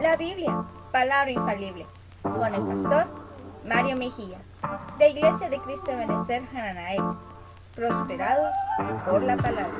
la 0.00 0.16
Biblia, 0.16 0.64
palabra 0.92 1.30
infalible, 1.30 1.86
con 2.22 2.54
el 2.54 2.62
pastor 2.62 3.06
Mario 3.64 3.96
Mejía, 3.96 4.38
de 4.98 5.10
Iglesia 5.10 5.50
de 5.50 5.58
Cristo 5.58 5.90
de 5.90 5.96
Benecer 5.96 6.42
Hananael, 6.52 7.02
prosperados 7.74 8.54
por 9.06 9.22
la 9.22 9.36
palabra. 9.36 9.74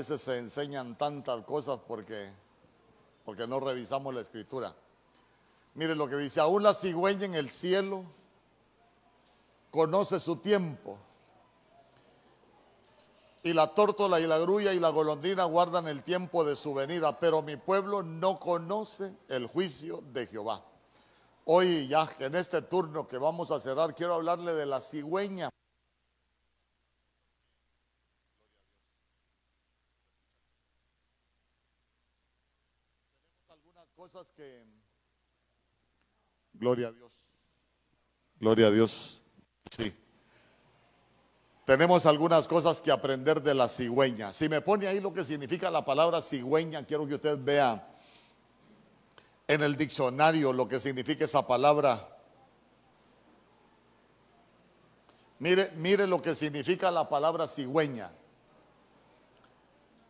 Veces 0.00 0.22
se 0.22 0.38
enseñan 0.38 0.96
tantas 0.96 1.44
cosas 1.44 1.78
porque, 1.86 2.32
porque 3.22 3.46
no 3.46 3.60
revisamos 3.60 4.14
la 4.14 4.22
escritura. 4.22 4.74
Mire 5.74 5.94
lo 5.94 6.08
que 6.08 6.16
dice, 6.16 6.40
aún 6.40 6.62
la 6.62 6.72
cigüeña 6.72 7.26
en 7.26 7.34
el 7.34 7.50
cielo 7.50 8.04
conoce 9.70 10.18
su 10.18 10.36
tiempo. 10.36 10.96
Y 13.42 13.52
la 13.52 13.74
tórtola 13.74 14.20
y 14.20 14.26
la 14.26 14.38
grulla 14.38 14.72
y 14.72 14.80
la 14.80 14.88
golondrina 14.88 15.44
guardan 15.44 15.86
el 15.86 16.02
tiempo 16.02 16.44
de 16.44 16.56
su 16.56 16.72
venida, 16.72 17.18
pero 17.18 17.42
mi 17.42 17.56
pueblo 17.58 18.02
no 18.02 18.40
conoce 18.40 19.14
el 19.28 19.48
juicio 19.48 20.02
de 20.14 20.26
Jehová. 20.28 20.64
Hoy 21.44 21.88
ya 21.88 22.10
en 22.20 22.34
este 22.36 22.62
turno 22.62 23.06
que 23.06 23.18
vamos 23.18 23.50
a 23.50 23.60
cerrar, 23.60 23.94
quiero 23.94 24.14
hablarle 24.14 24.54
de 24.54 24.64
la 24.64 24.80
cigüeña. 24.80 25.50
Que... 34.36 34.64
Gloria 36.52 36.88
a 36.88 36.92
Dios. 36.92 37.12
Gloria 38.38 38.66
a 38.66 38.70
Dios. 38.70 39.20
Sí. 39.76 39.94
Tenemos 41.64 42.06
algunas 42.06 42.48
cosas 42.48 42.80
que 42.80 42.90
aprender 42.90 43.40
de 43.40 43.54
la 43.54 43.68
cigüeña. 43.68 44.32
Si 44.32 44.48
me 44.48 44.60
pone 44.60 44.88
ahí 44.88 45.00
lo 45.00 45.12
que 45.12 45.24
significa 45.24 45.70
la 45.70 45.84
palabra 45.84 46.20
cigüeña, 46.20 46.84
quiero 46.84 47.06
que 47.06 47.14
usted 47.14 47.38
vea 47.38 47.86
en 49.46 49.62
el 49.62 49.76
diccionario 49.76 50.52
lo 50.52 50.66
que 50.66 50.80
significa 50.80 51.24
esa 51.24 51.46
palabra. 51.46 52.08
Mire, 55.38 55.70
mire 55.76 56.06
lo 56.06 56.20
que 56.20 56.34
significa 56.34 56.90
la 56.90 57.08
palabra 57.08 57.46
cigüeña. 57.46 58.10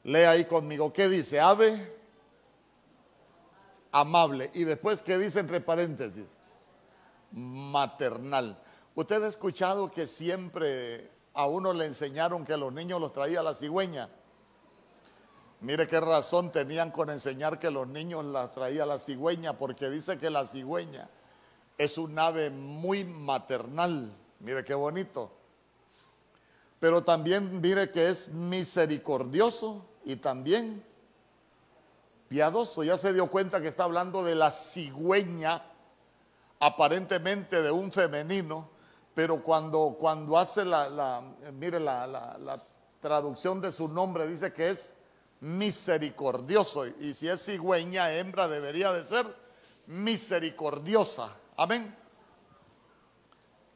Lea 0.04 0.30
ahí 0.30 0.46
conmigo. 0.46 0.90
¿Qué 0.92 1.08
dice? 1.08 1.38
Ave 1.38 1.99
amable. 3.92 4.50
Y 4.54 4.64
después, 4.64 5.02
¿qué 5.02 5.18
dice 5.18 5.40
entre 5.40 5.60
paréntesis? 5.60 6.38
Maternal. 7.32 8.60
Usted 8.94 9.22
ha 9.22 9.28
escuchado 9.28 9.90
que 9.90 10.06
siempre 10.06 11.10
a 11.34 11.46
uno 11.46 11.72
le 11.72 11.86
enseñaron 11.86 12.44
que 12.44 12.56
los 12.56 12.72
niños 12.72 13.00
los 13.00 13.12
traía 13.12 13.42
la 13.42 13.54
cigüeña. 13.54 14.08
Mire 15.60 15.86
qué 15.86 16.00
razón 16.00 16.52
tenían 16.52 16.90
con 16.90 17.10
enseñar 17.10 17.58
que 17.58 17.70
los 17.70 17.86
niños 17.86 18.24
la 18.24 18.50
traía 18.50 18.86
la 18.86 18.98
cigüeña, 18.98 19.58
porque 19.58 19.90
dice 19.90 20.18
que 20.18 20.30
la 20.30 20.46
cigüeña 20.46 21.08
es 21.76 21.98
un 21.98 22.18
ave 22.18 22.50
muy 22.50 23.04
maternal. 23.04 24.12
Mire 24.40 24.64
qué 24.64 24.74
bonito. 24.74 25.30
Pero 26.78 27.04
también 27.04 27.60
mire 27.60 27.90
que 27.90 28.08
es 28.08 28.28
misericordioso 28.28 29.86
y 30.04 30.16
también 30.16 30.82
piadoso. 32.30 32.84
Ya 32.84 32.96
se 32.96 33.12
dio 33.12 33.26
cuenta 33.26 33.60
que 33.60 33.66
está 33.66 33.84
hablando 33.84 34.22
de 34.22 34.36
la 34.36 34.52
cigüeña, 34.52 35.62
aparentemente 36.60 37.60
de 37.60 37.72
un 37.72 37.90
femenino, 37.90 38.70
pero 39.14 39.42
cuando, 39.42 39.96
cuando 39.98 40.38
hace 40.38 40.64
la, 40.64 41.22
mire, 41.52 41.80
la, 41.80 42.06
la, 42.06 42.62
traducción 43.00 43.62
de 43.62 43.72
su 43.72 43.88
nombre 43.88 44.26
dice 44.28 44.52
que 44.52 44.70
es 44.70 44.92
misericordioso. 45.40 46.86
Y 46.86 47.14
si 47.14 47.28
es 47.28 47.44
cigüeña, 47.44 48.12
hembra, 48.12 48.46
debería 48.46 48.92
de 48.92 49.04
ser 49.04 49.26
misericordiosa. 49.86 51.34
Amén. 51.56 51.96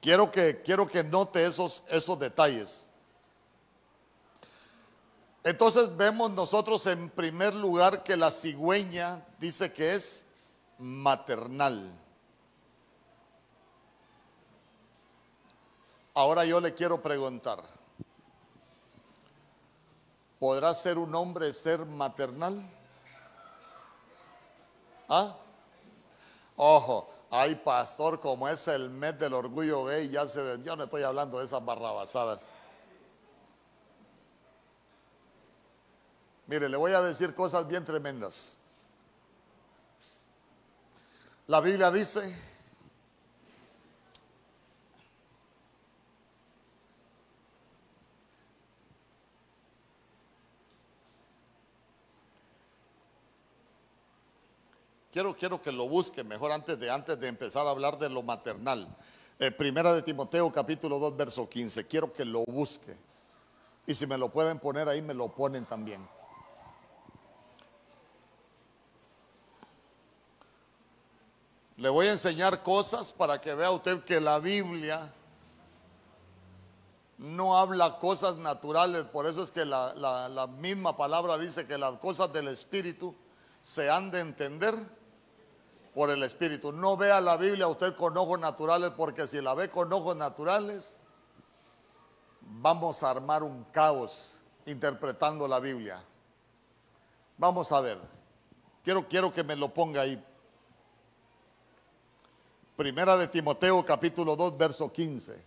Quiero 0.00 0.30
que, 0.30 0.62
quiero 0.62 0.86
que 0.86 1.02
note 1.02 1.44
esos, 1.44 1.82
esos 1.88 2.18
detalles. 2.20 2.86
Entonces 5.44 5.94
vemos 5.94 6.30
nosotros 6.30 6.86
en 6.86 7.10
primer 7.10 7.54
lugar 7.54 8.02
que 8.02 8.16
la 8.16 8.30
cigüeña 8.30 9.22
dice 9.38 9.70
que 9.70 9.94
es 9.94 10.24
maternal. 10.78 12.00
Ahora 16.14 16.46
yo 16.46 16.60
le 16.60 16.72
quiero 16.72 17.02
preguntar, 17.02 17.62
¿podrá 20.38 20.72
ser 20.72 20.96
un 20.96 21.14
hombre 21.14 21.52
ser 21.52 21.84
maternal? 21.84 22.64
¿Ah? 25.08 25.36
Ojo, 26.56 27.10
hay 27.30 27.54
pastor, 27.56 28.18
como 28.18 28.48
es 28.48 28.66
el 28.68 28.88
mes 28.88 29.18
del 29.18 29.34
orgullo 29.34 29.84
gay, 29.84 30.08
ya 30.08 30.26
se, 30.26 30.62
yo 30.62 30.74
no 30.74 30.84
estoy 30.84 31.02
hablando 31.02 31.38
de 31.38 31.44
esas 31.44 31.62
barrabasadas. 31.62 32.54
Mire, 36.46 36.68
le 36.68 36.76
voy 36.76 36.92
a 36.92 37.00
decir 37.00 37.34
cosas 37.34 37.66
bien 37.66 37.84
tremendas. 37.84 38.56
La 41.46 41.60
Biblia 41.60 41.90
dice, 41.90 42.34
Quiero, 55.14 55.36
quiero, 55.36 55.62
que 55.62 55.70
lo 55.70 55.88
busque 55.88 56.24
mejor 56.24 56.50
antes 56.50 56.76
de, 56.80 56.90
antes 56.90 57.20
de 57.20 57.28
empezar 57.28 57.64
a 57.68 57.70
hablar 57.70 58.00
de 58.00 58.08
lo 58.08 58.24
maternal. 58.24 58.88
Eh, 59.38 59.52
primera 59.52 59.94
de 59.94 60.02
Timoteo 60.02 60.50
capítulo 60.50 60.98
2 60.98 61.16
verso 61.16 61.48
15. 61.48 61.86
Quiero 61.86 62.12
que 62.12 62.24
lo 62.24 62.44
busque. 62.46 62.96
Y 63.86 63.94
si 63.94 64.08
me 64.08 64.18
lo 64.18 64.30
pueden 64.30 64.58
poner 64.58 64.88
ahí, 64.88 65.02
me 65.02 65.14
lo 65.14 65.28
ponen 65.28 65.66
también. 65.66 66.04
Le 71.76 71.88
voy 71.88 72.06
a 72.06 72.12
enseñar 72.12 72.62
cosas 72.62 73.10
para 73.10 73.40
que 73.40 73.54
vea 73.54 73.70
usted 73.70 74.04
que 74.04 74.20
la 74.20 74.38
Biblia 74.38 75.12
no 77.18 77.56
habla 77.56 77.98
cosas 77.98 78.36
naturales, 78.36 79.04
por 79.04 79.26
eso 79.26 79.42
es 79.42 79.50
que 79.50 79.64
la, 79.64 80.48
misma 80.58 80.96
palabra 80.96 81.38
dice 81.38 81.66
que 81.66 81.78
las 81.78 81.98
cosas 81.98 82.32
del 82.32 82.48
Espíritu 82.48 83.14
se 83.62 83.90
han 83.90 84.10
de 84.10 84.20
entender 84.20 84.74
por 85.94 86.10
el 86.10 86.22
Espíritu. 86.22 86.72
No 86.72 86.96
vea 86.96 87.20
la 87.20 87.36
Biblia 87.36 87.66
usted 87.66 87.96
con 87.96 88.16
ojos 88.16 88.38
naturales, 88.38 88.90
porque 88.96 89.26
si 89.26 89.40
la 89.40 89.54
ve 89.54 89.68
con 89.68 89.92
ojos 89.92 90.16
naturales, 90.16 90.98
vamos 92.40 93.02
a 93.02 93.10
armar 93.10 93.42
un 93.42 93.64
caos 93.64 94.42
interpretando 94.66 95.48
la 95.48 95.60
Biblia. 95.60 96.02
Vamos 97.38 97.72
a 97.72 97.80
ver. 97.80 97.98
Quiero, 98.82 99.08
quiero 99.08 99.32
que 99.32 99.42
me 99.42 99.56
lo 99.56 99.72
ponga 99.72 100.02
ahí. 100.02 100.22
Primera 102.76 103.16
de 103.16 103.28
Timoteo 103.28 103.84
capítulo 103.84 104.34
2 104.34 104.58
verso 104.58 104.92
15. 104.92 105.40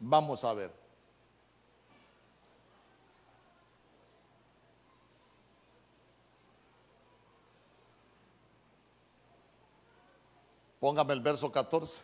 Vamos 0.00 0.42
a 0.44 0.54
ver. 0.54 0.82
Póngame 10.80 11.12
el 11.12 11.20
verso 11.20 11.52
14, 11.52 12.00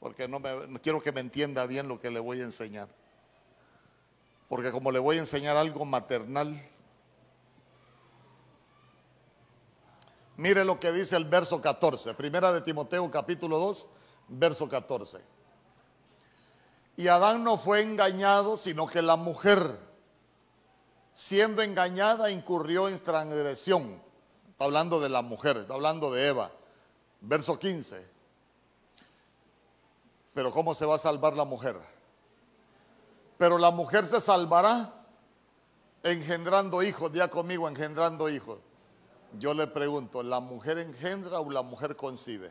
porque 0.00 0.26
no, 0.26 0.38
me, 0.38 0.80
quiero 0.80 1.02
que 1.02 1.12
me 1.12 1.20
entienda 1.20 1.66
bien 1.66 1.88
lo 1.88 2.00
que 2.00 2.10
le 2.10 2.20
voy 2.20 2.40
a 2.40 2.44
enseñar. 2.44 2.88
Porque 4.48 4.70
como 4.70 4.90
le 4.92 4.98
voy 4.98 5.18
a 5.18 5.20
enseñar 5.20 5.58
algo 5.58 5.84
maternal, 5.84 6.58
Mire 10.36 10.64
lo 10.64 10.78
que 10.78 10.92
dice 10.92 11.16
el 11.16 11.24
verso 11.24 11.60
14, 11.60 12.12
primera 12.14 12.52
de 12.52 12.60
Timoteo 12.60 13.10
capítulo 13.10 13.58
2, 13.58 13.88
verso 14.28 14.68
14. 14.68 15.18
Y 16.96 17.08
Adán 17.08 17.42
no 17.42 17.56
fue 17.56 17.82
engañado, 17.82 18.56
sino 18.56 18.86
que 18.86 19.00
la 19.00 19.16
mujer, 19.16 19.78
siendo 21.14 21.62
engañada, 21.62 22.30
incurrió 22.30 22.88
en 22.88 23.02
transgresión. 23.02 24.02
Está 24.50 24.66
hablando 24.66 25.00
de 25.00 25.08
la 25.08 25.22
mujer, 25.22 25.56
está 25.58 25.74
hablando 25.74 26.10
de 26.10 26.28
Eva. 26.28 26.50
Verso 27.22 27.58
15. 27.58 28.06
Pero 30.34 30.50
¿cómo 30.52 30.74
se 30.74 30.84
va 30.84 30.96
a 30.96 30.98
salvar 30.98 31.34
la 31.34 31.44
mujer? 31.46 31.76
Pero 33.38 33.56
la 33.56 33.70
mujer 33.70 34.06
se 34.06 34.20
salvará 34.20 34.92
engendrando 36.02 36.82
hijos, 36.82 37.10
día 37.12 37.28
conmigo, 37.28 37.68
engendrando 37.68 38.28
hijos. 38.28 38.58
Yo 39.38 39.54
le 39.54 39.66
pregunto, 39.66 40.22
¿la 40.22 40.40
mujer 40.40 40.78
engendra 40.78 41.40
o 41.40 41.50
la 41.50 41.62
mujer 41.62 41.96
concibe? 41.96 42.50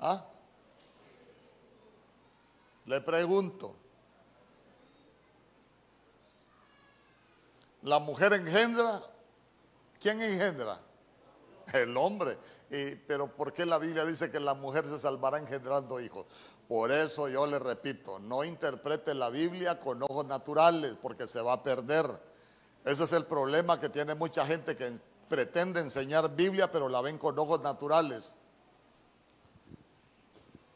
¿Ah? 0.00 0.24
Le 2.86 3.00
pregunto. 3.00 3.74
¿La 7.82 7.98
mujer 7.98 8.32
engendra? 8.32 9.02
¿Quién 10.00 10.20
engendra? 10.20 10.80
El 11.72 11.96
hombre. 11.96 12.38
pero 13.06 13.28
¿por 13.28 13.52
qué 13.52 13.66
la 13.66 13.78
Biblia 13.78 14.04
dice 14.04 14.30
que 14.30 14.40
la 14.40 14.54
mujer 14.54 14.86
se 14.86 14.98
salvará 14.98 15.38
engendrando 15.38 16.00
hijos? 16.00 16.26
Por 16.68 16.90
eso 16.90 17.28
yo 17.28 17.46
le 17.46 17.60
repito, 17.60 18.18
no 18.18 18.42
interprete 18.42 19.14
la 19.14 19.30
Biblia 19.30 19.78
con 19.78 20.02
ojos 20.02 20.26
naturales 20.26 20.96
porque 21.00 21.28
se 21.28 21.40
va 21.40 21.54
a 21.54 21.62
perder. 21.62 22.06
Ese 22.84 23.04
es 23.04 23.12
el 23.12 23.24
problema 23.24 23.78
que 23.78 23.88
tiene 23.88 24.14
mucha 24.14 24.44
gente 24.46 24.76
que 24.76 24.98
pretende 25.28 25.80
enseñar 25.80 26.34
Biblia 26.34 26.70
pero 26.70 26.88
la 26.88 27.00
ven 27.00 27.18
con 27.18 27.38
ojos 27.38 27.60
naturales. 27.60 28.36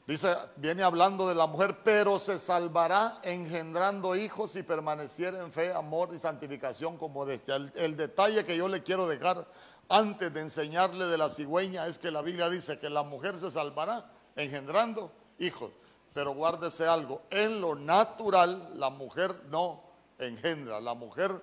Dice, 0.07 0.35
viene 0.57 0.83
hablando 0.83 1.29
de 1.29 1.37
la 1.37 1.47
mujer, 1.47 1.79
pero 1.85 2.19
se 2.19 2.41
salvará 2.41 3.21
engendrando 3.23 4.17
hijos 4.17 4.57
y 4.57 4.65
permaneciera 4.65 5.39
en 5.39 5.53
fe, 5.53 5.73
amor 5.73 6.11
y 6.13 6.19
santificación 6.19 6.97
como 6.97 7.25
desde 7.25 7.55
el, 7.55 7.73
el 7.77 7.97
detalle 7.97 8.45
que 8.45 8.57
yo 8.57 8.67
le 8.67 8.83
quiero 8.83 9.07
dejar 9.07 9.47
antes 9.91 10.33
de 10.33 10.41
enseñarle 10.41 11.07
de 11.07 11.19
la 11.19 11.29
cigüeña 11.29 11.87
es 11.87 11.99
que 11.99 12.13
la 12.13 12.23
Biblia 12.23 12.49
dice 12.49 12.79
que 12.79 12.89
la 12.89 13.03
mujer 13.03 13.37
se 13.39 13.51
salvará 13.51 14.09
engendrando 14.37 15.13
hijos. 15.39 15.73
Pero 16.15 16.33
guárdese 16.33 16.87
algo, 16.87 17.23
en 17.31 17.61
lo 17.61 17.75
natural 17.75 18.79
la 18.79 18.91
mujer 18.91 19.35
no 19.49 19.83
engendra, 20.19 20.81
la 20.81 20.95
mujer 20.95 21.43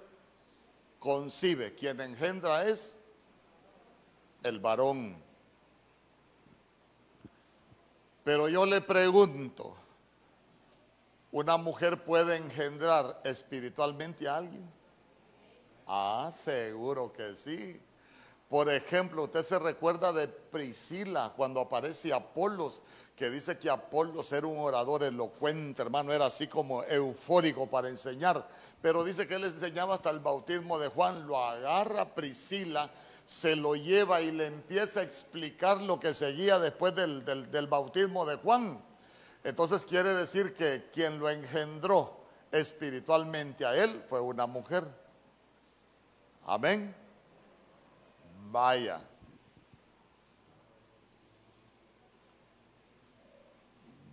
concibe. 0.99 1.75
Quien 1.75 1.99
engendra 1.99 2.65
es 2.65 2.96
el 4.47 4.59
varón. 4.59 5.15
Pero 8.23 8.49
yo 8.49 8.65
le 8.65 8.81
pregunto, 8.81 9.75
¿una 11.31 11.57
mujer 11.57 12.03
puede 12.03 12.35
engendrar 12.35 13.21
espiritualmente 13.23 14.27
a 14.27 14.37
alguien? 14.37 14.69
Ah, 15.87 16.29
seguro 16.33 17.13
que 17.13 17.35
sí. 17.35 17.81
Por 18.49 18.69
ejemplo, 18.69 19.23
usted 19.23 19.43
se 19.43 19.59
recuerda 19.59 20.13
de 20.13 20.27
Priscila 20.27 21.33
cuando 21.35 21.59
aparece 21.59 22.13
Apolos, 22.13 22.81
que 23.15 23.29
dice 23.29 23.57
que 23.57 23.69
Apolos 23.69 24.31
era 24.31 24.47
un 24.47 24.57
orador 24.57 25.03
elocuente, 25.03 25.81
hermano, 25.81 26.13
era 26.13 26.27
así 26.27 26.47
como 26.47 26.83
eufórico 26.83 27.67
para 27.67 27.89
enseñar, 27.89 28.47
pero 28.81 29.03
dice 29.03 29.27
que 29.27 29.35
él 29.35 29.43
enseñaba 29.43 29.95
hasta 29.95 30.11
el 30.11 30.19
bautismo 30.19 30.79
de 30.79 30.87
Juan, 30.87 31.27
lo 31.27 31.43
agarra 31.43 32.13
Priscila 32.13 32.89
se 33.27 33.57
lo 33.57 33.75
lleva 33.75 34.21
y 34.21 34.31
le 34.31 34.45
empieza 34.45 35.01
a 35.01 35.03
explicar 35.03 35.81
lo 35.81 35.99
que 35.99 36.13
seguía 36.13 36.59
después 36.59 36.95
del, 36.95 37.25
del, 37.25 37.67
bautismo 37.67 38.25
de 38.25 38.37
Juan. 38.37 38.81
Entonces 39.43 39.85
quiere 39.85 40.13
decir 40.13 40.53
que 40.53 40.89
quien 40.93 41.19
lo 41.19 41.29
engendró 41.29 42.21
espiritualmente 42.53 43.65
a 43.65 43.75
él 43.75 44.01
fue 44.07 44.21
una 44.21 44.47
mujer. 44.47 44.85
Amén. 46.45 46.95
Vaya. 48.49 49.05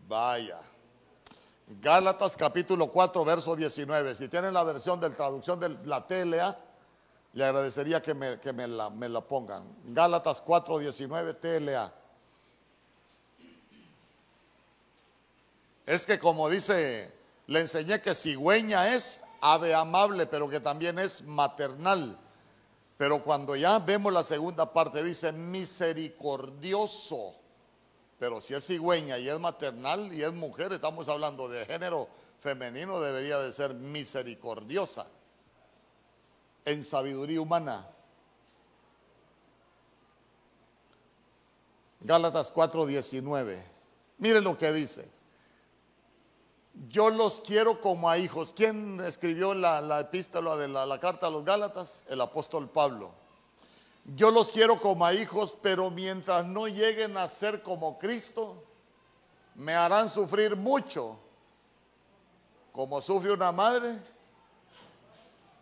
Vaya. 0.08 0.58
Gálatas 1.80 2.36
capítulo 2.36 2.88
4, 2.90 3.24
verso 3.24 3.54
19. 3.54 4.16
Si 4.16 4.26
tienen 4.26 4.52
la 4.52 4.64
versión 4.64 4.98
de 4.98 5.08
la 5.08 5.14
traducción 5.14 5.60
de 5.60 5.68
la 5.84 6.04
TLA, 6.04 6.73
le 7.34 7.44
agradecería 7.44 8.00
que 8.00 8.14
me, 8.14 8.38
la, 8.68 8.88
me 8.90 9.08
la, 9.08 9.20
pongan. 9.20 9.64
Gálatas 9.86 10.40
4:19 10.44 11.40
TLA. 11.40 11.92
Es 15.84 16.06
que 16.06 16.16
como 16.18 16.48
dice, 16.48 17.12
le 17.48 17.60
enseñé 17.60 18.00
que 18.00 18.14
cigüeña 18.14 18.94
es 18.94 19.20
ave 19.40 19.74
amable, 19.74 20.26
pero 20.26 20.48
que 20.48 20.60
también 20.60 21.00
es 21.00 21.22
maternal. 21.22 22.16
Pero 22.96 23.24
cuando 23.24 23.56
ya 23.56 23.80
vemos 23.80 24.12
la 24.12 24.22
segunda 24.22 24.72
parte, 24.72 25.02
dice 25.02 25.32
misericordioso. 25.32 27.34
Pero 28.20 28.40
si 28.40 28.54
es 28.54 28.64
cigüeña 28.64 29.18
y 29.18 29.28
es 29.28 29.40
maternal 29.40 30.12
y 30.12 30.22
es 30.22 30.32
mujer, 30.32 30.72
estamos 30.72 31.08
hablando 31.08 31.48
de 31.48 31.66
género 31.66 32.08
femenino, 32.40 33.00
debería 33.00 33.38
de 33.38 33.52
ser 33.52 33.74
misericordiosa 33.74 35.08
en 36.64 36.82
sabiduría 36.82 37.40
humana. 37.40 37.86
Gálatas 42.00 42.52
4:19. 42.52 43.62
Mire 44.18 44.40
lo 44.40 44.56
que 44.56 44.72
dice. 44.72 45.10
Yo 46.88 47.08
los 47.10 47.40
quiero 47.40 47.80
como 47.80 48.10
a 48.10 48.18
hijos. 48.18 48.52
¿Quién 48.54 49.00
escribió 49.00 49.54
la, 49.54 50.00
epístola 50.00 50.56
de 50.56 50.68
la, 50.68 50.84
la 50.84 50.98
carta 50.98 51.28
a 51.28 51.30
los 51.30 51.44
Gálatas? 51.44 52.04
El 52.08 52.20
apóstol 52.20 52.68
Pablo. 52.68 53.12
Yo 54.16 54.30
los 54.30 54.50
quiero 54.50 54.80
como 54.80 55.06
a 55.06 55.14
hijos, 55.14 55.54
pero 55.62 55.90
mientras 55.90 56.44
no 56.44 56.66
lleguen 56.66 57.16
a 57.16 57.28
ser 57.28 57.62
como 57.62 57.98
Cristo, 57.98 58.62
me 59.54 59.74
harán 59.74 60.10
sufrir 60.10 60.56
mucho. 60.56 61.18
Como 62.72 63.00
sufre 63.00 63.32
una 63.32 63.52
madre 63.52 63.98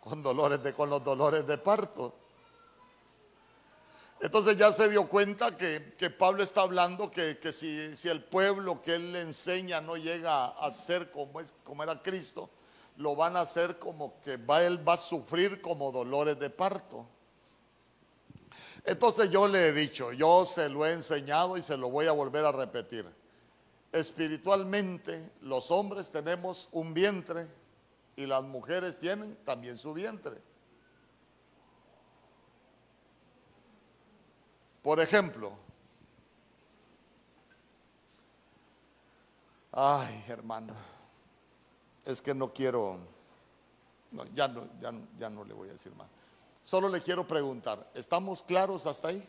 con 0.03 0.21
dolores 0.21 0.61
de, 0.61 0.73
con 0.73 0.89
los 0.89 1.01
dolores 1.01 1.47
de 1.47 1.57
parto. 1.57 2.13
Entonces 4.19 4.57
ya 4.57 4.71
se 4.73 4.89
dio 4.89 5.07
cuenta 5.07 5.55
que, 5.55 5.79
Pablo 6.17 6.43
está 6.43 6.61
hablando 6.61 7.09
que, 7.09 7.37
si, 7.53 7.95
si, 7.95 8.09
el 8.09 8.21
pueblo 8.21 8.81
que 8.81 8.95
él 8.95 9.13
le 9.13 9.21
enseña 9.21 9.79
no 9.79 9.95
llega 9.95 10.47
a 10.47 10.71
ser 10.71 11.09
como, 11.09 11.39
es, 11.39 11.53
como 11.63 11.83
era 11.83 12.01
Cristo, 12.01 12.49
lo 12.97 13.15
van 13.15 13.37
a 13.37 13.41
hacer 13.41 13.79
como 13.79 14.19
que 14.21 14.37
va, 14.37 14.61
él 14.63 14.87
va 14.87 14.93
a 14.93 14.97
sufrir 14.97 15.61
como 15.61 15.91
dolores 15.91 16.37
de 16.37 16.49
parto. 16.49 17.05
Entonces 18.85 19.29
yo 19.29 19.47
le 19.47 19.67
he 19.67 19.73
dicho, 19.73 20.11
yo 20.11 20.45
se 20.45 20.67
lo 20.67 20.85
he 20.85 20.91
enseñado 20.91 21.57
y 21.57 21.63
se 21.63 21.77
lo 21.77 21.89
voy 21.89 22.07
a 22.07 22.11
volver 22.11 22.45
a 22.45 22.51
repetir. 22.51 23.05
Espiritualmente 23.91 25.31
los 25.41 25.71
hombres 25.71 26.11
tenemos 26.11 26.67
un 26.73 26.93
vientre 26.93 27.62
y 28.15 28.25
las 28.25 28.43
mujeres 28.43 28.99
tienen 28.99 29.35
también 29.43 29.77
su 29.77 29.93
vientre. 29.93 30.41
Por 34.81 34.99
ejemplo, 34.99 35.53
ay 39.71 40.25
hermano, 40.27 40.73
es 42.05 42.21
que 42.21 42.33
no 42.33 42.51
quiero, 42.53 42.97
no, 44.11 44.25
ya, 44.33 44.47
no, 44.47 44.67
ya, 44.81 44.93
ya 45.17 45.29
no 45.29 45.43
le 45.45 45.53
voy 45.53 45.69
a 45.69 45.73
decir 45.73 45.95
más. 45.95 46.07
Solo 46.63 46.89
le 46.89 47.01
quiero 47.01 47.27
preguntar, 47.27 47.89
¿estamos 47.93 48.41
claros 48.41 48.85
hasta 48.85 49.09
ahí? 49.09 49.27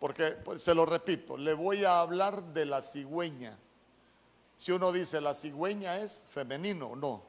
Porque, 0.00 0.32
pues, 0.44 0.62
se 0.62 0.74
lo 0.74 0.86
repito, 0.86 1.36
le 1.36 1.54
voy 1.54 1.84
a 1.84 2.00
hablar 2.00 2.42
de 2.52 2.66
la 2.66 2.82
cigüeña. 2.82 3.56
Si 4.56 4.72
uno 4.72 4.90
dice 4.90 5.20
la 5.20 5.34
cigüeña 5.34 5.98
es 5.98 6.22
femenino, 6.30 6.96
no. 6.96 7.22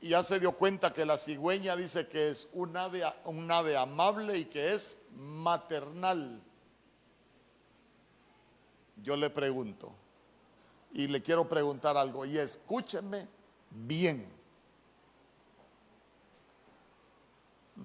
Y 0.00 0.10
ya 0.10 0.22
se 0.22 0.38
dio 0.38 0.52
cuenta 0.52 0.92
que 0.92 1.04
la 1.04 1.18
cigüeña 1.18 1.74
dice 1.74 2.06
que 2.06 2.30
es 2.30 2.48
un 2.52 2.76
ave, 2.76 3.02
un 3.24 3.50
ave 3.50 3.76
amable 3.76 4.38
y 4.38 4.44
que 4.44 4.74
es 4.74 4.98
maternal. 5.16 6.40
Yo 9.02 9.16
le 9.16 9.30
pregunto, 9.30 9.92
y 10.92 11.08
le 11.08 11.20
quiero 11.20 11.48
preguntar 11.48 11.96
algo, 11.96 12.24
y 12.24 12.38
escúcheme 12.38 13.28
bien. 13.70 14.28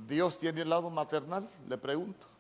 ¿Dios 0.08 0.38
tiene 0.38 0.62
el 0.62 0.70
lado 0.70 0.90
maternal? 0.90 1.50
Le 1.68 1.78
pregunto. 1.78 2.33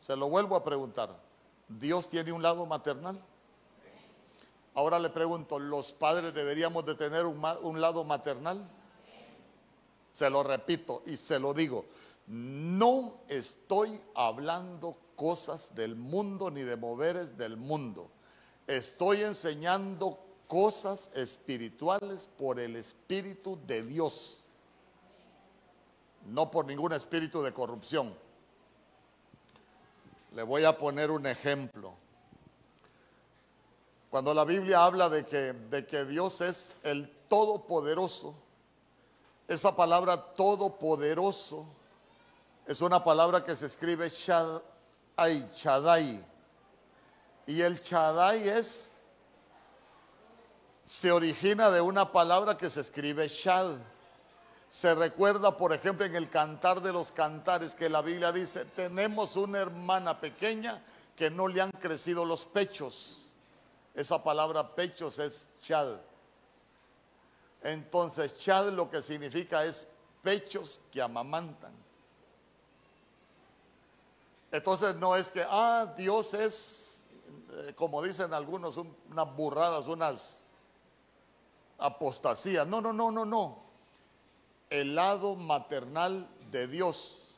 Se 0.00 0.16
lo 0.16 0.28
vuelvo 0.28 0.56
a 0.56 0.64
preguntar. 0.64 1.14
¿Dios 1.68 2.08
tiene 2.08 2.32
un 2.32 2.42
lado 2.42 2.66
maternal? 2.66 3.22
Ahora 4.74 4.98
le 4.98 5.10
pregunto, 5.10 5.58
¿los 5.58 5.92
padres 5.92 6.32
deberíamos 6.32 6.86
de 6.86 6.94
tener 6.94 7.26
un, 7.26 7.80
lado 7.80 8.04
maternal? 8.04 8.68
Se 10.12 10.30
lo 10.30 10.42
repito 10.42 11.02
y 11.06 11.16
se 11.16 11.38
lo 11.38 11.54
digo. 11.54 11.86
No 12.26 13.20
estoy 13.28 14.00
hablando 14.14 14.96
cosas 15.16 15.74
del 15.74 15.96
mundo 15.96 16.50
ni 16.50 16.62
de 16.62 16.76
moveres 16.76 17.36
del 17.36 17.56
mundo. 17.56 18.10
Estoy 18.66 19.22
enseñando 19.22 20.18
cosas 20.46 21.10
espirituales 21.14 22.28
por 22.38 22.58
el 22.58 22.76
Espíritu 22.76 23.58
de 23.66 23.82
Dios, 23.82 24.44
no 26.26 26.50
por 26.50 26.66
ningún 26.66 26.92
espíritu 26.92 27.42
de 27.42 27.52
corrupción. 27.52 28.14
Le 30.32 30.42
voy 30.42 30.64
a 30.64 30.76
poner 30.76 31.10
un 31.10 31.26
ejemplo. 31.26 31.94
Cuando 34.10 34.34
la 34.34 34.44
Biblia 34.44 34.84
habla 34.84 35.08
de 35.08 35.24
que, 35.24 35.52
de 35.52 35.86
que 35.86 36.04
Dios 36.04 36.40
es 36.40 36.76
el 36.82 37.08
Todopoderoso, 37.28 38.34
esa 39.46 39.74
palabra 39.74 40.16
Todopoderoso 40.34 41.66
es 42.66 42.80
una 42.80 43.02
palabra 43.02 43.44
que 43.44 43.56
se 43.56 43.66
escribe 43.66 44.08
Shaddai, 44.08 45.50
Shaddai. 45.56 46.24
Y 47.46 47.60
el 47.62 47.82
Shaddai 47.82 48.48
es, 48.48 49.02
se 50.84 51.10
origina 51.10 51.70
de 51.70 51.80
una 51.80 52.12
palabra 52.12 52.56
que 52.56 52.70
se 52.70 52.80
escribe 52.80 53.26
Shad. 53.26 53.76
Se 54.70 54.94
recuerda, 54.94 55.56
por 55.56 55.72
ejemplo, 55.72 56.06
en 56.06 56.14
el 56.14 56.30
cantar 56.30 56.80
de 56.80 56.92
los 56.92 57.10
cantares 57.10 57.74
que 57.74 57.90
la 57.90 58.02
Biblia 58.02 58.30
dice, 58.30 58.64
tenemos 58.64 59.34
una 59.34 59.58
hermana 59.58 60.20
pequeña 60.20 60.80
que 61.16 61.28
no 61.28 61.48
le 61.48 61.60
han 61.60 61.72
crecido 61.72 62.24
los 62.24 62.44
pechos. 62.44 63.26
Esa 63.94 64.22
palabra 64.22 64.76
pechos 64.76 65.18
es 65.18 65.50
chad. 65.60 65.98
Entonces, 67.64 68.38
chad 68.38 68.68
lo 68.68 68.88
que 68.88 69.02
significa 69.02 69.64
es 69.64 69.88
pechos 70.22 70.80
que 70.92 71.02
amamantan. 71.02 71.72
Entonces 74.52 74.94
no 74.94 75.16
es 75.16 75.32
que, 75.32 75.44
ah, 75.48 75.92
Dios 75.96 76.32
es, 76.32 77.06
eh, 77.54 77.74
como 77.74 78.00
dicen 78.04 78.32
algunos, 78.32 78.76
unas 78.76 79.34
burradas, 79.34 79.88
unas 79.88 80.44
apostasías. 81.76 82.68
No, 82.68 82.80
no, 82.80 82.92
no, 82.92 83.10
no, 83.10 83.24
no. 83.24 83.69
El 84.70 84.94
lado 84.94 85.34
maternal 85.34 86.28
de 86.50 86.66
Dios. 86.68 87.34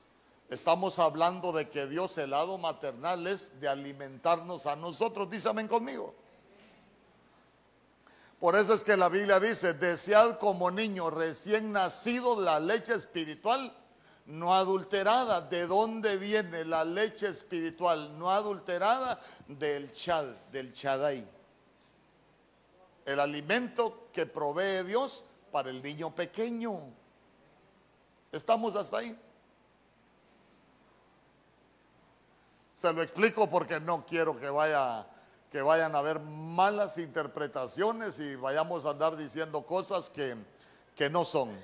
Estamos 0.50 0.98
hablando 0.98 1.50
de 1.50 1.66
que 1.68 1.86
Dios, 1.86 2.18
el 2.18 2.30
lado 2.30 2.58
maternal, 2.58 3.26
es 3.26 3.58
de 3.58 3.68
alimentarnos 3.68 4.66
a 4.66 4.76
nosotros. 4.76 5.30
Dísame 5.30 5.66
conmigo. 5.66 6.14
Por 8.38 8.54
eso 8.56 8.74
es 8.74 8.84
que 8.84 8.96
la 8.96 9.08
Biblia 9.08 9.40
dice, 9.40 9.72
desead 9.72 10.36
como 10.38 10.70
niño 10.70 11.08
recién 11.08 11.72
nacido 11.72 12.38
la 12.38 12.60
leche 12.60 12.92
espiritual 12.92 13.72
no 14.26 14.54
adulterada. 14.54 15.40
¿De 15.40 15.66
dónde 15.66 16.18
viene 16.18 16.66
la 16.66 16.84
leche 16.84 17.28
espiritual 17.28 18.18
no 18.18 18.30
adulterada? 18.30 19.20
Del 19.48 19.90
chad, 19.94 20.26
del 20.50 20.74
chadai. 20.74 21.26
El 23.06 23.20
alimento 23.20 24.08
que 24.12 24.26
provee 24.26 24.84
Dios 24.84 25.24
para 25.50 25.70
el 25.70 25.82
niño 25.82 26.14
pequeño. 26.14 27.00
¿Estamos 28.32 28.74
hasta 28.74 28.98
ahí? 28.98 29.16
Se 32.74 32.92
lo 32.92 33.02
explico 33.02 33.48
porque 33.48 33.78
no 33.78 34.04
quiero 34.04 34.40
que 34.40 34.50
vaya 34.50 35.06
que 35.52 35.60
vayan 35.60 35.94
a 35.94 35.98
haber 35.98 36.18
malas 36.18 36.96
interpretaciones 36.96 38.18
y 38.18 38.36
vayamos 38.36 38.86
a 38.86 38.90
andar 38.92 39.18
diciendo 39.18 39.66
cosas 39.66 40.08
que, 40.08 40.34
que 40.96 41.10
no 41.10 41.26
son. 41.26 41.60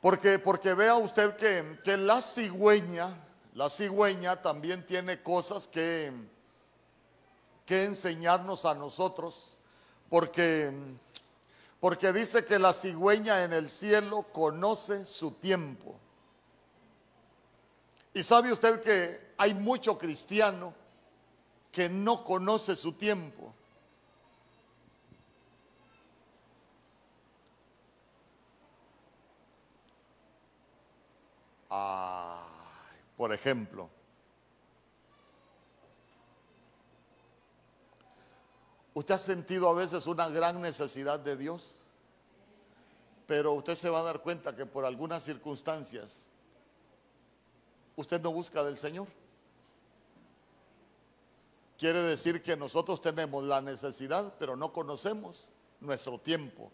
Porque, 0.00 0.38
porque 0.38 0.72
vea 0.74 0.94
usted 0.94 1.36
que, 1.36 1.80
que, 1.82 1.96
la 1.96 2.22
cigüeña, 2.22 3.08
la 3.54 3.68
cigüeña 3.68 4.40
también 4.40 4.86
tiene 4.86 5.20
cosas 5.20 5.66
que, 5.66 6.12
que 7.66 7.86
enseñarnos 7.86 8.64
a 8.64 8.74
nosotros, 8.74 9.56
porque, 10.08 10.72
porque 11.80 12.12
dice 12.12 12.44
que 12.44 12.58
la 12.58 12.72
cigüeña 12.72 13.42
en 13.42 13.54
el 13.54 13.68
cielo 13.68 14.26
conoce 14.32 15.06
su 15.06 15.32
tiempo. 15.32 15.98
Y 18.12 18.22
sabe 18.22 18.52
usted 18.52 18.82
que 18.82 19.32
hay 19.38 19.54
mucho 19.54 19.96
cristiano 19.96 20.74
que 21.72 21.88
no 21.88 22.22
conoce 22.24 22.76
su 22.76 22.92
tiempo. 22.92 23.54
por 33.16 33.32
ejemplo, 33.32 33.88
usted 38.94 39.14
ha 39.14 39.18
sentido 39.18 39.68
a 39.68 39.74
veces 39.74 40.06
una 40.06 40.28
gran 40.28 40.60
necesidad 40.60 41.20
de 41.20 41.36
Dios, 41.36 41.76
pero 43.26 43.52
usted 43.52 43.76
se 43.76 43.90
va 43.90 44.00
a 44.00 44.04
dar 44.04 44.20
cuenta 44.20 44.56
que 44.56 44.66
por 44.66 44.84
algunas 44.84 45.22
circunstancias 45.22 46.26
usted 47.96 48.20
no 48.20 48.32
busca 48.32 48.64
del 48.64 48.76
Señor. 48.76 49.06
Quiere 51.78 52.02
decir 52.02 52.42
que 52.42 52.56
nosotros 52.56 53.00
tenemos 53.00 53.44
la 53.44 53.62
necesidad, 53.62 54.34
pero 54.38 54.56
no 54.56 54.72
conocemos 54.72 55.48
nuestro 55.80 56.18
tiempo. 56.18 56.70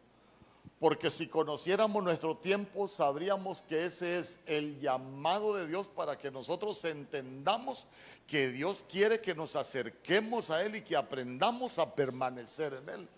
Porque 0.78 1.10
si 1.10 1.26
conociéramos 1.26 2.04
nuestro 2.04 2.36
tiempo, 2.36 2.86
sabríamos 2.86 3.62
que 3.62 3.86
ese 3.86 4.18
es 4.18 4.40
el 4.46 4.78
llamado 4.78 5.54
de 5.56 5.66
Dios 5.66 5.86
para 5.86 6.18
que 6.18 6.30
nosotros 6.30 6.84
entendamos 6.84 7.86
que 8.26 8.48
Dios 8.48 8.84
quiere 8.88 9.20
que 9.20 9.34
nos 9.34 9.56
acerquemos 9.56 10.50
a 10.50 10.62
Él 10.62 10.76
y 10.76 10.82
que 10.82 10.96
aprendamos 10.96 11.78
a 11.78 11.94
permanecer 11.94 12.74
en 12.74 12.88
Él. 12.90 13.08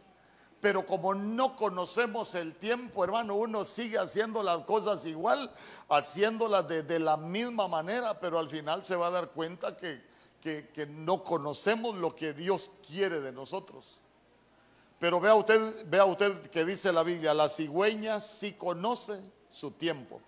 Pero 0.60 0.86
como 0.86 1.14
no 1.14 1.56
conocemos 1.56 2.34
el 2.34 2.54
tiempo, 2.54 3.02
hermano, 3.04 3.34
uno 3.34 3.64
sigue 3.64 3.98
haciendo 3.98 4.42
las 4.42 4.64
cosas 4.64 5.04
igual, 5.04 5.52
haciéndolas 5.88 6.66
de, 6.68 6.82
de 6.82 6.98
la 6.98 7.16
misma 7.16 7.66
manera, 7.68 8.18
pero 8.20 8.38
al 8.38 8.48
final 8.48 8.84
se 8.84 8.96
va 8.96 9.08
a 9.08 9.10
dar 9.10 9.30
cuenta 9.30 9.76
que 9.76 10.08
que, 10.40 10.86
no 10.88 11.24
conocemos 11.24 11.94
lo 11.94 12.14
que 12.14 12.32
Dios 12.32 12.70
quiere 12.86 13.20
de 13.20 13.32
nosotros. 13.32 13.98
Pero 14.98 15.20
vea 15.20 15.34
usted, 15.34 15.86
vea 15.88 16.04
usted 16.04 16.50
que 16.50 16.64
dice 16.64 16.92
la 16.92 17.02
Biblia, 17.02 17.32
la 17.32 17.48
cigüeña 17.48 18.20
sí 18.20 18.52
conoce 18.52 19.20
su 19.50 19.70
tiempo. 19.70 20.20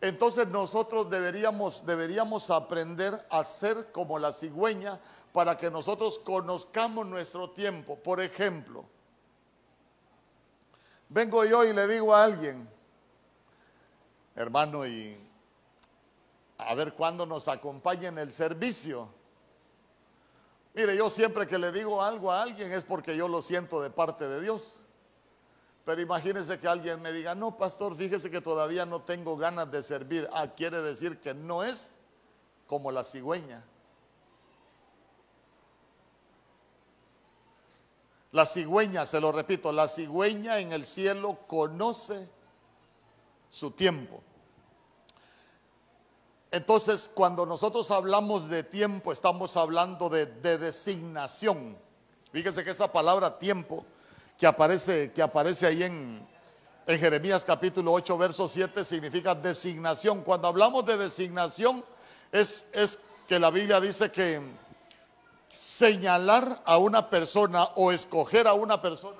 Entonces 0.00 0.48
nosotros 0.48 1.08
deberíamos, 1.10 1.86
deberíamos 1.86 2.50
aprender 2.50 3.24
a 3.30 3.44
ser 3.44 3.92
como 3.92 4.18
la 4.18 4.32
cigüeña 4.32 5.00
para 5.32 5.56
que 5.56 5.70
nosotros 5.70 6.18
conozcamos 6.18 7.06
nuestro 7.06 7.50
tiempo. 7.50 7.96
Por 7.96 8.20
ejemplo, 8.20 8.84
vengo 11.08 11.44
yo 11.44 11.64
y 11.64 11.72
le 11.72 11.86
digo 11.86 12.14
a 12.14 12.24
alguien, 12.24 12.68
hermano, 14.34 14.86
y 14.86 15.16
a 16.58 16.74
ver 16.74 16.94
cuándo 16.94 17.26
nos 17.26 17.48
acompaña 17.48 18.08
en 18.08 18.18
el 18.18 18.32
servicio. 18.32 19.08
Mire, 20.74 20.96
yo 20.96 21.10
siempre 21.10 21.46
que 21.46 21.58
le 21.58 21.70
digo 21.70 22.00
algo 22.00 22.32
a 22.32 22.42
alguien 22.42 22.72
es 22.72 22.82
porque 22.82 23.16
yo 23.16 23.28
lo 23.28 23.42
siento 23.42 23.80
de 23.82 23.90
parte 23.90 24.26
de 24.26 24.40
Dios. 24.40 24.80
Pero 25.84 26.00
imagínese 26.00 26.58
que 26.58 26.68
alguien 26.68 27.02
me 27.02 27.12
diga, 27.12 27.34
no, 27.34 27.56
pastor, 27.56 27.96
fíjese 27.96 28.30
que 28.30 28.40
todavía 28.40 28.86
no 28.86 29.02
tengo 29.02 29.36
ganas 29.36 29.70
de 29.70 29.82
servir. 29.82 30.28
Ah, 30.32 30.46
quiere 30.48 30.80
decir 30.80 31.20
que 31.20 31.34
no 31.34 31.62
es 31.62 31.96
como 32.66 32.90
la 32.90 33.04
cigüeña. 33.04 33.64
La 38.30 38.46
cigüeña, 38.46 39.04
se 39.04 39.20
lo 39.20 39.30
repito, 39.30 39.72
la 39.72 39.88
cigüeña 39.88 40.58
en 40.58 40.72
el 40.72 40.86
cielo 40.86 41.40
conoce 41.46 42.30
su 43.50 43.72
tiempo. 43.72 44.22
Entonces, 46.52 47.10
cuando 47.12 47.46
nosotros 47.46 47.90
hablamos 47.90 48.46
de 48.50 48.62
tiempo, 48.62 49.10
estamos 49.10 49.56
hablando 49.56 50.10
de, 50.10 50.26
designación. 50.26 51.78
Fíjese 52.30 52.62
que 52.62 52.70
esa 52.70 52.92
palabra 52.92 53.38
tiempo 53.38 53.86
que 54.38 54.46
aparece, 54.46 55.12
que 55.12 55.22
aparece 55.22 55.66
ahí 55.66 55.82
en, 55.82 56.20
en 56.86 56.98
Jeremías 57.00 57.42
capítulo 57.46 57.90
8, 57.94 58.18
verso 58.18 58.46
7, 58.46 58.84
significa 58.84 59.34
designación. 59.34 60.20
Cuando 60.20 60.46
hablamos 60.46 60.84
de 60.84 60.98
designación, 60.98 61.82
es, 62.30 62.66
es 62.74 62.98
que 63.26 63.38
la 63.38 63.48
Biblia 63.48 63.80
dice 63.80 64.12
que 64.12 64.42
señalar 65.48 66.60
a 66.66 66.76
una 66.76 67.08
persona 67.08 67.64
o 67.76 67.90
escoger 67.92 68.46
a 68.46 68.52
una 68.52 68.82
persona 68.82 69.16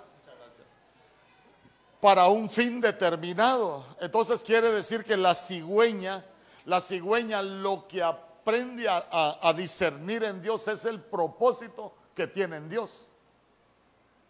para 1.99 2.27
un 2.27 2.51
fin 2.51 2.79
determinado. 2.79 3.87
Entonces 4.01 4.43
quiere 4.43 4.71
decir 4.71 5.03
que 5.03 5.17
la 5.17 5.35
cigüeña 5.35 6.23
la 6.65 6.81
cigüeña 6.81 7.43
lo 7.43 7.87
que 7.89 8.03
aprende 8.03 8.87
a, 8.89 9.53
discernir 9.57 10.25
en 10.25 10.43
Dios 10.43 10.67
es 10.69 10.85
el 10.85 11.01
propósito 11.01 11.95
que 12.15 12.27
tiene 12.27 12.57
en 12.57 12.69
Dios. 12.69 13.11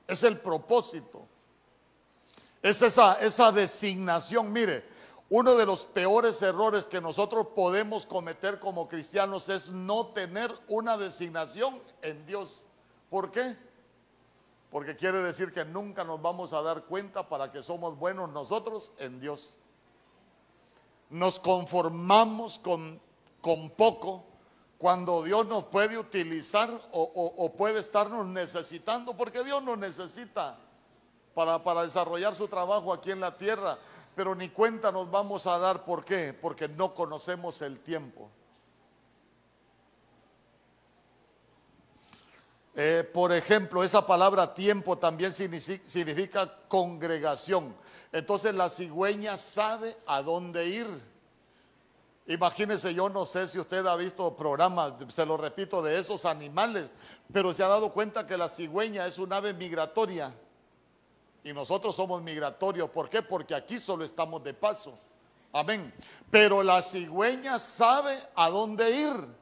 Es 0.06 0.22
el 0.22 0.38
propósito. 0.38 1.26
Es 2.60 2.82
esa, 2.82 3.20
esa 3.20 3.50
designación. 3.52 4.52
Mire, 4.52 4.84
Uno 5.34 5.54
de 5.54 5.64
los 5.64 5.84
peores 5.86 6.42
errores 6.42 6.84
que 6.84 7.00
nosotros 7.00 7.46
podemos 7.56 8.04
cometer 8.04 8.60
como 8.60 8.86
cristianos 8.86 9.48
es 9.48 9.70
no 9.70 10.08
tener 10.08 10.52
una 10.68 10.98
designación 10.98 11.80
en 12.02 12.26
Dios. 12.26 12.66
¿Por 13.08 13.30
qué? 13.30 13.56
Porque 14.70 14.94
quiere 14.94 15.20
decir 15.20 15.50
que 15.50 15.64
nunca 15.64 16.04
nos 16.04 16.20
vamos 16.20 16.52
a 16.52 16.60
dar 16.60 16.84
cuenta 16.84 17.30
para 17.30 17.50
que 17.50 17.62
somos 17.62 17.98
buenos 17.98 18.28
nosotros 18.30 18.92
en 18.98 19.20
Dios. 19.20 19.56
Nos 21.12 21.38
conformamos 21.38 22.58
con, 22.58 23.00
con 23.40 23.70
poco 23.70 24.24
cuando 24.76 25.22
Dios 25.22 25.46
nos 25.46 25.64
puede 25.64 25.96
utilizar 25.96 26.68
o, 26.90 27.02
o 27.36 27.52
puede 27.52 27.78
estarnos 27.78 28.26
necesitando, 28.26 29.16
porque 29.16 29.44
Dios 29.44 29.62
nos 29.62 29.78
necesita 29.78 30.58
para, 31.34 31.62
para 31.62 31.84
desarrollar 31.84 32.34
su 32.34 32.48
trabajo 32.48 32.92
aquí 32.92 33.12
en 33.12 33.20
la 33.20 33.36
tierra 33.36 33.78
pero 34.14 34.34
ni 34.34 34.48
cuenta 34.50 34.92
nos 34.92 35.10
vamos 35.10 35.46
a 35.46 35.58
dar. 35.58 35.84
¿Por 35.84 36.04
qué? 36.04 36.36
Porque 36.38 36.68
no 36.68 36.94
conocemos 36.94 37.62
el 37.62 37.80
tiempo. 37.80 38.30
Eh, 42.74 43.08
por 43.12 43.32
ejemplo, 43.32 43.82
esa 43.84 44.06
palabra 44.06 44.54
tiempo 44.54 44.96
también 44.96 45.32
significa 45.32 46.50
congregación. 46.68 47.74
Entonces 48.12 48.54
la 48.54 48.68
cigüeña 48.68 49.38
sabe 49.38 49.96
a 50.06 50.22
dónde 50.22 50.66
ir. 50.66 51.12
Imagínese, 52.26 52.94
yo 52.94 53.08
no 53.08 53.26
sé 53.26 53.48
si 53.48 53.58
usted 53.58 53.84
ha 53.86 53.96
visto 53.96 54.36
programas, 54.36 54.92
se 55.12 55.26
lo 55.26 55.36
repito, 55.36 55.82
de 55.82 55.98
esos 55.98 56.24
animales, 56.24 56.94
pero 57.32 57.52
se 57.52 57.64
ha 57.64 57.68
dado 57.68 57.92
cuenta 57.92 58.26
que 58.26 58.36
la 58.36 58.48
cigüeña 58.48 59.06
es 59.06 59.18
un 59.18 59.32
ave 59.32 59.54
migratoria. 59.54 60.32
Y 61.42 61.52
nosotros 61.52 61.96
somos 61.96 62.22
migratorios. 62.22 62.88
¿Por 62.90 63.08
qué? 63.08 63.22
Porque 63.22 63.54
aquí 63.54 63.80
solo 63.80 64.04
estamos 64.04 64.44
de 64.44 64.54
paso. 64.54 64.96
Amén. 65.52 65.92
Pero 66.30 66.62
la 66.62 66.80
cigüeña 66.80 67.58
sabe 67.58 68.16
a 68.36 68.48
dónde 68.48 68.90
ir. 68.90 69.41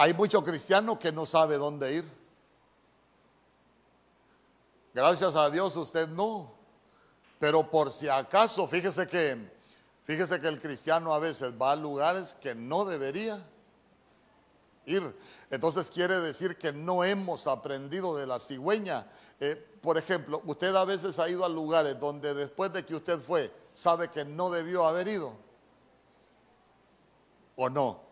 Hay 0.00 0.14
muchos 0.14 0.42
cristianos 0.42 0.98
que 0.98 1.12
no 1.12 1.26
sabe 1.26 1.58
dónde 1.58 1.92
ir. 1.92 2.04
Gracias 4.94 5.36
a 5.36 5.50
Dios 5.50 5.76
usted 5.76 6.08
no. 6.08 6.54
Pero 7.38 7.70
por 7.70 7.90
si 7.90 8.08
acaso, 8.08 8.66
fíjese 8.66 9.06
que 9.06 9.60
Fíjese 10.10 10.40
que 10.40 10.48
el 10.48 10.60
cristiano 10.60 11.14
a 11.14 11.20
veces 11.20 11.52
va 11.52 11.70
a 11.70 11.76
lugares 11.76 12.34
que 12.34 12.52
no 12.52 12.84
debería 12.84 13.46
ir. 14.86 15.16
Entonces 15.50 15.88
quiere 15.88 16.18
decir 16.18 16.58
que 16.58 16.72
no 16.72 17.04
hemos 17.04 17.46
aprendido 17.46 18.16
de 18.16 18.26
la 18.26 18.40
cigüeña. 18.40 19.06
Eh, 19.38 19.54
por 19.80 19.98
ejemplo, 19.98 20.42
usted 20.46 20.74
a 20.74 20.84
veces 20.84 21.20
ha 21.20 21.28
ido 21.28 21.44
a 21.44 21.48
lugares 21.48 22.00
donde 22.00 22.34
después 22.34 22.72
de 22.72 22.84
que 22.84 22.96
usted 22.96 23.20
fue, 23.20 23.52
sabe 23.72 24.10
que 24.10 24.24
no 24.24 24.50
debió 24.50 24.84
haber 24.84 25.06
ido. 25.06 25.32
¿O 27.54 27.68
no? 27.68 28.09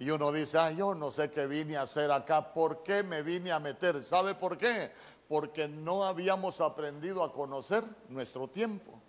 Y 0.00 0.10
uno 0.10 0.32
dice, 0.32 0.58
ah, 0.58 0.72
yo 0.72 0.94
no 0.96 1.12
sé 1.12 1.30
qué 1.30 1.46
vine 1.46 1.76
a 1.76 1.82
hacer 1.82 2.10
acá, 2.10 2.52
¿por 2.52 2.82
qué 2.82 3.04
me 3.04 3.22
vine 3.22 3.52
a 3.52 3.60
meter? 3.60 4.02
¿Sabe 4.02 4.34
por 4.34 4.58
qué? 4.58 4.90
porque 5.30 5.68
no 5.68 6.02
habíamos 6.02 6.60
aprendido 6.60 7.22
a 7.22 7.32
conocer 7.32 7.84
nuestro 8.08 8.48
tiempo. 8.48 9.00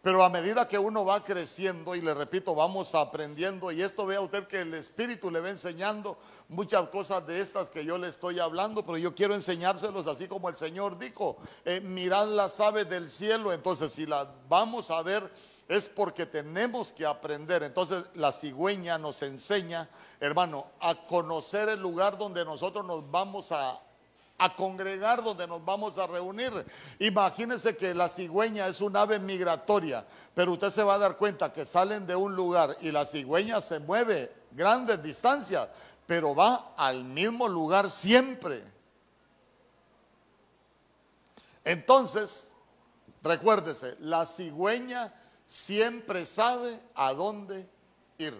Pero 0.00 0.24
a 0.24 0.30
medida 0.30 0.66
que 0.66 0.78
uno 0.78 1.04
va 1.04 1.22
creciendo, 1.22 1.94
y 1.94 2.00
le 2.00 2.14
repito, 2.14 2.54
vamos 2.54 2.94
aprendiendo, 2.94 3.70
y 3.70 3.82
esto 3.82 4.06
vea 4.06 4.22
usted 4.22 4.46
que 4.46 4.62
el 4.62 4.72
Espíritu 4.72 5.30
le 5.30 5.40
va 5.40 5.50
enseñando 5.50 6.16
muchas 6.48 6.88
cosas 6.88 7.26
de 7.26 7.42
estas 7.42 7.68
que 7.68 7.84
yo 7.84 7.98
le 7.98 8.08
estoy 8.08 8.38
hablando, 8.38 8.86
pero 8.86 8.96
yo 8.96 9.14
quiero 9.14 9.34
enseñárselos 9.34 10.06
así 10.06 10.26
como 10.28 10.48
el 10.48 10.56
Señor 10.56 10.98
dijo, 10.98 11.36
eh, 11.66 11.82
mirad 11.82 12.28
las 12.28 12.58
aves 12.58 12.88
del 12.88 13.10
cielo, 13.10 13.52
entonces 13.52 13.92
si 13.92 14.06
las 14.06 14.28
vamos 14.48 14.90
a 14.90 15.02
ver 15.02 15.30
es 15.68 15.88
porque 15.88 16.26
tenemos 16.26 16.92
que 16.92 17.04
aprender. 17.04 17.62
Entonces 17.62 18.04
la 18.14 18.32
cigüeña 18.32 18.98
nos 18.98 19.22
enseña, 19.22 19.88
hermano, 20.20 20.66
a 20.80 20.94
conocer 20.94 21.68
el 21.68 21.80
lugar 21.80 22.16
donde 22.18 22.44
nosotros 22.44 22.84
nos 22.84 23.10
vamos 23.10 23.50
a, 23.52 23.80
a 24.38 24.54
congregar 24.54 25.22
donde 25.22 25.46
nos 25.46 25.64
vamos 25.64 25.98
a 25.98 26.06
reunir. 26.06 26.52
Imagínense 26.98 27.76
que 27.76 27.94
la 27.94 28.08
cigüeña 28.08 28.66
es 28.68 28.80
un 28.80 28.96
ave 28.96 29.18
migratoria, 29.18 30.06
pero 30.34 30.52
usted 30.52 30.70
se 30.70 30.84
va 30.84 30.94
a 30.94 30.98
dar 30.98 31.16
cuenta 31.16 31.52
que 31.52 31.66
salen 31.66 32.06
de 32.06 32.14
un 32.14 32.36
lugar 32.36 32.76
y 32.80 32.92
la 32.92 33.04
cigüeña 33.04 33.60
se 33.60 33.80
mueve 33.80 34.32
grandes 34.52 35.02
distancias, 35.02 35.68
pero 36.06 36.34
va 36.34 36.74
al 36.76 37.04
mismo 37.04 37.48
lugar 37.48 37.90
siempre. 37.90 38.62
Entonces, 41.64 42.52
recuérdese, 43.24 43.96
la 43.98 44.24
cigüeña 44.24 45.12
siempre 45.46 46.24
sabe 46.24 46.80
a 46.94 47.12
dónde 47.12 47.68
ir. 48.18 48.34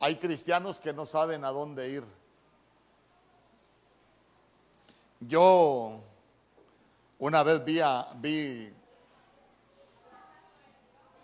Hay 0.00 0.16
cristianos 0.16 0.78
que 0.78 0.92
no 0.92 1.06
saben 1.06 1.44
a 1.44 1.50
dónde 1.50 1.88
ir. 1.88 2.04
Yo 5.20 6.02
una 7.18 7.42
vez 7.42 7.64
vi, 7.64 7.80
vi, 8.16 8.74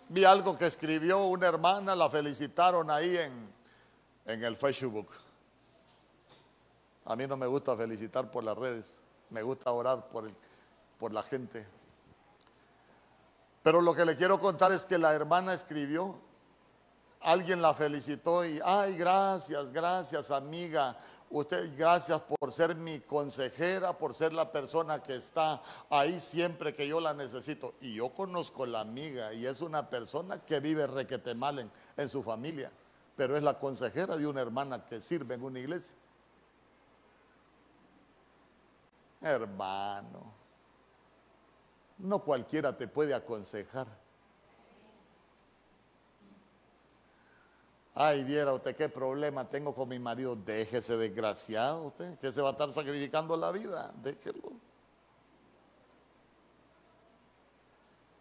vi 0.09 0.23
algo 0.23 0.57
que 0.57 0.65
escribió 0.65 1.25
una 1.25 1.47
hermana, 1.47 1.95
la 1.95 2.09
felicitaron 2.09 2.89
ahí 2.89 3.17
en, 3.17 3.53
en 4.25 4.43
el 4.43 4.55
Facebook. 4.55 5.09
A 7.05 7.15
mí 7.15 7.27
no 7.27 7.37
me 7.37 7.45
gusta 7.45 7.75
felicitar 7.75 8.31
por 8.31 8.43
las 8.43 8.57
redes, 8.57 9.01
me 9.29 9.43
gusta 9.43 9.71
orar 9.71 10.07
por, 10.09 10.25
el, 10.25 10.35
por 10.97 11.11
la 11.11 11.21
gente. 11.21 11.67
Pero 13.63 13.81
lo 13.81 13.93
que 13.93 14.05
le 14.05 14.15
quiero 14.15 14.39
contar 14.39 14.71
es 14.71 14.85
que 14.85 14.97
la 14.97 15.13
hermana 15.13 15.53
escribió 15.53 16.17
alguien 17.21 17.61
la 17.61 17.73
felicitó 17.73 18.43
y, 18.45 18.59
ay, 18.63 18.95
gracias, 18.97 19.71
gracias 19.71 20.31
amiga, 20.31 20.97
usted, 21.29 21.77
gracias 21.77 22.21
por 22.21 22.51
ser 22.51 22.75
mi 22.75 22.99
consejera, 23.01 23.97
por 23.97 24.13
ser 24.13 24.33
la 24.33 24.51
persona 24.51 25.01
que 25.01 25.15
está 25.15 25.61
ahí 25.89 26.19
siempre 26.19 26.75
que 26.75 26.87
yo 26.87 26.99
la 26.99 27.13
necesito. 27.13 27.75
Y 27.81 27.95
yo 27.95 28.09
conozco 28.09 28.65
la 28.65 28.81
amiga 28.81 29.33
y 29.33 29.45
es 29.45 29.61
una 29.61 29.89
persona 29.89 30.39
que 30.43 30.59
vive 30.59 30.87
requete 30.87 31.35
mal 31.35 31.59
en, 31.59 31.71
en 31.97 32.09
su 32.09 32.23
familia, 32.23 32.71
pero 33.15 33.37
es 33.37 33.43
la 33.43 33.59
consejera 33.59 34.17
de 34.17 34.27
una 34.27 34.41
hermana 34.41 34.85
que 34.85 35.01
sirve 35.01 35.35
en 35.35 35.43
una 35.43 35.59
iglesia. 35.59 35.95
Hermano, 39.21 40.40
no 42.01 42.23
cualquiera 42.23 42.77
te 42.77 42.87
puede 42.87 43.13
aconsejar. 43.13 43.87
Ay, 47.93 48.23
viera 48.23 48.53
usted 48.53 48.75
qué 48.75 48.87
problema 48.89 49.49
tengo 49.49 49.75
con 49.75 49.89
mi 49.89 49.99
marido. 49.99 50.35
Déjese 50.35 50.97
desgraciado 50.97 51.83
usted, 51.83 52.17
que 52.19 52.31
se 52.31 52.41
va 52.41 52.49
a 52.49 52.51
estar 52.53 52.71
sacrificando 52.71 53.35
la 53.35 53.51
vida. 53.51 53.93
Déjelo. 54.01 54.53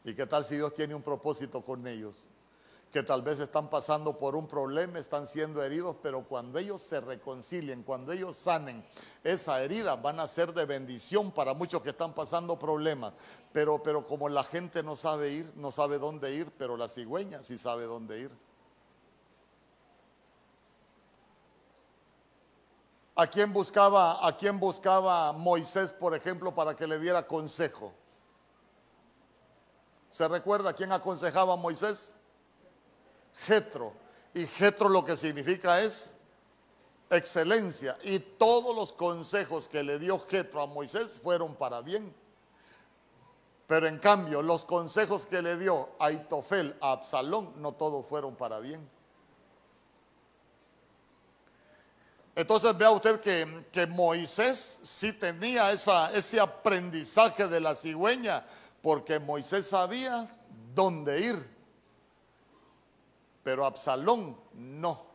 ¿Y 0.04 0.14
qué 0.14 0.26
tal 0.26 0.44
si 0.44 0.56
Dios 0.56 0.74
tiene 0.74 0.94
un 0.94 1.02
propósito 1.02 1.62
con 1.62 1.86
ellos? 1.86 2.28
Que 2.92 3.04
tal 3.04 3.22
vez 3.22 3.38
están 3.38 3.70
pasando 3.70 4.18
por 4.18 4.34
un 4.34 4.48
problema, 4.48 4.98
están 4.98 5.26
siendo 5.26 5.62
heridos, 5.62 5.96
pero 6.02 6.24
cuando 6.24 6.58
ellos 6.58 6.82
se 6.82 7.00
reconcilien, 7.00 7.84
cuando 7.84 8.10
ellos 8.10 8.36
sanen 8.36 8.84
esa 9.22 9.62
herida, 9.62 9.94
van 9.94 10.18
a 10.18 10.26
ser 10.26 10.52
de 10.52 10.64
bendición 10.66 11.30
para 11.30 11.54
muchos 11.54 11.82
que 11.82 11.90
están 11.90 12.14
pasando 12.14 12.58
problemas. 12.58 13.12
Pero, 13.52 13.80
pero 13.82 14.06
como 14.06 14.28
la 14.28 14.42
gente 14.42 14.82
no 14.82 14.96
sabe 14.96 15.30
ir, 15.30 15.52
no 15.54 15.70
sabe 15.70 15.98
dónde 15.98 16.34
ir, 16.34 16.50
pero 16.58 16.76
la 16.76 16.88
cigüeña 16.88 17.44
sí 17.44 17.58
sabe 17.58 17.84
dónde 17.84 18.20
ir. 18.20 18.30
¿A 23.14 23.26
quién 23.26 23.52
buscaba, 23.52 24.26
a 24.26 24.36
quién 24.36 24.58
buscaba 24.58 25.32
Moisés, 25.32 25.92
por 25.92 26.14
ejemplo, 26.14 26.54
para 26.54 26.74
que 26.74 26.86
le 26.86 26.98
diera 26.98 27.26
consejo? 27.26 27.92
¿Se 30.10 30.26
recuerda 30.26 30.72
quién 30.72 30.90
aconsejaba 30.90 31.52
a 31.52 31.56
Moisés? 31.56 32.16
Jetro. 33.46 33.92
Y 34.34 34.46
Jetro 34.46 34.88
lo 34.88 35.04
que 35.04 35.16
significa 35.16 35.80
es 35.80 36.14
excelencia. 37.10 37.98
Y 38.02 38.18
todos 38.18 38.74
los 38.74 38.92
consejos 38.92 39.68
que 39.68 39.82
le 39.82 39.98
dio 39.98 40.18
Jetro 40.18 40.62
a 40.62 40.66
Moisés 40.66 41.10
fueron 41.22 41.54
para 41.54 41.80
bien. 41.80 42.14
Pero 43.66 43.86
en 43.86 43.98
cambio, 43.98 44.42
los 44.42 44.64
consejos 44.64 45.26
que 45.26 45.42
le 45.42 45.56
dio 45.56 45.90
Aitofel 46.00 46.76
a 46.80 46.92
Absalón, 46.92 47.52
no 47.56 47.72
todos 47.72 48.06
fueron 48.06 48.34
para 48.34 48.58
bien. 48.58 48.88
Entonces 52.34 52.76
vea 52.76 52.90
usted 52.90 53.20
que, 53.20 53.86
Moisés 53.86 54.78
sí 54.82 55.12
tenía 55.12 55.70
esa, 55.72 56.12
ese 56.12 56.40
aprendizaje 56.40 57.46
de 57.46 57.60
la 57.60 57.74
cigüeña, 57.74 58.44
porque 58.82 59.18
Moisés 59.18 59.66
sabía 59.66 60.28
dónde 60.74 61.20
ir. 61.20 61.59
Pero 63.42 63.64
Absalón 63.64 64.36
no. 64.54 65.10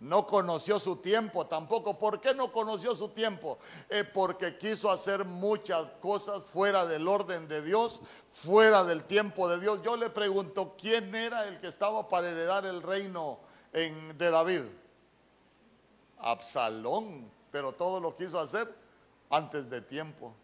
No 0.00 0.26
conoció 0.26 0.78
su 0.78 0.96
tiempo 0.96 1.46
tampoco. 1.46 1.98
¿Por 1.98 2.20
qué 2.20 2.34
no 2.34 2.52
conoció 2.52 2.94
su 2.94 3.08
tiempo? 3.08 3.58
Eh, 3.88 4.04
porque 4.04 4.58
quiso 4.58 4.90
hacer 4.90 5.24
muchas 5.24 5.86
cosas 6.02 6.42
fuera 6.42 6.84
del 6.84 7.08
orden 7.08 7.48
de 7.48 7.62
Dios, 7.62 8.02
fuera 8.30 8.84
del 8.84 9.04
tiempo 9.04 9.48
de 9.48 9.60
Dios. 9.60 9.80
Yo 9.82 9.96
le 9.96 10.10
pregunto, 10.10 10.74
¿quién 10.78 11.14
era 11.14 11.48
el 11.48 11.58
que 11.60 11.68
estaba 11.68 12.06
para 12.08 12.28
heredar 12.28 12.66
el 12.66 12.82
reino 12.82 13.38
de 13.72 14.30
David? 14.30 14.62
Absalón, 16.18 17.30
pero 17.50 17.72
todo 17.72 17.98
lo 17.98 18.14
quiso 18.16 18.38
hacer 18.38 18.74
antes 19.30 19.70
de 19.70 19.80
tiempo. 19.80 20.34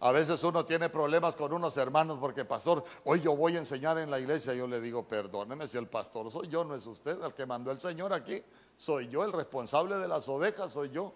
A 0.00 0.12
veces 0.12 0.42
uno 0.44 0.66
tiene 0.66 0.90
problemas 0.90 1.36
con 1.36 1.52
unos 1.54 1.76
hermanos 1.78 2.18
porque, 2.20 2.44
pastor, 2.44 2.84
hoy 3.04 3.20
yo 3.22 3.34
voy 3.34 3.56
a 3.56 3.58
enseñar 3.58 3.96
en 3.98 4.10
la 4.10 4.20
iglesia. 4.20 4.52
Yo 4.52 4.66
le 4.66 4.80
digo, 4.80 5.08
perdóneme 5.08 5.66
si 5.66 5.78
el 5.78 5.88
pastor 5.88 6.30
soy 6.30 6.48
yo, 6.48 6.64
no 6.64 6.74
es 6.74 6.86
usted. 6.86 7.22
El 7.24 7.32
que 7.32 7.46
mandó 7.46 7.70
el 7.70 7.80
Señor 7.80 8.12
aquí, 8.12 8.42
soy 8.76 9.08
yo. 9.08 9.24
El 9.24 9.32
responsable 9.32 9.96
de 9.96 10.06
las 10.06 10.28
ovejas 10.28 10.72
soy 10.72 10.90
yo. 10.90 11.14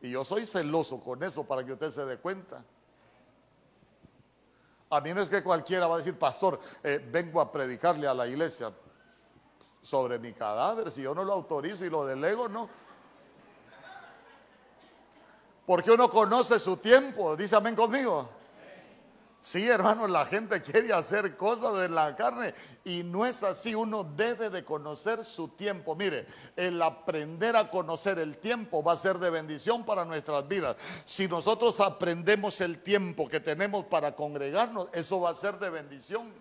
Y 0.00 0.10
yo 0.10 0.24
soy 0.24 0.46
celoso 0.46 0.98
con 0.98 1.22
eso 1.22 1.44
para 1.44 1.64
que 1.64 1.72
usted 1.72 1.92
se 1.92 2.04
dé 2.04 2.18
cuenta. 2.18 2.64
A 4.90 5.00
mí 5.00 5.14
no 5.14 5.22
es 5.22 5.30
que 5.30 5.42
cualquiera 5.42 5.86
va 5.86 5.94
a 5.94 5.98
decir, 5.98 6.18
pastor, 6.18 6.58
eh, 6.82 7.08
vengo 7.10 7.40
a 7.40 7.52
predicarle 7.52 8.08
a 8.08 8.14
la 8.14 8.26
iglesia 8.26 8.72
sobre 9.80 10.18
mi 10.18 10.32
cadáver. 10.32 10.90
Si 10.90 11.02
yo 11.02 11.14
no 11.14 11.22
lo 11.22 11.32
autorizo 11.32 11.84
y 11.84 11.90
lo 11.90 12.04
delego, 12.04 12.48
no. 12.48 12.68
Porque 15.72 15.90
uno 15.90 16.10
conoce 16.10 16.60
su 16.60 16.76
tiempo. 16.76 17.34
Dice 17.34 17.56
amén 17.56 17.74
conmigo. 17.74 18.28
Sí, 19.40 19.66
hermano, 19.66 20.06
la 20.06 20.26
gente 20.26 20.60
quiere 20.60 20.92
hacer 20.92 21.34
cosas 21.34 21.78
de 21.78 21.88
la 21.88 22.14
carne 22.14 22.52
y 22.84 23.02
no 23.02 23.24
es 23.24 23.42
así. 23.42 23.74
Uno 23.74 24.04
debe 24.04 24.50
de 24.50 24.66
conocer 24.66 25.24
su 25.24 25.48
tiempo. 25.48 25.96
Mire, 25.96 26.26
el 26.56 26.82
aprender 26.82 27.56
a 27.56 27.70
conocer 27.70 28.18
el 28.18 28.36
tiempo 28.36 28.84
va 28.84 28.92
a 28.92 28.96
ser 28.98 29.16
de 29.16 29.30
bendición 29.30 29.82
para 29.82 30.04
nuestras 30.04 30.46
vidas. 30.46 30.76
Si 31.06 31.26
nosotros 31.26 31.80
aprendemos 31.80 32.60
el 32.60 32.82
tiempo 32.82 33.26
que 33.26 33.40
tenemos 33.40 33.86
para 33.86 34.14
congregarnos, 34.14 34.88
eso 34.92 35.22
va 35.22 35.30
a 35.30 35.34
ser 35.34 35.58
de 35.58 35.70
bendición. 35.70 36.34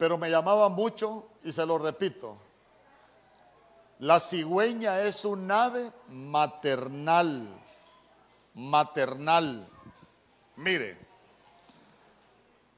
Pero 0.00 0.16
me 0.16 0.30
llamaba 0.30 0.70
mucho 0.70 1.26
y 1.44 1.52
se 1.52 1.66
lo 1.66 1.76
repito. 1.76 2.38
La 3.98 4.18
cigüeña 4.18 4.98
es 5.00 5.26
un 5.26 5.50
ave 5.50 5.92
maternal, 6.08 7.46
maternal. 8.54 9.68
Mire, 10.56 10.96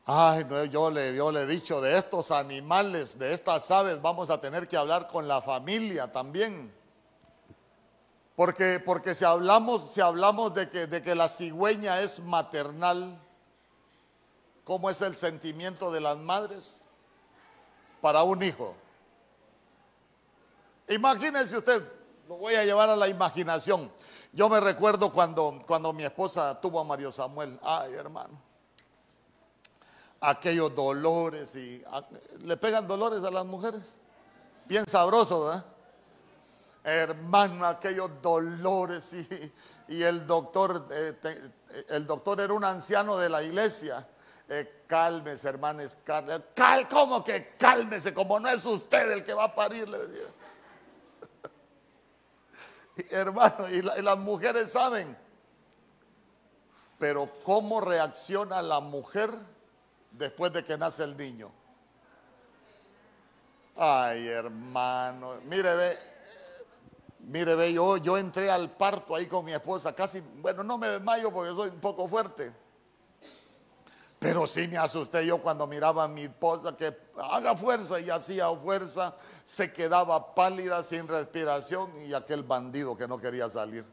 ay, 0.04 0.44
no, 0.50 0.64
yo, 0.64 0.90
le, 0.90 1.14
yo 1.14 1.30
le 1.30 1.42
he 1.42 1.46
dicho 1.46 1.80
de 1.80 1.96
estos 1.96 2.32
animales, 2.32 3.16
de 3.16 3.32
estas 3.32 3.70
aves, 3.70 4.02
vamos 4.02 4.28
a 4.28 4.40
tener 4.40 4.66
que 4.66 4.76
hablar 4.76 5.06
con 5.06 5.28
la 5.28 5.40
familia 5.40 6.10
también. 6.10 6.74
Porque, 8.34 8.82
porque 8.84 9.14
si 9.14 9.24
hablamos, 9.24 9.92
si 9.92 10.00
hablamos 10.00 10.54
de, 10.54 10.68
que, 10.68 10.88
de 10.88 11.00
que 11.04 11.14
la 11.14 11.28
cigüeña 11.28 12.00
es 12.00 12.18
maternal, 12.18 13.16
¿cómo 14.64 14.90
es 14.90 15.00
el 15.02 15.16
sentimiento 15.16 15.92
de 15.92 16.00
las 16.00 16.16
madres? 16.16 16.81
Para 18.02 18.24
un 18.24 18.42
hijo. 18.42 18.74
Imagínense 20.88 21.56
usted, 21.56 21.82
lo 22.28 22.36
voy 22.36 22.56
a 22.56 22.64
llevar 22.64 22.90
a 22.90 22.96
la 22.96 23.08
imaginación. 23.08 23.90
Yo 24.32 24.48
me 24.48 24.60
recuerdo 24.60 25.12
cuando, 25.12 25.62
cuando 25.66 25.92
mi 25.92 26.02
esposa 26.02 26.60
tuvo 26.60 26.80
a 26.80 26.84
Mario 26.84 27.12
Samuel. 27.12 27.58
Ay, 27.62 27.94
hermano. 27.94 28.38
Aquellos 30.20 30.74
dolores 30.74 31.54
y... 31.54 31.82
¿Le 32.40 32.56
pegan 32.56 32.88
dolores 32.88 33.22
a 33.22 33.30
las 33.30 33.46
mujeres? 33.46 33.98
Bien 34.66 34.84
sabroso, 34.86 35.44
¿verdad? 35.44 35.64
Hermano, 36.84 37.64
aquellos 37.64 38.10
dolores 38.20 39.12
y, 39.12 39.52
y 39.88 40.02
el 40.02 40.26
doctor, 40.26 40.88
eh, 40.90 41.14
el 41.90 42.06
doctor 42.06 42.40
era 42.40 42.52
un 42.52 42.64
anciano 42.64 43.16
de 43.16 43.28
la 43.28 43.42
iglesia 43.44 44.08
eh, 44.52 44.84
cálmese, 44.86 45.50
cálmese. 46.04 46.44
Cal, 46.54 46.86
¿Cómo 46.88 47.24
que 47.24 47.54
cálmese? 47.56 48.12
Como 48.12 48.38
no 48.38 48.50
es 48.50 48.64
usted 48.66 49.10
el 49.12 49.24
que 49.24 49.32
va 49.32 49.44
a 49.44 49.54
parir, 49.54 49.88
le 49.88 49.98
decía. 49.98 50.26
hermano, 53.10 53.68
y, 53.70 53.80
las 53.80 54.18
mujeres 54.18 54.70
saben. 54.70 55.16
Pero 56.98 57.30
¿cómo 57.42 57.80
reacciona 57.80 58.60
la 58.60 58.80
mujer 58.80 59.32
después 60.10 60.52
de 60.52 60.62
que 60.62 60.76
nace 60.76 61.02
el 61.04 61.16
niño? 61.16 61.50
Ay, 63.74 64.28
hermano, 64.28 65.40
mire, 65.46 65.74
ve, 65.74 65.96
mire, 67.20 67.54
ve, 67.54 67.72
yo, 67.72 67.96
yo 67.96 68.18
entré 68.18 68.50
al 68.50 68.70
parto 68.70 69.16
ahí 69.16 69.26
con 69.26 69.46
mi 69.46 69.52
esposa, 69.54 69.94
casi, 69.94 70.20
bueno, 70.20 70.62
no 70.62 70.76
me 70.76 70.88
desmayo 70.88 71.32
porque 71.32 71.54
soy 71.54 71.70
un 71.70 71.80
poco 71.80 72.06
fuerte. 72.06 72.61
Pero 74.22 74.46
sí 74.46 74.68
me 74.68 74.78
asusté 74.78 75.26
yo 75.26 75.42
cuando 75.42 75.66
miraba 75.66 76.04
a 76.04 76.08
mi 76.08 76.22
esposa 76.22 76.76
que 76.76 76.96
haga 77.16 77.56
fuerza 77.56 77.98
y 77.98 78.08
hacía 78.08 78.48
fuerza, 78.54 79.16
se 79.44 79.72
quedaba 79.72 80.32
pálida, 80.36 80.84
sin 80.84 81.08
respiración 81.08 81.90
y 82.02 82.14
aquel 82.14 82.44
bandido 82.44 82.96
que 82.96 83.08
no 83.08 83.18
quería 83.18 83.50
salir. 83.50 83.84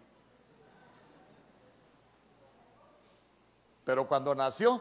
Pero 3.84 4.08
cuando 4.08 4.36
nació, 4.36 4.80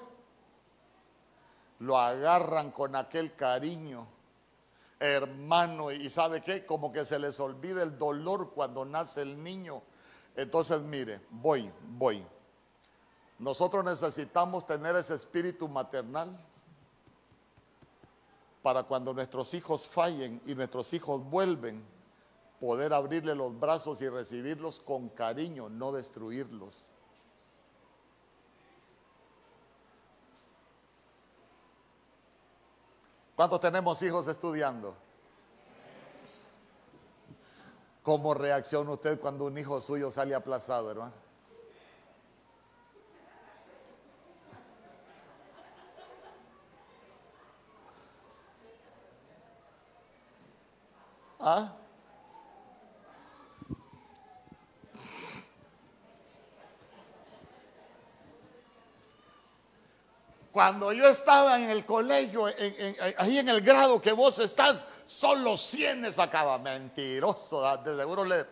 lo 1.79 1.97
agarran 1.99 2.71
con 2.71 2.95
aquel 2.95 3.35
cariño, 3.35 4.07
hermano, 5.01 5.91
y 5.91 6.11
sabe 6.11 6.43
qué, 6.43 6.67
como 6.67 6.93
que 6.93 7.07
se 7.07 7.19
les 7.19 7.41
olvida 7.41 7.83
el 7.83 7.97
dolor 7.97 8.51
cuando 8.53 8.85
nace 8.85 9.23
el 9.23 9.43
niño. 9.43 9.83
Entonces, 10.37 10.83
mire, 10.83 11.23
voy, 11.31 11.73
voy. 11.85 12.23
Nosotros 13.39 13.85
necesitamos 13.85 14.67
tener 14.67 14.97
ese 14.97 15.15
espíritu 15.15 15.69
maternal 15.69 16.37
para 18.63 18.83
cuando 18.83 19.15
nuestros 19.15 19.55
hijos 19.55 19.87
fallen 19.87 20.41
y 20.45 20.55
nuestros 20.55 20.93
hijos 20.93 21.25
vuelven, 21.25 21.85
poder 22.61 22.93
abrirle 22.93 23.37
los 23.37 23.59
brazos 23.59 24.01
y 24.03 24.09
recibirlos 24.09 24.81
con 24.81 25.09
cariño, 25.11 25.69
no 25.69 25.93
destruirlos. 25.93 26.91
¿Cuántos 33.37 33.61
tenemos 33.61 34.03
hijos 34.03 34.27
estudiando? 34.27 34.97
¿Cómo 38.03 38.35
reacciona 38.35 38.91
usted 38.91 39.21
cuando 39.21 39.45
un 39.45 39.57
hijo 39.57 39.81
suyo 39.81 40.11
sale 40.11 40.35
aplazado, 40.35 40.91
hermano? 40.91 41.28
¿Ah? 51.51 51.75
Cuando 60.53 60.93
yo 60.93 61.07
estaba 61.07 61.59
en 61.59 61.71
el 61.71 61.87
colegio, 61.87 62.47
ahí 63.17 63.39
en 63.39 63.49
el 63.49 63.61
grado 63.61 64.01
que 64.01 64.13
vos 64.13 64.39
estás, 64.41 64.85
solo 65.07 65.57
100 65.57 66.13
sacaba. 66.13 66.59
Mentiroso, 66.59 67.77
de 67.79 67.97
seguro 67.97 68.25
le, 68.25 68.45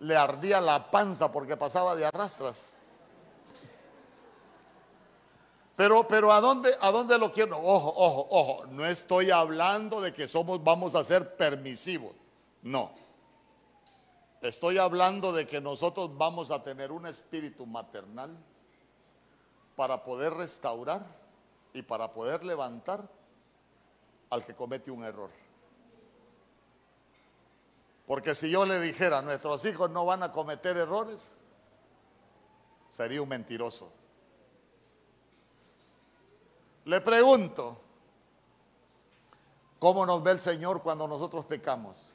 le 0.00 0.16
ardía 0.16 0.60
la 0.60 0.90
panza 0.90 1.32
porque 1.32 1.56
pasaba 1.56 1.94
de 1.94 2.04
arrastras. 2.04 2.76
Pero, 5.76 6.06
pero 6.06 6.32
¿a 6.32 6.40
dónde, 6.40 6.70
¿a 6.80 6.90
dónde 6.90 7.18
lo 7.18 7.32
quiero? 7.32 7.58
Ojo, 7.58 7.94
ojo, 7.96 8.26
ojo. 8.28 8.66
No 8.66 8.84
estoy 8.84 9.30
hablando 9.30 10.00
de 10.00 10.12
que 10.12 10.28
somos, 10.28 10.62
vamos 10.62 10.94
a 10.94 11.02
ser 11.02 11.36
permisivos. 11.36 12.21
No. 12.62 12.92
Estoy 14.40 14.78
hablando 14.78 15.32
de 15.32 15.46
que 15.46 15.60
nosotros 15.60 16.16
vamos 16.16 16.50
a 16.50 16.62
tener 16.62 16.90
un 16.90 17.06
espíritu 17.06 17.66
maternal 17.66 18.36
para 19.76 20.02
poder 20.02 20.34
restaurar 20.34 21.04
y 21.72 21.82
para 21.82 22.12
poder 22.12 22.44
levantar 22.44 23.08
al 24.30 24.44
que 24.44 24.54
comete 24.54 24.90
un 24.90 25.04
error. 25.04 25.30
Porque 28.06 28.34
si 28.34 28.50
yo 28.50 28.66
le 28.66 28.80
dijera, 28.80 29.22
nuestros 29.22 29.64
hijos 29.64 29.90
no 29.90 30.04
van 30.04 30.22
a 30.22 30.32
cometer 30.32 30.76
errores, 30.76 31.38
sería 32.90 33.22
un 33.22 33.28
mentiroso. 33.28 33.92
Le 36.84 37.00
pregunto, 37.00 37.80
¿cómo 39.78 40.04
nos 40.04 40.22
ve 40.22 40.32
el 40.32 40.40
Señor 40.40 40.82
cuando 40.82 41.06
nosotros 41.06 41.44
pecamos? 41.44 42.11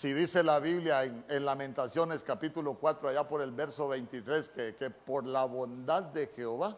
Si 0.00 0.14
dice 0.14 0.42
la 0.42 0.60
Biblia 0.60 1.04
en, 1.04 1.44
Lamentaciones 1.44 2.24
capítulo 2.24 2.72
4, 2.72 3.10
allá 3.10 3.28
por 3.28 3.42
el 3.42 3.52
verso 3.52 3.86
23, 3.86 4.48
que, 4.48 4.74
que 4.74 4.88
por 4.88 5.26
la 5.26 5.44
bondad 5.44 6.04
de 6.04 6.26
Jehová 6.28 6.74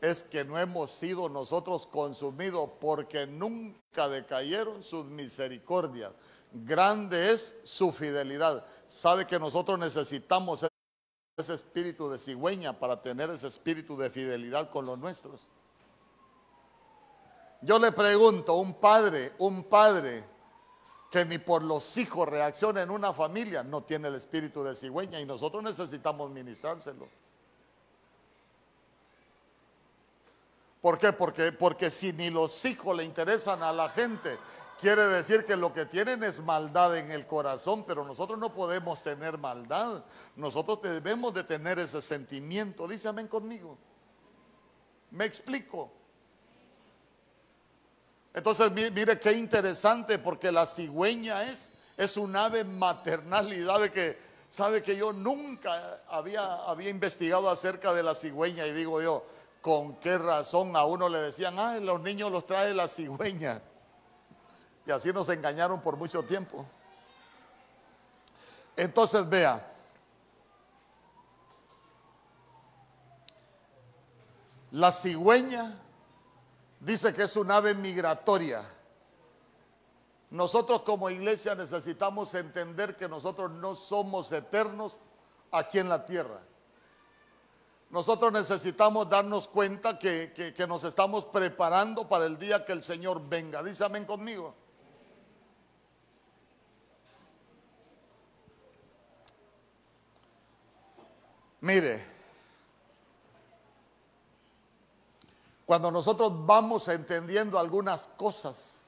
es 0.00 0.24
que 0.24 0.44
no 0.44 0.58
hemos 0.58 0.90
sido 0.90 1.28
nosotros 1.28 1.86
consumidos 1.86 2.70
porque 2.80 3.24
nunca 3.28 4.08
decayeron 4.08 4.82
sus 4.82 5.04
misericordias. 5.04 6.10
Grande 6.50 7.30
es 7.32 7.60
su 7.62 7.92
fidelidad. 7.92 8.64
Sabe 8.88 9.24
que 9.24 9.38
nosotros 9.38 9.78
necesitamos 9.78 10.66
ese 11.36 11.54
espíritu 11.54 12.10
de 12.10 12.18
cigüeña 12.18 12.76
para 12.76 13.00
tener 13.00 13.30
ese 13.30 13.46
espíritu 13.46 13.96
de 13.96 14.10
fidelidad 14.10 14.70
con 14.70 14.86
los 14.86 14.98
nuestros. 14.98 15.40
Yo 17.60 17.78
le 17.78 17.92
pregunto, 17.92 18.54
un 18.56 18.74
padre, 18.74 19.34
un 19.38 19.62
padre 19.62 20.34
que 21.16 21.24
ni 21.24 21.38
por 21.38 21.62
los 21.62 21.96
hijos 21.96 22.28
reacciona 22.28 22.82
en 22.82 22.90
una 22.90 23.10
familia, 23.14 23.62
no 23.62 23.82
tiene 23.82 24.08
el 24.08 24.16
espíritu 24.16 24.62
de 24.62 24.76
cigüeña 24.76 25.18
y 25.18 25.24
nosotros 25.24 25.62
necesitamos 25.62 26.30
ministrárselo. 26.30 27.08
¿Por 30.82 30.98
qué? 30.98 31.14
Porque, 31.14 31.52
porque 31.52 31.88
si 31.88 32.12
ni 32.12 32.28
los 32.28 32.62
hijos 32.66 32.94
le 32.94 33.02
interesan 33.02 33.62
a 33.62 33.72
la 33.72 33.88
gente, 33.88 34.38
quiere 34.78 35.06
decir 35.06 35.46
que 35.46 35.56
lo 35.56 35.72
que 35.72 35.86
tienen 35.86 36.22
es 36.22 36.38
maldad 36.40 36.94
en 36.98 37.10
el 37.10 37.26
corazón, 37.26 37.84
pero 37.86 38.04
nosotros 38.04 38.38
no 38.38 38.52
podemos 38.52 39.02
tener 39.02 39.38
maldad. 39.38 40.04
Nosotros 40.36 40.82
debemos 40.82 41.32
de 41.32 41.44
tener 41.44 41.78
ese 41.78 42.02
sentimiento. 42.02 42.86
Dice 42.86 43.08
amén 43.08 43.26
conmigo. 43.26 43.78
Me 45.12 45.24
explico. 45.24 45.95
Entonces, 48.36 48.70
mire 48.70 49.18
qué 49.18 49.32
interesante, 49.32 50.18
porque 50.18 50.52
la 50.52 50.66
cigüeña 50.66 51.44
es, 51.44 51.72
es 51.96 52.18
un 52.18 52.36
ave 52.36 52.64
maternal 52.64 53.50
y 53.50 53.64
sabe 53.64 53.90
que, 53.90 54.18
sabe 54.50 54.82
que 54.82 54.94
yo 54.94 55.10
nunca 55.10 56.02
había, 56.06 56.56
había 56.66 56.90
investigado 56.90 57.48
acerca 57.48 57.94
de 57.94 58.02
la 58.02 58.14
cigüeña 58.14 58.66
y 58.66 58.74
digo 58.74 59.00
yo, 59.00 59.24
¿con 59.62 59.96
qué 59.96 60.18
razón 60.18 60.76
a 60.76 60.84
uno 60.84 61.08
le 61.08 61.18
decían, 61.18 61.58
ah, 61.58 61.78
los 61.78 62.02
niños 62.02 62.30
los 62.30 62.46
trae 62.46 62.74
la 62.74 62.88
cigüeña? 62.88 63.62
Y 64.84 64.90
así 64.90 65.14
nos 65.14 65.30
engañaron 65.30 65.80
por 65.80 65.96
mucho 65.96 66.22
tiempo. 66.22 66.66
Entonces, 68.76 69.26
vea, 69.26 69.66
la 74.72 74.92
cigüeña 74.92 75.80
dice 76.86 77.12
que 77.12 77.24
es 77.24 77.36
un 77.36 77.50
ave 77.50 77.74
migratoria. 77.74 78.64
Nosotros 80.30 80.82
como 80.82 81.10
iglesia 81.10 81.56
necesitamos 81.56 82.32
entender 82.34 82.96
que 82.96 83.08
nosotros 83.08 83.50
no 83.50 83.74
somos 83.74 84.30
eternos 84.30 85.00
aquí 85.50 85.80
en 85.80 85.88
la 85.88 86.06
tierra. 86.06 86.40
Nosotros 87.90 88.32
necesitamos 88.32 89.08
darnos 89.08 89.48
cuenta 89.48 89.98
que, 89.98 90.54
nos 90.68 90.84
estamos 90.84 91.24
preparando 91.24 92.08
para 92.08 92.26
el 92.26 92.38
día 92.38 92.64
que 92.64 92.72
el 92.72 92.84
Señor 92.84 93.20
venga. 93.28 93.62
Dice 93.64 93.84
amén 93.84 94.04
conmigo. 94.04 94.54
Mire, 101.60 102.15
Cuando 105.66 105.90
nosotros 105.90 106.32
vamos 106.46 106.86
entendiendo 106.86 107.58
algunas 107.58 108.06
cosas, 108.06 108.84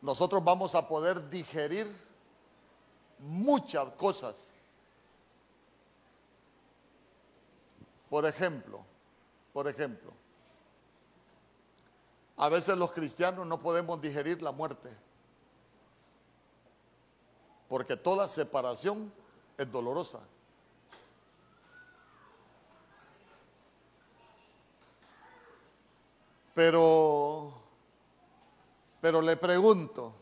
nosotros 0.00 0.42
vamos 0.42 0.74
a 0.74 0.88
poder 0.88 1.28
digerir 1.28 1.94
muchas 3.18 3.90
cosas. 3.92 4.54
Por 8.08 8.24
ejemplo, 8.24 8.80
por 9.52 9.68
ejemplo, 9.68 10.12
a 12.38 12.48
veces 12.48 12.76
los 12.78 12.90
cristianos 12.92 13.46
no 13.46 13.60
podemos 13.60 14.00
digerir 14.00 14.40
la 14.40 14.50
muerte, 14.50 14.88
porque 17.68 17.98
toda 17.98 18.26
separación 18.28 19.12
es 19.58 19.70
dolorosa. 19.70 20.20
Pero, 26.54 27.52
pero 29.00 29.20
le 29.22 29.36
pregunto, 29.36 30.14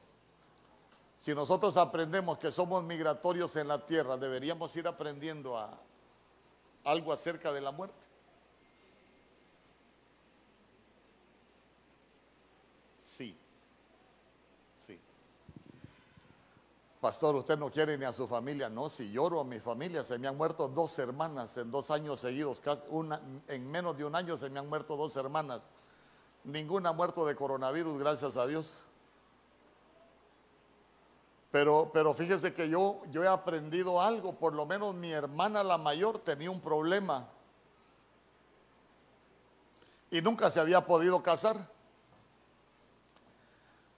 si 1.19 1.35
nosotros 1.35 1.77
aprendemos 1.77 2.39
que 2.39 2.53
somos 2.53 2.85
migratorios 2.85 3.57
en 3.57 3.69
la 3.69 3.85
tierra, 3.85 4.17
deberíamos 4.17 4.75
ir 4.77 4.87
aprendiendo 4.87 5.57
a, 5.57 5.71
algo 6.85 7.13
acerca 7.13 7.53
de 7.53 7.61
la 7.61 7.73
muerte. 7.73 8.07
Sí, 13.03 13.37
sí. 14.75 14.99
Pastor, 17.01 17.37
usted 17.37 17.59
no 17.59 17.71
quiere 17.71 17.99
ni 17.99 18.05
a 18.05 18.13
su 18.13 18.29
familia. 18.29 18.69
No, 18.69 18.89
si 18.89 19.11
lloro 19.11 19.41
a 19.41 19.45
mi 19.45 19.59
familia, 19.59 20.05
se 20.05 20.19
me 20.19 20.29
han 20.29 20.37
muerto 20.37 20.69
dos 20.69 20.99
hermanas 20.99 21.57
en 21.57 21.71
dos 21.71 21.91
años 21.91 22.21
seguidos. 22.21 22.63
en 23.49 23.71
menos 23.71 23.97
de 23.97 24.05
un 24.05 24.15
año 24.15 24.37
se 24.37 24.49
me 24.51 24.61
han 24.61 24.69
muerto 24.69 24.97
dos 24.97 25.17
hermanas. 25.17 25.63
Ninguna 26.49 26.89
ha 26.89 26.93
muerto 26.95 27.27
de 27.27 27.37
coronavirus, 27.37 27.99
gracias 27.99 28.39
a 28.39 28.47
Dios. 28.47 28.83
Pero, 31.51 31.91
pero 31.93 32.15
fíjese 32.15 32.55
que 32.55 32.71
yo, 32.71 33.03
yo 33.11 33.23
he 33.23 33.29
aprendido 33.29 34.01
algo, 34.01 34.33
por 34.33 34.55
lo 34.55 34.65
menos 34.65 34.95
mi 34.95 35.11
hermana 35.11 35.63
la 35.63 35.77
mayor 35.77 36.19
tenía 36.21 36.51
un 36.51 36.63
problema 36.63 37.29
y 40.11 40.23
nunca 40.23 40.51
se 40.51 40.59
había 40.59 40.87
podido 40.87 41.23
casar. 41.23 41.71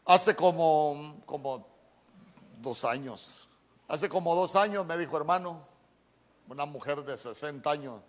Hace 0.04 0.34
como, 0.34 1.22
como 1.26 1.64
dos 2.60 2.84
años, 2.84 3.48
hace 3.86 4.08
como 4.08 4.34
dos 4.34 4.56
años 4.56 4.84
me 4.84 4.98
dijo 4.98 5.16
hermano, 5.16 5.64
una 6.48 6.64
mujer 6.64 7.04
de 7.04 7.16
60 7.16 7.70
años, 7.70 8.00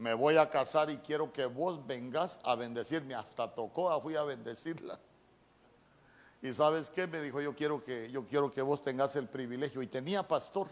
me 0.00 0.14
voy 0.14 0.38
a 0.38 0.48
casar 0.48 0.88
y 0.88 0.96
quiero 0.96 1.30
que 1.30 1.44
vos 1.44 1.86
vengas 1.86 2.40
a 2.42 2.54
bendecirme. 2.54 3.14
Hasta 3.14 3.54
tocó, 3.54 4.00
fui 4.00 4.16
a 4.16 4.22
bendecirla. 4.22 4.98
Y 6.40 6.54
sabes 6.54 6.88
qué? 6.88 7.06
Me 7.06 7.20
dijo, 7.20 7.42
yo 7.42 7.54
quiero 7.54 7.84
que, 7.84 8.10
yo 8.10 8.26
quiero 8.26 8.50
que 8.50 8.62
vos 8.62 8.82
tengas 8.82 9.14
el 9.16 9.28
privilegio. 9.28 9.82
Y 9.82 9.86
tenía 9.88 10.26
pastor. 10.26 10.68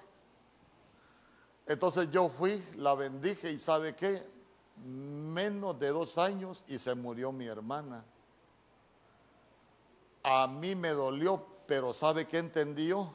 Entonces 1.67 2.11
yo 2.11 2.31
fui, 2.31 2.64
la 2.77 2.95
bendije 2.95 3.53
y 3.53 3.59
sabe 3.59 3.95
qué? 3.95 4.27
Menos 4.87 5.79
de 5.79 5.88
dos 5.88 6.17
años 6.17 6.64
y 6.67 6.79
se 6.79 6.95
murió 6.95 7.31
mi 7.31 7.45
hermana. 7.45 8.03
A 10.23 10.47
mí 10.47 10.75
me 10.75 10.93
dolió, 10.93 11.45
pero 11.67 11.93
¿sabe 11.93 12.27
qué 12.27 12.38
entendió? 12.38 13.14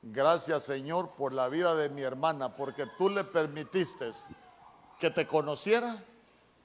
Gracias 0.00 0.62
Señor 0.62 1.16
por 1.16 1.32
la 1.32 1.48
vida 1.48 1.74
de 1.74 1.88
mi 1.88 2.02
hermana, 2.02 2.54
porque 2.54 2.86
tú 2.96 3.10
le 3.10 3.24
permitiste 3.24 4.12
que 4.98 5.10
te 5.10 5.26
conociera, 5.26 6.02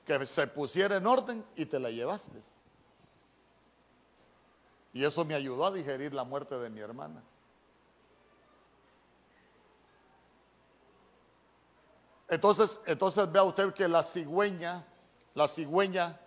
que 0.05 0.25
se 0.25 0.47
pusiera 0.47 0.97
en 0.97 1.07
orden 1.07 1.45
y 1.55 1.65
te 1.65 1.79
la 1.79 1.89
llevaste. 1.89 2.39
Y 4.93 5.03
eso 5.03 5.25
me 5.25 5.35
ayudó 5.35 5.65
a 5.65 5.71
digerir 5.71 6.13
la 6.13 6.23
muerte 6.23 6.57
de 6.57 6.69
mi 6.69 6.79
hermana. 6.79 7.23
Entonces, 12.27 12.79
entonces 12.85 13.31
vea 13.31 13.43
usted 13.43 13.73
que 13.73 13.87
la 13.87 14.03
cigüeña, 14.03 14.85
la 15.35 15.47
cigüeña 15.47 16.19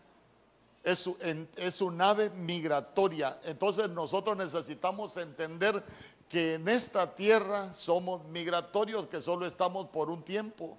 es, 0.85 1.09
es 1.57 1.81
un 1.81 2.01
ave 2.01 2.31
migratoria. 2.31 3.41
Entonces 3.45 3.89
nosotros 3.91 4.37
necesitamos 4.37 5.17
entender 5.17 5.83
que 6.29 6.55
en 6.55 6.69
esta 6.69 7.15
tierra 7.15 7.75
somos 7.75 8.25
migratorios, 8.27 9.07
que 9.09 9.23
solo 9.23 9.47
estamos 9.47 9.89
por 9.89 10.11
un 10.11 10.23
tiempo. 10.23 10.79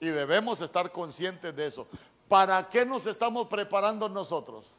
Y 0.00 0.08
debemos 0.08 0.60
estar 0.60 0.92
conscientes 0.92 1.54
de 1.54 1.66
eso. 1.66 1.86
¿Para 2.28 2.68
qué 2.68 2.84
nos 2.84 3.06
estamos 3.06 3.46
preparando 3.46 4.08
nosotros? 4.08 4.70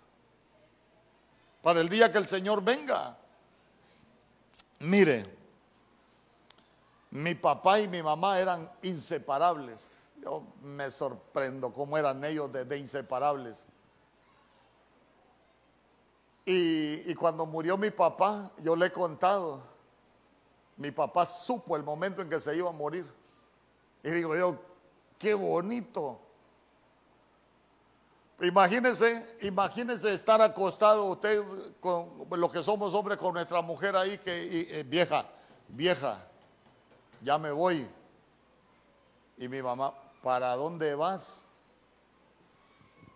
Para 1.61 1.81
el 1.81 1.89
día 1.89 2.11
que 2.11 2.19
el 2.19 2.27
Señor 2.27 2.63
venga. 2.63 3.17
Mire, 4.79 5.25
mi 7.11 7.35
papá 7.35 7.79
y 7.79 7.87
mi 7.87 8.01
mamá 8.01 8.39
eran 8.39 8.71
inseparables. 8.81 10.13
Yo 10.21 10.43
me 10.61 10.89
sorprendo 10.91 11.73
cómo 11.73 11.97
eran 11.97 12.23
ellos 12.23 12.51
de, 12.51 12.77
inseparables. 12.77 13.65
Y, 16.45 17.11
y 17.11 17.15
cuando 17.15 17.45
murió 17.45 17.77
mi 17.77 17.91
papá, 17.91 18.51
yo 18.59 18.75
le 18.75 18.87
he 18.87 18.91
contado, 18.91 19.61
mi 20.77 20.91
papá 20.91 21.25
supo 21.25 21.75
el 21.75 21.83
momento 21.83 22.21
en 22.21 22.29
que 22.29 22.39
se 22.39 22.55
iba 22.55 22.69
a 22.69 22.73
morir. 22.73 23.05
Y 24.03 24.09
digo 24.11 24.35
yo, 24.35 24.68
qué 25.19 25.33
bonito. 25.33 26.19
Imagínense, 28.41 29.37
imagínense 29.41 30.13
estar 30.13 30.41
acostado 30.41 31.05
usted 31.05 31.43
con 31.81 32.25
lo 32.31 32.49
que 32.49 32.63
somos 32.63 32.93
hombres 32.93 33.17
con 33.17 33.33
nuestra 33.33 33.61
mujer 33.61 33.97
ahí 33.97 34.17
que 34.17 34.85
vieja, 34.87 35.25
vieja, 35.67 36.25
ya 37.21 37.37
me 37.37 37.51
voy. 37.51 37.85
Y 39.37 39.47
mi 39.49 39.61
mamá, 39.61 39.93
¿para 40.23 40.55
dónde 40.55 40.95
vas? 40.95 41.49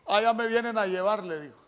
Allá 0.05 0.29
ah, 0.29 0.33
me 0.33 0.47
vienen 0.47 0.77
a 0.77 0.85
llevar, 0.85 1.23
le 1.23 1.39
dijo. 1.39 1.59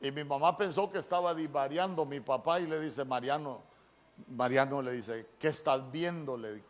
Y 0.00 0.10
mi 0.12 0.24
mamá 0.24 0.56
pensó 0.56 0.90
que 0.90 0.98
estaba 0.98 1.34
divariando 1.34 2.04
mi 2.04 2.20
papá 2.20 2.60
y 2.60 2.66
le 2.66 2.78
dice, 2.80 3.04
Mariano, 3.04 3.62
Mariano 4.28 4.82
le 4.82 4.92
dice, 4.92 5.28
¿qué 5.38 5.48
estás 5.48 5.90
viendo? 5.90 6.36
Le 6.36 6.54
dijo. 6.54 6.69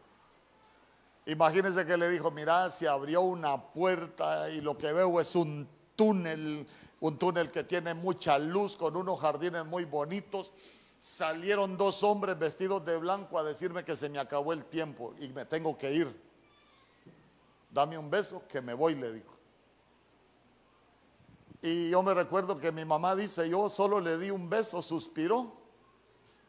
Imagínense 1.27 1.85
que 1.85 1.97
le 1.97 2.09
dijo, 2.09 2.31
mira, 2.31 2.71
se 2.71 2.89
abrió 2.89 3.21
una 3.21 3.61
puerta 3.61 4.51
y 4.51 4.61
lo 4.61 4.77
que 4.77 4.93
veo 4.93 5.21
es 5.21 5.35
un 5.37 5.69
túnel, 5.95 6.67
un 7.01 7.19
túnel 7.19 7.51
que 7.51 7.63
tiene 7.63 7.95
mucha 7.95 8.39
luz 8.39 8.77
con 8.77 8.97
unos 8.97 9.21
jardines 9.21 9.65
muy 9.67 9.85
bonitos. 9.85 10.53
Salieron 10.99 11.77
dos 11.77 12.03
hombres 12.03 12.39
vestidos 12.39 12.85
de 12.85 12.97
blanco 12.97 13.39
a 13.39 13.45
decirme 13.45 13.85
que 13.85 13.97
se 13.97 14.09
me 14.09 14.19
acabó 14.19 14.53
el 14.53 14.65
tiempo 14.65 15.15
y 15.21 15.29
me 15.29 15.45
tengo 15.45 15.77
que 15.77 15.93
ir. 15.93 16.31
Dame 17.71 17.97
un 17.97 18.11
beso 18.11 18.43
que 18.49 18.61
me 18.61 18.75
voy, 18.75 18.95
le 18.95 19.13
dijo. 19.13 19.35
Y 21.63 21.91
yo 21.91 22.03
me 22.03 22.15
recuerdo 22.15 22.59
que 22.59 22.73
mi 22.73 22.85
mamá 22.85 23.15
dice, 23.15 23.49
yo 23.49 23.69
solo 23.69 24.01
le 24.01 24.19
di 24.19 24.31
un 24.31 24.49
beso, 24.49 24.81
suspiró 24.81 25.53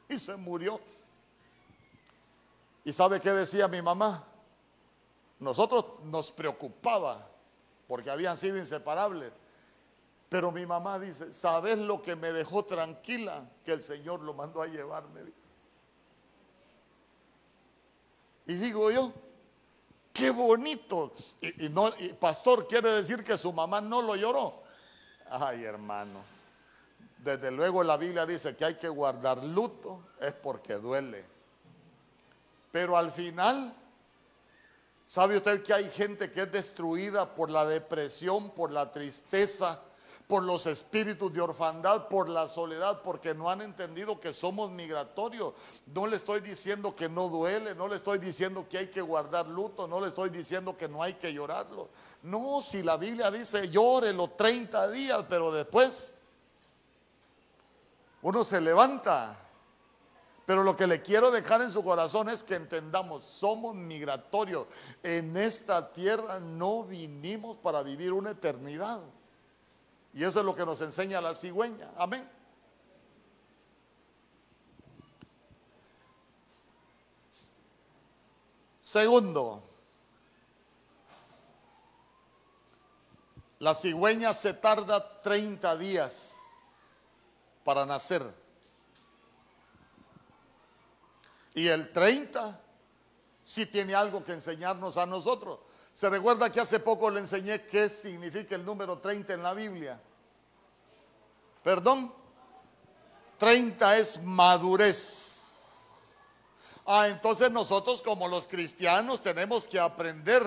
y 0.07 0.17
se 0.17 0.38
murió. 0.38 0.79
¿Y 2.84 2.93
sabe 2.93 3.19
qué 3.19 3.31
decía 3.31 3.67
mi 3.67 3.81
mamá? 3.81 4.31
Nosotros 5.41 5.86
nos 6.04 6.32
preocupaba 6.32 7.27
porque 7.88 8.12
habían 8.12 8.38
sido 8.38 8.58
inseparables. 8.58 9.34
Pero 10.30 10.51
mi 10.51 10.65
mamá 10.65 10.97
dice, 10.97 11.34
¿sabes 11.34 11.77
lo 11.77 12.01
que 12.01 12.15
me 12.15 12.32
dejó 12.32 12.63
tranquila? 12.63 13.49
Que 13.65 13.73
el 13.73 13.84
Señor 13.84 14.21
lo 14.21 14.34
mandó 14.34 14.62
a 14.62 14.67
llevarme. 14.67 15.21
Y 18.45 18.54
digo 18.54 18.91
yo, 18.91 19.12
qué 20.13 20.30
bonito. 20.30 21.12
Y, 21.41 21.69
no, 21.69 21.89
y 21.99 22.10
pastor 22.13 22.67
quiere 22.67 22.89
decir 22.91 23.23
que 23.23 23.38
su 23.38 23.51
mamá 23.51 23.82
no 23.82 24.01
lo 24.01 24.15
lloró. 24.15 24.62
Ay, 25.27 25.63
hermano. 25.63 26.23
Desde 27.17 27.49
luego 27.49 27.84
la 27.84 27.97
Biblia 27.97 28.27
dice 28.27 28.56
que 28.56 28.65
hay 28.65 28.75
que 28.75 28.89
guardar 28.89 29.43
luto, 29.43 30.04
es 30.19 30.34
porque 30.34 30.75
duele. 30.75 31.25
Pero 32.71 32.95
al 32.95 33.12
final, 33.12 33.75
¿sabe 35.12 35.36
usted 35.36 35.62
que 35.62 35.74
hay 35.74 35.89
gente 35.89 36.32
que 36.32 36.43
es 36.43 36.52
destruida 36.54 37.36
por 37.36 37.50
la 37.50 37.65
depresión, 37.65 38.52
por 38.52 38.71
la 38.71 38.93
tristeza, 38.93 39.82
por 40.26 40.43
los 40.43 40.65
espíritus 40.67 41.34
de 41.34 41.41
orfandad, 41.41 42.08
por 42.08 42.30
la 42.30 42.47
soledad, 42.47 43.02
porque 43.02 43.34
no 43.34 43.50
han 43.50 43.62
entendido 43.62 44.21
que 44.21 44.32
somos 44.32 44.71
migratorios. 44.71 45.54
No 45.93 46.08
le 46.08 46.15
estoy 46.15 46.39
diciendo 46.39 46.95
que 46.95 47.10
no 47.10 47.28
duele, 47.28 47.76
no 47.76 47.89
le 47.89 47.97
estoy 47.97 48.19
diciendo 48.19 48.65
que 48.69 48.78
hay 48.78 48.88
que 48.88 49.02
guardar 49.02 49.47
luto, 49.47 49.89
no 49.89 50.00
le 50.00 50.08
estoy 50.08 50.30
diciendo 50.30 50.78
que 50.78 50.88
no 50.88 51.04
hay 51.04 51.15
que 51.15 51.34
llorarlo. 51.34 51.89
No, 52.24 52.62
si 52.62 52.82
la 52.82 52.95
Biblia 52.95 53.30
dice 53.30 53.69
llore 53.69 54.13
los 54.13 54.38
30 54.38 54.89
días, 54.91 55.26
pero 55.28 55.52
después 55.52 56.17
uno 58.21 58.45
se 58.45 58.62
levanta. 58.62 59.40
Pero 60.45 60.63
lo 60.63 60.75
que 60.75 60.88
le 60.88 61.01
quiero 61.01 61.32
dejar 61.32 61.62
en 61.62 61.71
su 61.71 61.84
corazón 61.84 62.30
es 62.30 62.43
que 62.43 62.56
entendamos, 62.56 63.23
somos 63.23 63.75
migratorios. 63.75 64.67
En 65.04 65.38
esta 65.38 65.93
tierra 65.93 66.39
no 66.39 66.84
vinimos 66.84 67.58
para 67.58 67.84
vivir 67.84 68.12
una 68.12 68.32
eternidad. 68.32 69.01
Y 70.13 70.23
eso 70.23 70.39
es 70.39 70.45
lo 70.45 70.56
que 70.56 70.65
nos 70.65 70.82
enseña 70.82 71.21
la 71.21 71.36
cigüeña. 71.36 71.91
Amén. 71.97 72.27
Segundo, 78.82 79.63
la 83.60 83.73
cigüeña 83.73 84.34
se 84.34 84.54
tarda 84.54 85.21
30 85.21 85.77
días 85.77 86.36
para 87.63 87.86
nacer. 87.86 88.40
Y 91.54 91.68
el 91.68 91.92
30 91.92 92.60
sí 93.44 93.66
tiene 93.66 93.94
algo 93.94 94.24
que 94.24 94.34
enseñarnos 94.34 94.98
a 94.98 95.06
nosotros. 95.06 95.60
Se 95.94 96.10
recuerda 96.10 96.50
que 96.50 96.62
hace 96.62 96.80
poco 96.80 97.10
le 97.10 97.20
enseñé 97.20 97.66
qué 97.66 97.90
significa 97.90 98.56
el 98.56 98.66
número 98.66 99.00
30 99.00 99.34
en 99.34 99.44
la 99.44 99.54
Biblia. 99.54 100.00
Perdón. 101.64 102.14
30 103.38 103.98
es 103.98 104.22
madurez. 104.22 105.32
Ah, 106.86 107.08
entonces 107.08 107.50
nosotros 107.52 108.02
como 108.02 108.28
los 108.28 108.48
cristianos 108.48 109.22
tenemos 109.22 109.68
que 109.68 109.80
aprender 109.80 110.44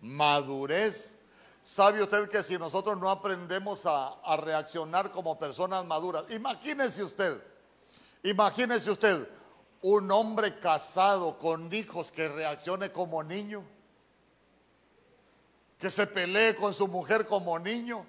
madurez. 0.00 1.20
¿Sabe 1.62 2.02
usted 2.02 2.28
que 2.28 2.42
si 2.42 2.58
nosotros 2.58 2.98
no 2.98 3.10
aprendemos 3.10 3.86
a, 3.86 4.08
a 4.24 4.36
reaccionar 4.36 5.10
como 5.10 5.38
personas 5.38 5.84
maduras, 5.84 6.24
imagínese 6.30 7.02
usted, 7.02 7.42
imagínese 8.22 8.90
usted 8.90 9.28
un 9.88 10.10
hombre 10.10 10.58
casado 10.58 11.38
con 11.38 11.72
hijos 11.72 12.10
que 12.10 12.28
reaccione 12.28 12.90
como 12.90 13.22
niño 13.22 13.62
que 15.78 15.90
se 15.90 16.06
pelee 16.06 16.56
con 16.56 16.72
su 16.74 16.88
mujer 16.88 17.26
como 17.26 17.58
niño. 17.58 18.04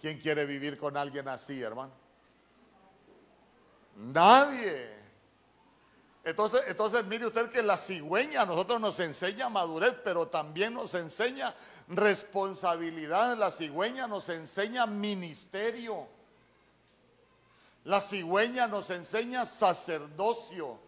¿Quién 0.00 0.18
quiere 0.20 0.46
vivir 0.46 0.78
con 0.78 0.96
alguien 0.96 1.28
así, 1.28 1.60
hermano? 1.60 1.92
Nadie. 3.96 4.96
Entonces, 6.24 6.62
entonces 6.68 7.04
mire 7.06 7.26
usted 7.26 7.50
que 7.50 7.62
la 7.62 7.76
cigüeña 7.76 8.42
a 8.42 8.46
nosotros 8.46 8.80
nos 8.80 9.00
enseña 9.00 9.48
madurez, 9.48 9.94
pero 10.04 10.28
también 10.28 10.74
nos 10.74 10.94
enseña 10.94 11.54
responsabilidad. 11.88 13.36
La 13.36 13.50
cigüeña 13.50 14.06
nos 14.06 14.28
enseña 14.28 14.86
ministerio. 14.86 16.08
La 17.84 18.00
cigüeña 18.00 18.66
nos 18.66 18.90
enseña 18.90 19.46
sacerdocio. 19.46 20.87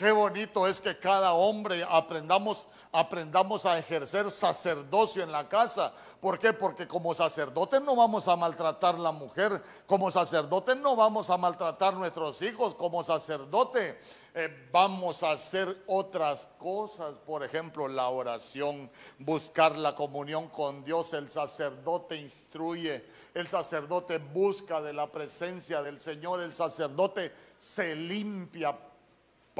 Qué 0.00 0.12
bonito 0.12 0.66
es 0.66 0.80
que 0.80 0.98
cada 0.98 1.34
hombre 1.34 1.84
aprendamos, 1.86 2.66
aprendamos 2.90 3.66
a 3.66 3.78
ejercer 3.78 4.30
sacerdocio 4.30 5.22
en 5.22 5.30
la 5.30 5.46
casa. 5.46 5.92
¿Por 6.22 6.38
qué? 6.38 6.54
Porque 6.54 6.88
como 6.88 7.14
sacerdotes 7.14 7.82
no 7.82 7.94
vamos 7.94 8.26
a 8.26 8.34
maltratar 8.34 8.98
la 8.98 9.12
mujer, 9.12 9.62
como 9.86 10.10
sacerdotes 10.10 10.78
no 10.78 10.96
vamos 10.96 11.28
a 11.28 11.36
maltratar 11.36 11.92
nuestros 11.92 12.40
hijos, 12.40 12.74
como 12.74 13.04
sacerdote 13.04 14.00
eh, 14.32 14.68
vamos 14.72 15.22
a 15.22 15.32
hacer 15.32 15.82
otras 15.86 16.48
cosas, 16.56 17.16
por 17.18 17.44
ejemplo 17.44 17.86
la 17.86 18.08
oración, 18.08 18.90
buscar 19.18 19.76
la 19.76 19.94
comunión 19.94 20.48
con 20.48 20.82
Dios, 20.82 21.12
el 21.12 21.30
sacerdote 21.30 22.16
instruye, 22.16 23.06
el 23.34 23.48
sacerdote 23.48 24.16
busca 24.16 24.80
de 24.80 24.94
la 24.94 25.12
presencia 25.12 25.82
del 25.82 26.00
Señor, 26.00 26.40
el 26.40 26.54
sacerdote 26.54 27.34
se 27.58 27.94
limpia 27.94 28.74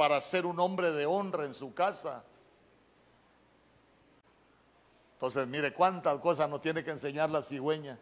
para 0.01 0.19
ser 0.19 0.47
un 0.47 0.59
hombre 0.59 0.91
de 0.91 1.05
honra 1.05 1.45
en 1.45 1.53
su 1.53 1.75
casa. 1.75 2.23
Entonces, 5.13 5.45
mire 5.45 5.71
cuántas 5.75 6.17
cosas 6.17 6.49
nos 6.49 6.59
tiene 6.59 6.83
que 6.83 6.89
enseñar 6.89 7.29
la 7.29 7.43
cigüeña. 7.43 7.99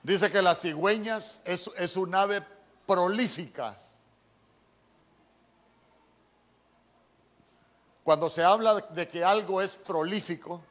Dice 0.00 0.30
que 0.30 0.40
las 0.42 0.60
cigüeñas 0.60 1.42
es, 1.44 1.68
es 1.76 1.96
un 1.96 2.14
ave 2.14 2.46
prolífica. 2.86 3.76
Cuando 8.04 8.30
se 8.30 8.44
habla 8.44 8.74
de 8.74 9.08
que 9.08 9.24
algo 9.24 9.60
es 9.60 9.76
prolífico, 9.76 10.62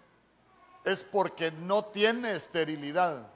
es 0.85 1.03
porque 1.03 1.51
no 1.51 1.83
tiene 1.83 2.35
esterilidad. 2.35 3.27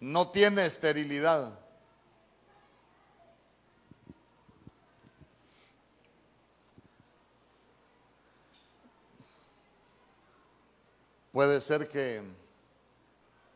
No 0.00 0.30
tiene 0.30 0.66
esterilidad. 0.66 1.58
Puede 11.32 11.60
ser 11.60 11.88
que 11.88 12.22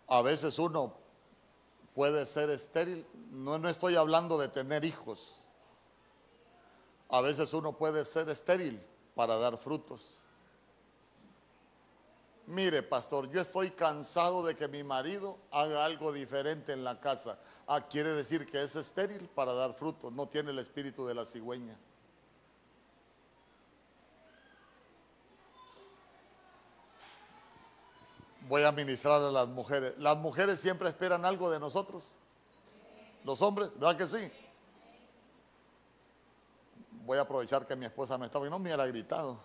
a 0.07 0.21
veces 0.23 0.59
uno 0.59 0.95
puede 1.95 2.27
ser 2.27 2.51
estéril. 2.51 3.07
No, 3.31 3.59
no 3.59 3.69
estoy 3.69 3.97
hablando 3.97 4.37
de 4.37 4.49
tener 4.49 4.85
hijos. 4.85 5.35
A 7.09 7.21
veces 7.23 7.53
uno 7.55 7.73
puede 7.77 8.05
ser 8.05 8.29
estéril 8.29 8.81
para 9.15 9.37
dar 9.37 9.57
frutos. 9.57 10.20
Mire, 12.51 12.83
pastor, 12.83 13.31
yo 13.31 13.41
estoy 13.41 13.71
cansado 13.71 14.45
de 14.45 14.57
que 14.57 14.67
mi 14.67 14.83
marido 14.83 15.39
haga 15.53 15.85
algo 15.85 16.13
diferente 16.13 16.73
en 16.73 16.83
la 16.83 16.99
casa. 16.99 17.39
Ah, 17.65 17.87
quiere 17.87 18.09
decir 18.09 18.51
que 18.51 18.61
es 18.61 18.75
estéril 18.75 19.29
para 19.29 19.53
dar 19.53 19.75
frutos, 19.75 20.13
no 20.13 20.27
tiene 20.27 20.51
el 20.51 20.59
espíritu 20.59 21.07
de 21.07 21.15
la 21.15 21.25
cigüeña. 21.25 21.79
Voy 28.49 28.65
a 28.65 28.73
ministrar 28.73 29.23
a 29.23 29.31
las 29.31 29.47
mujeres. 29.47 29.95
Las 29.99 30.17
mujeres 30.17 30.59
siempre 30.59 30.89
esperan 30.89 31.25
algo 31.25 31.53
de 31.53 31.61
nosotros. 31.61 32.17
Los 33.23 33.41
hombres, 33.43 33.71
¿verdad 33.79 33.97
que 33.97 34.09
sí? 34.09 34.33
Voy 37.07 37.17
a 37.17 37.21
aprovechar 37.21 37.65
que 37.65 37.77
mi 37.77 37.87
esposa 37.87 38.19
no 38.19 38.25
está, 38.25 38.41
porque 38.41 38.51
no 38.51 38.59
me 38.59 38.65
hubiera 38.65 38.87
gritado. 38.87 39.39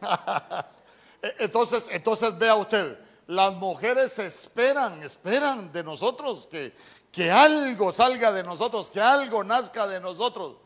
E, 1.24 1.34
entonces, 1.38 1.88
entonces 1.90 2.36
vea 2.36 2.54
usted, 2.54 2.98
las 3.26 3.54
mujeres 3.54 4.18
esperan, 4.18 5.02
esperan 5.02 5.72
de 5.72 5.82
nosotros 5.82 6.46
que, 6.46 6.74
que 7.10 7.30
algo 7.30 7.90
salga 7.92 8.30
de 8.30 8.44
nosotros, 8.44 8.90
que 8.90 9.00
algo 9.00 9.42
nazca 9.42 9.86
de 9.86 10.00
nosotros. 10.00 10.56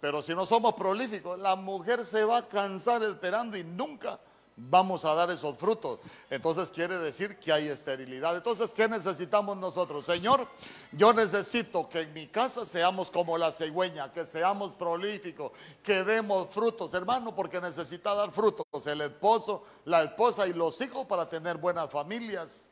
Pero 0.00 0.22
si 0.22 0.34
no 0.34 0.46
somos 0.46 0.74
prolíficos, 0.74 1.38
la 1.38 1.56
mujer 1.56 2.06
se 2.06 2.24
va 2.24 2.38
a 2.38 2.48
cansar 2.48 3.02
esperando 3.02 3.54
y 3.58 3.64
nunca 3.64 4.18
vamos 4.56 5.04
a 5.04 5.14
dar 5.14 5.30
esos 5.30 5.56
frutos. 5.56 6.00
Entonces 6.30 6.70
quiere 6.70 6.98
decir 6.98 7.38
que 7.38 7.52
hay 7.52 7.68
esterilidad. 7.68 8.36
Entonces, 8.36 8.70
¿qué 8.74 8.88
necesitamos 8.88 9.56
nosotros? 9.56 10.06
Señor, 10.06 10.46
yo 10.92 11.12
necesito 11.12 11.88
que 11.88 12.00
en 12.00 12.12
mi 12.14 12.26
casa 12.26 12.64
seamos 12.64 13.10
como 13.10 13.36
la 13.36 13.52
cigüeña, 13.52 14.10
que 14.10 14.24
seamos 14.24 14.72
prolíficos, 14.72 15.52
que 15.82 16.02
demos 16.02 16.48
frutos, 16.50 16.92
hermano, 16.94 17.34
porque 17.34 17.60
necesita 17.60 18.14
dar 18.14 18.32
frutos 18.32 18.66
el 18.86 19.02
esposo, 19.02 19.64
la 19.84 20.02
esposa 20.02 20.46
y 20.46 20.52
los 20.54 20.80
hijos 20.80 21.04
para 21.06 21.28
tener 21.28 21.58
buenas 21.58 21.90
familias. 21.90 22.70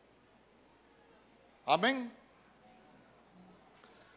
Amén. 1.66 2.14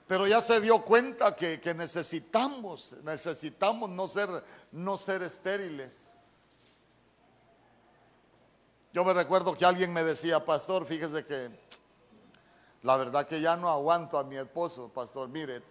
Pero 0.08 0.26
ya 0.26 0.42
se 0.42 0.62
dio 0.62 0.84
cuenta 0.86 1.36
que, 1.36 1.60
que 1.60 1.74
necesitamos, 1.74 2.96
necesitamos 3.04 3.90
no 3.90 4.08
ser, 4.08 4.30
no 4.72 4.96
ser 4.96 5.22
estériles. 5.22 6.07
Yo 8.98 9.06
me 9.06 9.14
recuerdo 9.14 9.54
que 9.54 9.64
alguien 9.64 9.94
me 9.94 10.04
decía, 10.04 10.44
pastor, 10.44 10.84
fíjese 10.84 11.24
que 11.24 11.52
la 12.82 12.98
verdad 12.98 13.28
que 13.28 13.40
ya 13.40 13.56
no 13.56 13.70
aguanto 13.70 14.18
a 14.18 14.24
mi 14.24 14.38
esposo, 14.38 14.90
pastor, 14.90 15.30
mire, 15.30 15.62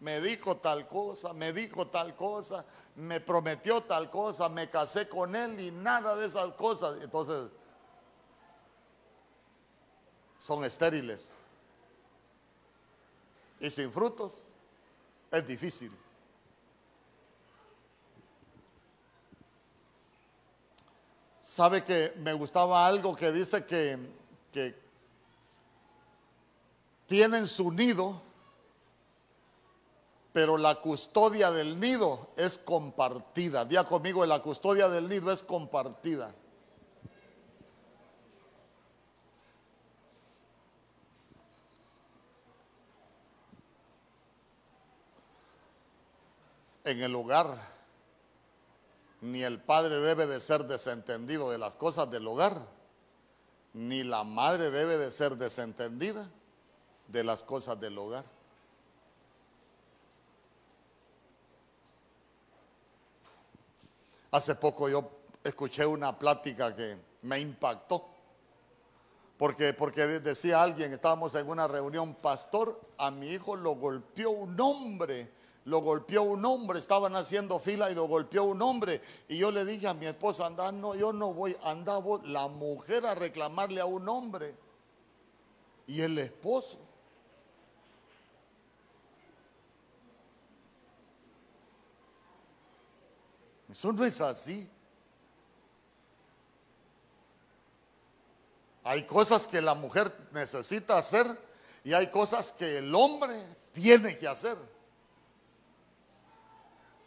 me 0.00 0.20
dijo 0.20 0.58
tal 0.58 0.86
cosa, 0.86 1.32
me 1.32 1.54
dijo 1.54 1.86
tal 1.86 2.14
cosa, 2.16 2.66
me 2.96 3.18
prometió 3.18 3.82
tal 3.82 4.10
cosa, 4.10 4.50
me 4.50 4.68
casé 4.68 5.08
con 5.08 5.34
él 5.34 5.58
y 5.58 5.70
nada 5.70 6.14
de 6.16 6.26
esas 6.26 6.52
cosas. 6.52 7.02
Entonces, 7.02 7.50
son 10.36 10.66
estériles. 10.66 11.38
Y 13.58 13.70
sin 13.70 13.90
frutos 13.90 14.48
es 15.30 15.46
difícil. 15.46 15.96
Sabe 21.54 21.84
que 21.84 22.12
me 22.16 22.32
gustaba 22.32 22.84
algo 22.84 23.14
que 23.14 23.30
dice 23.30 23.64
que, 23.64 24.74
tienen 27.06 27.46
su 27.46 27.70
nido, 27.70 28.20
pero 30.32 30.58
la 30.58 30.80
custodia 30.80 31.52
del 31.52 31.78
nido 31.78 32.30
es 32.36 32.58
compartida. 32.58 33.64
Día 33.64 33.84
conmigo, 33.84 34.26
la 34.26 34.42
custodia 34.42 34.88
del 34.88 35.08
nido 35.08 35.30
es 35.30 35.44
compartida. 35.44 36.34
En 46.82 47.00
el 47.00 47.14
hogar 47.14 47.73
ni 49.24 49.42
el 49.42 49.58
padre 49.58 50.00
debe 50.00 50.26
de 50.26 50.38
ser 50.38 50.64
desentendido 50.64 51.50
de 51.50 51.56
las 51.56 51.74
cosas 51.76 52.10
del 52.10 52.26
hogar, 52.26 52.68
ni 53.72 54.04
la 54.04 54.22
madre 54.22 54.70
debe 54.70 54.98
de 54.98 55.10
ser 55.10 55.36
desentendida 55.36 56.30
de 57.08 57.24
las 57.24 57.42
cosas 57.42 57.80
del 57.80 57.96
hogar. 57.96 58.24
Hace 64.30 64.56
poco 64.56 64.90
yo 64.90 65.10
escuché 65.42 65.86
una 65.86 66.18
plática 66.18 66.76
que 66.76 66.98
me 67.22 67.40
impactó, 67.40 68.04
porque, 69.38 69.72
porque 69.72 70.06
decía 70.06 70.62
alguien, 70.62 70.92
estábamos 70.92 71.34
en 71.34 71.48
una 71.48 71.66
reunión, 71.66 72.14
pastor, 72.16 72.78
a 72.98 73.10
mi 73.10 73.28
hijo 73.28 73.56
lo 73.56 73.76
golpeó 73.76 74.30
un 74.32 74.60
hombre 74.60 75.32
lo 75.64 75.78
golpeó 75.78 76.22
un 76.22 76.44
hombre, 76.44 76.78
estaban 76.78 77.16
haciendo 77.16 77.58
fila 77.58 77.90
y 77.90 77.94
lo 77.94 78.06
golpeó 78.06 78.44
un 78.44 78.60
hombre. 78.60 79.00
Y 79.28 79.38
yo 79.38 79.50
le 79.50 79.64
dije 79.64 79.86
a 79.86 79.94
mi 79.94 80.06
esposa, 80.06 80.46
anda, 80.46 80.70
no, 80.70 80.94
yo 80.94 81.12
no 81.12 81.32
voy, 81.32 81.56
anda 81.62 81.98
la 82.24 82.48
mujer 82.48 83.06
a 83.06 83.14
reclamarle 83.14 83.80
a 83.80 83.86
un 83.86 84.06
hombre. 84.08 84.54
Y 85.86 86.02
el 86.02 86.18
esposo. 86.18 86.78
Eso 93.72 93.92
no 93.92 94.04
es 94.04 94.20
así. 94.20 94.70
Hay 98.84 99.04
cosas 99.04 99.48
que 99.48 99.62
la 99.62 99.74
mujer 99.74 100.12
necesita 100.32 100.98
hacer 100.98 101.26
y 101.82 101.94
hay 101.94 102.08
cosas 102.08 102.52
que 102.52 102.78
el 102.78 102.94
hombre 102.94 103.34
tiene 103.72 104.18
que 104.18 104.28
hacer 104.28 104.73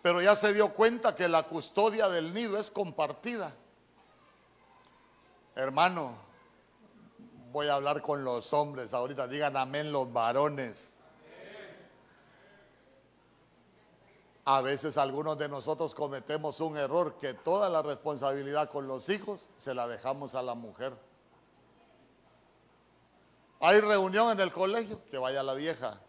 pero 0.08 0.22
ya 0.22 0.38
se 0.38 0.54
dio 0.54 0.70
cuenta 0.70 1.14
que 1.14 1.28
la 1.28 1.44
custodia 1.44 2.08
del 2.08 2.34
nido 2.34 2.58
es 2.58 2.72
compartida. 2.72 3.54
Hermano, 5.54 6.16
voy 7.52 7.68
a 7.68 7.74
hablar 7.74 8.02
con 8.02 8.24
los 8.24 8.54
hombres 8.54 8.94
ahorita, 8.94 9.28
digan 9.28 9.58
amén 9.58 9.92
los 9.92 10.14
varones. 10.14 11.02
A 14.46 14.62
veces 14.62 14.98
algunos 14.98 15.38
de 15.38 15.50
nosotros 15.50 15.94
cometemos 15.94 16.62
un 16.62 16.78
error 16.78 17.18
que 17.20 17.34
toda 17.34 17.70
la 17.70 17.82
responsabilidad 17.82 18.70
con 18.70 18.88
los 18.88 19.10
hijos 19.10 19.50
se 19.58 19.74
la 19.74 19.90
dejamos 19.90 20.36
a 20.36 20.42
la 20.42 20.56
mujer. 20.56 20.94
Hay 23.60 23.82
reunión 23.82 24.32
en 24.32 24.40
el 24.40 24.54
colegio, 24.54 25.02
que 25.12 25.18
vaya 25.18 25.44
la 25.44 25.54
vieja 25.54 26.00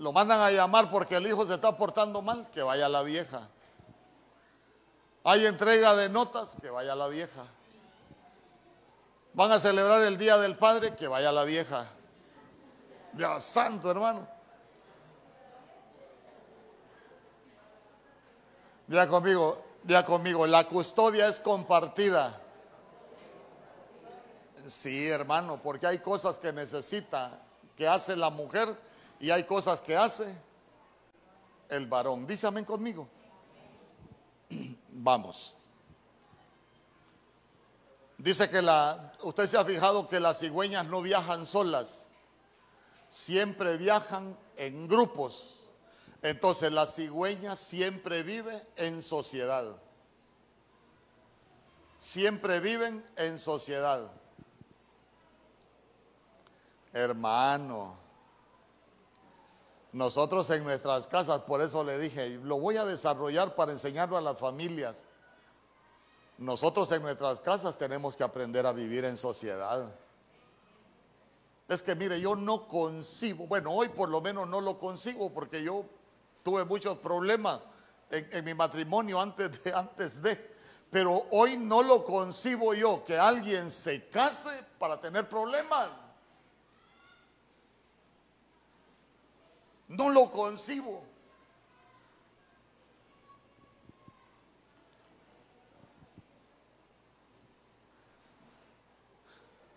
lo 0.00 0.12
mandan 0.12 0.40
a 0.40 0.50
llamar 0.50 0.90
porque 0.90 1.16
el 1.16 1.26
hijo 1.26 1.44
se 1.44 1.54
está 1.54 1.76
portando 1.76 2.22
mal, 2.22 2.48
que 2.50 2.62
vaya 2.62 2.88
la 2.88 3.02
vieja. 3.02 3.46
Hay 5.24 5.44
entrega 5.44 5.94
de 5.94 6.08
notas, 6.08 6.56
que 6.58 6.70
vaya 6.70 6.94
la 6.94 7.06
vieja. 7.06 7.44
Van 9.34 9.52
a 9.52 9.60
celebrar 9.60 10.00
el 10.04 10.16
Día 10.16 10.38
del 10.38 10.56
Padre, 10.56 10.96
que 10.96 11.06
vaya 11.06 11.30
la 11.30 11.44
vieja. 11.44 11.86
Dios 13.12 13.44
santo, 13.44 13.90
hermano. 13.90 14.26
Ya 18.88 19.06
conmigo, 19.06 19.62
ya 19.84 20.06
conmigo, 20.06 20.46
la 20.46 20.66
custodia 20.66 21.28
es 21.28 21.38
compartida. 21.38 22.40
Sí, 24.66 25.10
hermano, 25.10 25.60
porque 25.62 25.86
hay 25.86 25.98
cosas 25.98 26.38
que 26.38 26.54
necesita, 26.54 27.38
que 27.76 27.86
hace 27.86 28.16
la 28.16 28.30
mujer 28.30 28.74
y 29.20 29.30
hay 29.30 29.44
cosas 29.44 29.82
que 29.82 29.96
hace 29.96 30.34
el 31.68 31.86
varón. 31.86 32.26
Dice 32.26 32.46
amén 32.46 32.64
conmigo. 32.64 33.06
Vamos. 34.88 35.56
Dice 38.16 38.50
que 38.50 38.60
la, 38.60 39.12
usted 39.22 39.46
se 39.46 39.56
ha 39.56 39.64
fijado 39.64 40.08
que 40.08 40.20
las 40.20 40.40
cigüeñas 40.40 40.84
no 40.86 41.00
viajan 41.00 41.46
solas, 41.46 42.08
siempre 43.08 43.76
viajan 43.76 44.36
en 44.56 44.88
grupos. 44.88 45.70
Entonces 46.22 46.70
la 46.70 46.86
cigüeña 46.86 47.56
siempre 47.56 48.22
vive 48.22 48.60
en 48.76 49.02
sociedad. 49.02 49.64
Siempre 51.98 52.60
viven 52.60 53.04
en 53.16 53.38
sociedad. 53.38 54.10
Hermano, 56.92 57.96
nosotros 59.92 60.48
en 60.50 60.62
nuestras 60.62 61.08
casas, 61.08 61.40
por 61.42 61.60
eso 61.60 61.82
le 61.82 61.98
dije, 61.98 62.38
lo 62.44 62.60
voy 62.60 62.76
a 62.76 62.84
desarrollar 62.84 63.54
para 63.56 63.72
enseñarlo 63.72 64.16
a 64.16 64.20
las 64.20 64.38
familias. 64.38 65.06
Nosotros 66.38 66.90
en 66.92 67.02
nuestras 67.02 67.40
casas 67.40 67.76
tenemos 67.76 68.16
que 68.16 68.22
aprender 68.22 68.66
a 68.66 68.72
vivir 68.72 69.04
en 69.04 69.16
sociedad. 69.16 69.92
Es 71.68 71.82
que 71.82 71.94
mire, 71.94 72.20
yo 72.20 72.36
no 72.36 72.66
concibo, 72.66 73.46
bueno, 73.46 73.72
hoy 73.72 73.88
por 73.88 74.08
lo 74.08 74.20
menos 74.20 74.48
no 74.48 74.60
lo 74.60 74.78
consigo 74.78 75.32
porque 75.32 75.62
yo 75.62 75.84
tuve 76.42 76.64
muchos 76.64 76.98
problemas 76.98 77.60
en, 78.10 78.44
mi 78.44 78.54
matrimonio 78.54 79.20
antes 79.20 79.62
de, 79.62 79.72
antes 79.74 80.22
de, 80.22 80.54
Pero 80.90 81.26
hoy 81.30 81.56
no 81.56 81.82
lo 81.82 82.04
concibo 82.04 82.74
yo 82.74 83.04
que 83.04 83.18
alguien 83.18 83.70
se 83.70 84.08
case 84.08 84.64
para 84.78 85.00
tener 85.00 85.28
problemas. 85.28 85.90
No 89.90 90.08
lo 90.08 90.30
concibo. 90.30 91.02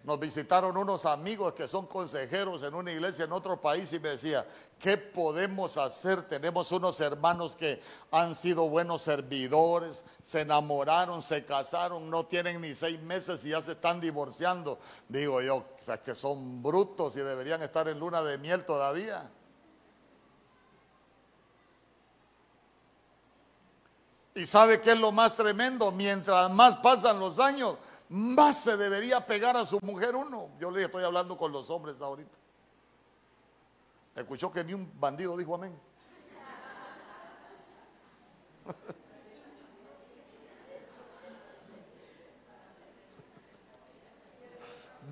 Nos 0.04 0.20
visitaron 0.20 0.78
unos 0.78 1.06
amigos 1.06 1.54
que 1.54 1.68
son 1.68 1.88
consejeros 1.88 2.62
en 2.62 2.76
una 2.76 2.92
iglesia 2.92 3.26
en 3.26 3.32
otro 3.32 3.60
país 3.60 3.92
y 3.94 4.00
me 4.00 4.10
decía, 4.10 4.46
¿qué 4.78 4.98
podemos 4.98 5.78
hacer? 5.78 6.22
Tenemos 6.28 6.72
unos 6.74 7.00
hermanos 7.00 7.56
que 7.56 7.82
han 8.12 8.36
sido 8.36 8.68
buenos 8.70 9.02
servidores, 9.02 10.04
se 10.22 10.42
enamoraron, 10.42 11.22
se 11.24 11.44
casaron, 11.46 12.10
no 12.10 12.26
tienen 12.26 12.62
ni 12.62 12.76
seis 12.76 13.02
meses 13.02 13.46
y 13.46 13.50
ya 13.50 13.62
se 13.62 13.72
están 13.72 14.00
divorciando. 14.00 14.78
Digo 15.08 15.42
yo, 15.42 15.56
o 15.56 15.84
sea, 15.84 16.00
que 16.00 16.14
son 16.14 16.62
brutos 16.62 17.16
y 17.16 17.22
deberían 17.22 17.64
estar 17.64 17.88
en 17.88 17.98
luna 17.98 18.22
de 18.22 18.38
miel 18.38 18.66
todavía. 18.66 19.32
¿Y 24.36 24.48
sabe 24.48 24.82
qué 24.82 24.92
es 24.92 25.00
lo 25.00 25.12
más 25.12 25.36
tremendo? 25.36 25.92
Mientras 25.92 26.50
más 26.50 26.78
pasan 26.78 27.20
los 27.20 27.40
años, 27.40 27.78
más 28.10 28.64
se 28.64 28.76
debería 28.78 29.26
pegar 29.26 29.56
a 29.56 29.66
su 29.66 29.80
mujer 29.82 30.16
uno. 30.16 30.50
Yo 30.60 30.72
le 30.72 30.84
estoy 30.84 31.04
hablando 31.04 31.38
con 31.38 31.52
los 31.52 31.70
hombres 31.70 32.02
ahorita. 32.02 32.36
Escuchó 34.16 34.52
que 34.52 34.64
ni 34.64 34.74
un 34.74 34.92
bandido 35.00 35.38
dijo 35.38 35.56
amén. 35.56 35.80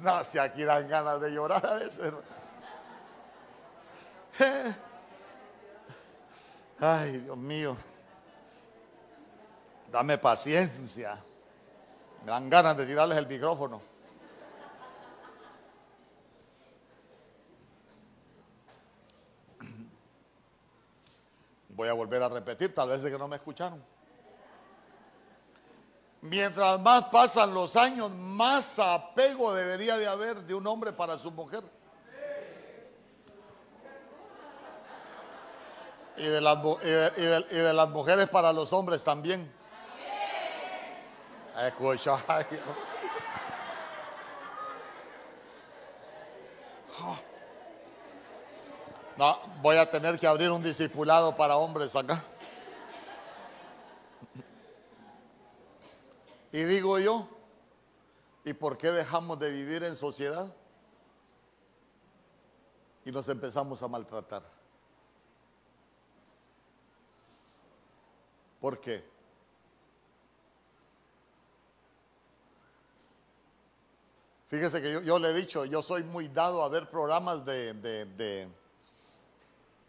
No, 0.01 0.23
si 0.23 0.39
aquí 0.39 0.63
dan 0.63 0.87
ganas 0.87 1.21
de 1.21 1.31
llorar 1.31 1.63
a 1.63 1.75
veces. 1.75 2.11
Ay, 6.79 7.17
Dios 7.19 7.37
mío. 7.37 7.77
Dame 9.91 10.17
paciencia. 10.17 11.21
Me 12.23 12.31
dan 12.31 12.49
ganas 12.49 12.77
de 12.77 12.85
tirarles 12.85 13.17
el 13.17 13.27
micrófono. 13.27 13.81
Voy 21.69 21.89
a 21.89 21.93
volver 21.93 22.23
a 22.23 22.29
repetir, 22.29 22.73
tal 22.73 22.89
vez 22.89 23.01
de 23.01 23.11
que 23.11 23.17
no 23.17 23.27
me 23.27 23.35
escucharon. 23.35 23.83
Mientras 26.21 26.79
más 26.79 27.05
pasan 27.05 27.53
los 27.53 27.75
años, 27.75 28.11
más 28.11 28.79
apego 28.79 29.53
debería 29.53 29.97
de 29.97 30.07
haber 30.07 30.43
de 30.43 30.53
un 30.53 30.65
hombre 30.67 30.93
para 30.93 31.17
su 31.17 31.31
mujer. 31.31 31.63
Y 36.15 36.23
de 36.27 36.39
las, 36.39 36.57
y 37.51 37.55
de 37.55 37.73
las 37.73 37.89
mujeres 37.89 38.29
para 38.29 38.53
los 38.53 38.71
hombres 38.71 39.03
también. 39.03 39.60
No, 49.17 49.37
voy 49.61 49.77
a 49.77 49.89
tener 49.89 50.17
que 50.17 50.25
abrir 50.25 50.49
un 50.49 50.63
discipulado 50.63 51.35
para 51.35 51.55
hombres 51.55 51.95
acá. 51.95 52.23
Y 56.51 56.63
digo 56.63 56.97
yo, 56.97 57.27
¿y 58.43 58.53
por 58.53 58.77
qué 58.77 58.91
dejamos 58.91 59.37
de 59.37 59.51
vivir 59.51 59.83
en 59.83 59.95
sociedad? 59.95 60.51
Y 63.05 63.11
nos 63.11 63.29
empezamos 63.29 63.83
a 63.83 63.87
maltratar. 63.87 64.43
¿Por 68.59 68.79
qué? 68.79 69.10
Fíjese 74.51 74.81
que 74.81 75.01
yo, 75.05 75.17
le 75.17 75.29
he 75.29 75.33
dicho, 75.33 75.63
yo 75.63 75.81
soy 75.81 76.03
muy 76.03 76.27
dado 76.27 76.61
a 76.61 76.67
ver 76.67 76.89
programas 76.89 77.45
de, 77.45 77.73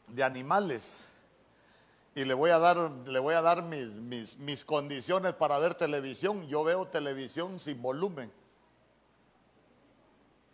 de, 0.06 0.22
animales. 0.22 1.04
Y 2.14 2.24
le 2.24 2.32
voy 2.32 2.50
a 2.50 2.60
dar, 2.60 2.76
le 2.78 3.18
voy 3.18 3.34
a 3.34 3.42
dar 3.42 3.64
mis, 3.64 3.88
mis, 3.94 4.38
mis 4.38 4.64
condiciones 4.64 5.32
para 5.32 5.58
ver 5.58 5.74
televisión. 5.74 6.46
Yo 6.46 6.62
veo 6.62 6.86
televisión 6.86 7.58
sin 7.58 7.82
volumen. 7.82 8.30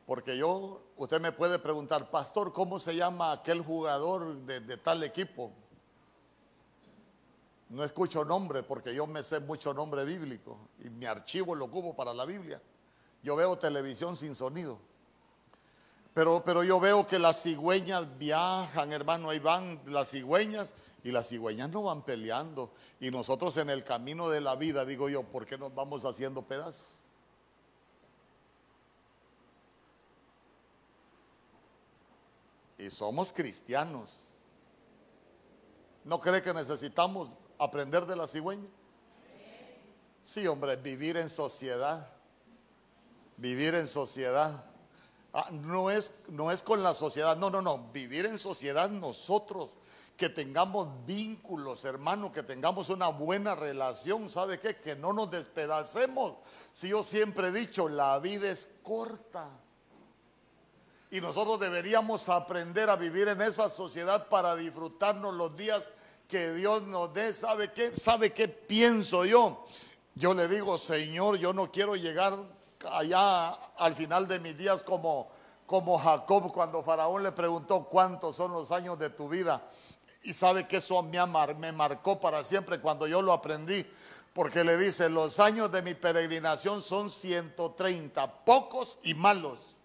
Porque 0.07 0.39
yo, 0.39 0.81
usted 0.97 1.21
me 1.21 1.33
puede 1.33 1.59
preguntar, 1.59 2.11
pastor, 2.11 2.55
¿cómo 2.55 2.79
se 2.79 2.97
llama 2.97 3.31
aquel 3.31 3.61
jugador 3.61 4.39
de, 4.47 4.61
de, 4.61 4.79
tal 4.79 5.05
equipo? 5.05 5.53
No 7.69 7.85
escucho 7.85 8.25
nombre 8.25 8.63
porque 8.63 8.95
yo 8.95 9.07
me 9.07 9.23
sé 9.23 9.39
mucho 9.41 9.75
nombre 9.75 10.03
bíblico 10.07 10.57
y 10.83 10.89
mi 10.89 11.05
archivo 11.05 11.55
lo 11.55 11.67
ocupo 11.67 11.95
para 11.95 12.15
la 12.15 12.25
Biblia. 12.25 12.59
Yo 13.23 13.37
veo 13.37 13.59
televisión 13.59 14.17
sin 14.17 14.35
sonido. 14.35 14.79
Pero, 16.15 16.43
pero 16.45 16.65
yo 16.65 16.81
veo 16.81 17.07
que 17.07 17.19
las 17.19 17.43
cigüeñas 17.43 18.19
viajan, 18.19 18.93
hermano, 18.93 19.31
ahí 19.31 19.39
van 19.39 19.81
las 19.87 20.11
cigüeñas 20.11 20.75
y 21.05 21.13
las 21.13 21.29
cigüeñas 21.29 21.71
no 21.71 21.85
van 21.85 22.03
peleando. 22.03 22.73
Y 22.99 23.11
nosotros 23.11 23.57
en 23.57 23.71
el 23.71 23.85
camino 23.85 24.29
de 24.29 24.41
la 24.41 24.57
vida, 24.57 24.85
digo 24.85 25.09
yo, 25.09 25.23
¿por 25.23 25.47
qué 25.47 25.57
nos 25.57 25.75
vamos 25.75 26.05
haciendo 26.05 26.43
pedazos? 26.43 27.03
Y 32.79 32.91
somos 32.91 33.33
cristianos. 33.33 34.25
¿No 36.05 36.21
cree 36.21 36.43
que 36.43 36.55
necesitamos 36.55 37.33
aprender 37.59 38.07
de 38.07 38.17
la 38.17 38.27
cigüeña? 38.27 38.69
Sí, 40.23 40.47
hombre, 40.47 40.77
vivir 40.77 41.17
en 41.17 41.31
sociedad 41.31 42.18
vivir 43.39 43.75
en 43.75 43.87
sociedad. 43.87 44.65
Ah, 45.33 45.49
no, 45.51 45.91
es, 45.91 46.13
no 46.29 46.51
es 46.51 46.63
con 46.63 46.83
la 46.83 46.95
sociedad, 46.95 47.37
no, 47.37 47.51
no, 47.51 47.63
no, 47.63 47.91
vivir 47.93 48.27
en 48.27 48.39
sociedad 48.39 48.91
nosotros, 48.91 49.71
que 50.17 50.29
tengamos 50.29 50.89
vínculos, 51.07 51.85
hermano, 51.85 52.33
que 52.33 52.43
tengamos 52.43 52.89
una 52.89 53.09
buena 53.09 53.55
relación, 53.55 54.29
¿sabe 54.31 54.59
qué? 54.59 54.77
Que 54.77 54.97
no 54.97 55.13
nos 55.13 55.31
despedacemos. 55.31 56.39
Si 56.73 56.89
yo 56.89 57.05
siempre 57.05 57.49
he 57.49 57.53
dicho, 57.53 57.89
la 57.89 58.19
vida 58.19 58.51
es 58.51 58.69
corta. 58.83 59.49
Y 61.11 61.21
nosotros 61.21 61.61
deberíamos 61.61 62.29
aprender 62.29 62.91
a 62.91 62.97
vivir 62.97 63.29
en 63.29 63.41
esa 63.41 63.71
sociedad 63.71 64.29
para 64.29 64.57
disfrutarnos 64.57 65.35
los 65.35 65.57
días 65.57 65.93
que 66.27 66.53
Dios 66.53 66.83
nos 66.83 67.15
dé. 67.15 67.33
¿Sabe 67.33 67.73
qué? 67.73 67.95
¿Sabe 67.95 68.33
qué 68.33 68.49
pienso 68.49 69.25
yo? 69.25 69.65
Yo 70.17 70.35
le 70.35 70.49
digo, 70.49 70.79
Señor, 70.79 71.39
yo 71.39 71.53
no 71.53 71.71
quiero 71.71 71.95
llegar 71.95 72.37
allá 72.93 73.51
al 73.77 73.95
final 73.95 74.29
de 74.29 74.39
mis 74.39 74.57
días 74.57 74.83
como, 74.83 75.29
como 75.67 75.99
Jacob 75.99 76.53
cuando 76.53 76.83
Faraón 76.83 77.23
le 77.23 77.33
preguntó 77.33 77.85
cuántos 77.85 78.37
son 78.37 78.53
los 78.53 78.71
años 78.73 78.99
de 78.99 79.11
tu 79.11 79.29
vida. 79.29 79.63
Y 80.23 80.35
sabe 80.35 80.67
que 80.67 80.79
eso 80.79 81.03
me, 81.03 81.19
me 81.57 81.73
marcó 81.73 82.21
para 82.21 82.43
siempre 82.45 82.81
cuando 82.81 83.07
yo 83.07 83.23
lo 83.23 83.33
aprendí. 83.33 83.87
Porque 84.33 84.63
le 84.63 84.77
dice, 84.77 85.09
los 85.09 85.41
años 85.41 85.73
de 85.73 85.83
mi 85.83 85.95
peregrinación 85.95 86.83
son 86.83 87.11
130, 87.11 88.45
pocos 88.45 88.99
y 89.03 89.15
malos. 89.15 89.77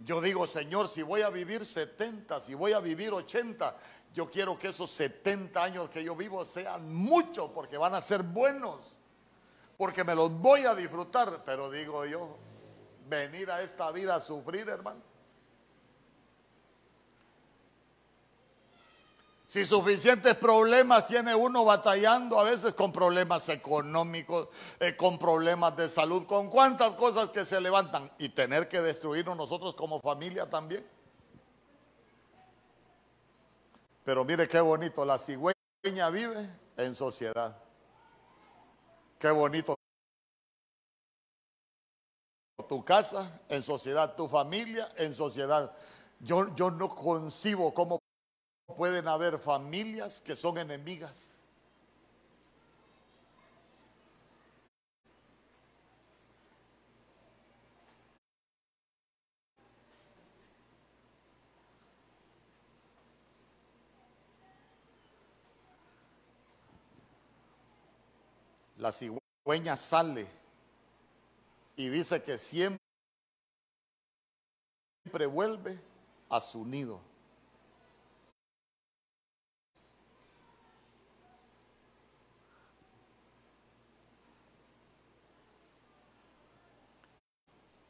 Yo 0.00 0.20
digo, 0.20 0.46
Señor, 0.46 0.88
si 0.88 1.02
voy 1.02 1.22
a 1.22 1.28
vivir 1.28 1.64
70, 1.64 2.40
si 2.40 2.54
voy 2.54 2.72
a 2.72 2.80
vivir 2.80 3.12
80, 3.12 3.76
yo 4.14 4.30
quiero 4.30 4.58
que 4.58 4.68
esos 4.68 4.90
70 4.90 5.62
años 5.62 5.90
que 5.90 6.02
yo 6.02 6.16
vivo 6.16 6.44
sean 6.44 6.92
muchos 6.92 7.50
porque 7.50 7.76
van 7.76 7.94
a 7.94 8.00
ser 8.00 8.22
buenos 8.22 8.97
porque 9.78 10.04
me 10.04 10.14
los 10.14 10.30
voy 10.30 10.66
a 10.66 10.74
disfrutar. 10.74 11.42
Pero 11.46 11.70
digo 11.70 12.04
yo, 12.04 12.36
venir 13.08 13.50
a 13.50 13.62
esta 13.62 13.90
vida 13.90 14.16
a 14.16 14.20
sufrir, 14.20 14.68
hermano. 14.68 15.00
Si 19.46 19.64
suficientes 19.64 20.34
problemas 20.34 21.06
tiene 21.06 21.34
uno 21.34 21.64
batallando 21.64 22.38
a 22.38 22.42
veces 22.42 22.74
con 22.74 22.92
problemas 22.92 23.48
económicos, 23.48 24.48
eh, 24.78 24.94
con 24.94 25.18
problemas 25.18 25.74
de 25.74 25.88
salud, 25.88 26.26
con 26.26 26.50
cuántas 26.50 26.90
cosas 26.90 27.30
que 27.30 27.46
se 27.46 27.58
levantan 27.58 28.12
y 28.18 28.28
tener 28.28 28.68
que 28.68 28.82
destruirnos 28.82 29.38
nosotros 29.38 29.74
como 29.74 30.02
familia 30.02 30.50
también. 30.50 30.86
Pero 34.04 34.22
mire 34.22 34.46
qué 34.46 34.60
bonito, 34.60 35.02
la 35.06 35.16
cigüeña 35.16 36.10
vive 36.10 36.46
en 36.76 36.94
sociedad. 36.94 37.56
Qué 39.18 39.30
bonito. 39.30 39.74
Tu 42.68 42.84
casa 42.84 43.40
en 43.48 43.62
sociedad, 43.62 44.14
tu 44.14 44.28
familia 44.28 44.92
en 44.96 45.14
sociedad. 45.14 45.74
Yo, 46.20 46.54
yo 46.54 46.70
no 46.70 46.94
concibo 46.94 47.72
cómo 47.72 47.98
pueden 48.76 49.08
haber 49.08 49.38
familias 49.38 50.20
que 50.20 50.36
son 50.36 50.58
enemigas. 50.58 51.37
La 68.78 68.92
cigüeña 68.92 69.76
sale 69.76 70.26
y 71.74 71.88
dice 71.88 72.22
que 72.22 72.38
siempre 72.38 72.78
vuelve 75.26 75.78
a 76.28 76.40
su 76.40 76.64
nido. 76.64 77.00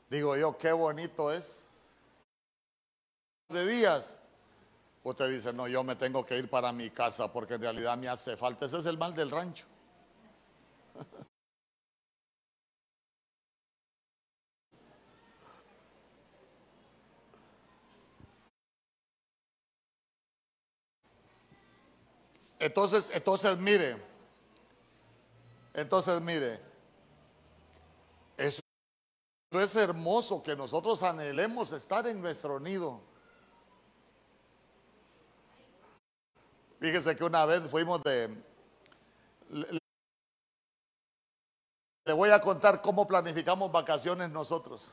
Digo 0.09 0.37
yo, 0.39 0.57
qué 0.57 0.73
bonito 0.73 1.31
es. 1.31 1.67
De 3.51 3.67
días, 3.67 4.19
usted 5.05 5.29
dice, 5.29 5.53
no, 5.53 5.69
yo 5.69 5.85
me 5.85 5.97
tengo 5.97 6.25
que 6.25 6.39
ir 6.39 6.49
para 6.49 6.73
mi 6.73 6.89
casa 6.89 7.31
porque 7.31 7.55
en 7.55 7.63
realidad 7.63 7.99
me 7.99 8.09
hace 8.09 8.39
falta. 8.39 8.65
Ese 8.65 8.79
es 8.79 8.87
el 8.87 8.97
mal 8.97 9.15
del 9.15 9.31
rancho. 9.31 9.67
Entonces, 22.59 23.11
entonces 23.15 23.57
mire, 23.59 23.97
entonces 25.75 26.21
mire, 26.21 26.61
eso 28.37 28.61
es 29.53 29.77
hermoso 29.77 30.43
que 30.43 30.57
nosotros 30.57 31.03
anhelemos 31.03 31.73
estar 31.73 32.07
en 32.07 32.21
nuestro 32.21 32.59
nido. 32.59 33.01
Fíjese 36.81 37.17
que 37.17 37.25
una 37.25 37.45
vez 37.45 37.63
fuimos 37.71 38.03
de... 38.03 38.43
Le, 39.51 39.79
le 42.05 42.13
voy 42.13 42.31
a 42.31 42.41
contar 42.41 42.81
cómo 42.83 43.07
planificamos 43.07 43.71
vacaciones 43.71 44.31
nosotros. 44.31 44.91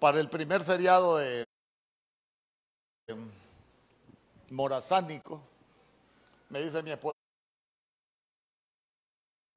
Para 0.00 0.20
el 0.20 0.30
primer 0.30 0.62
feriado 0.62 1.16
de 1.16 1.44
morazánico, 4.50 5.42
me 6.48 6.62
dice 6.62 6.82
mi 6.82 6.90
esposa, 6.92 7.14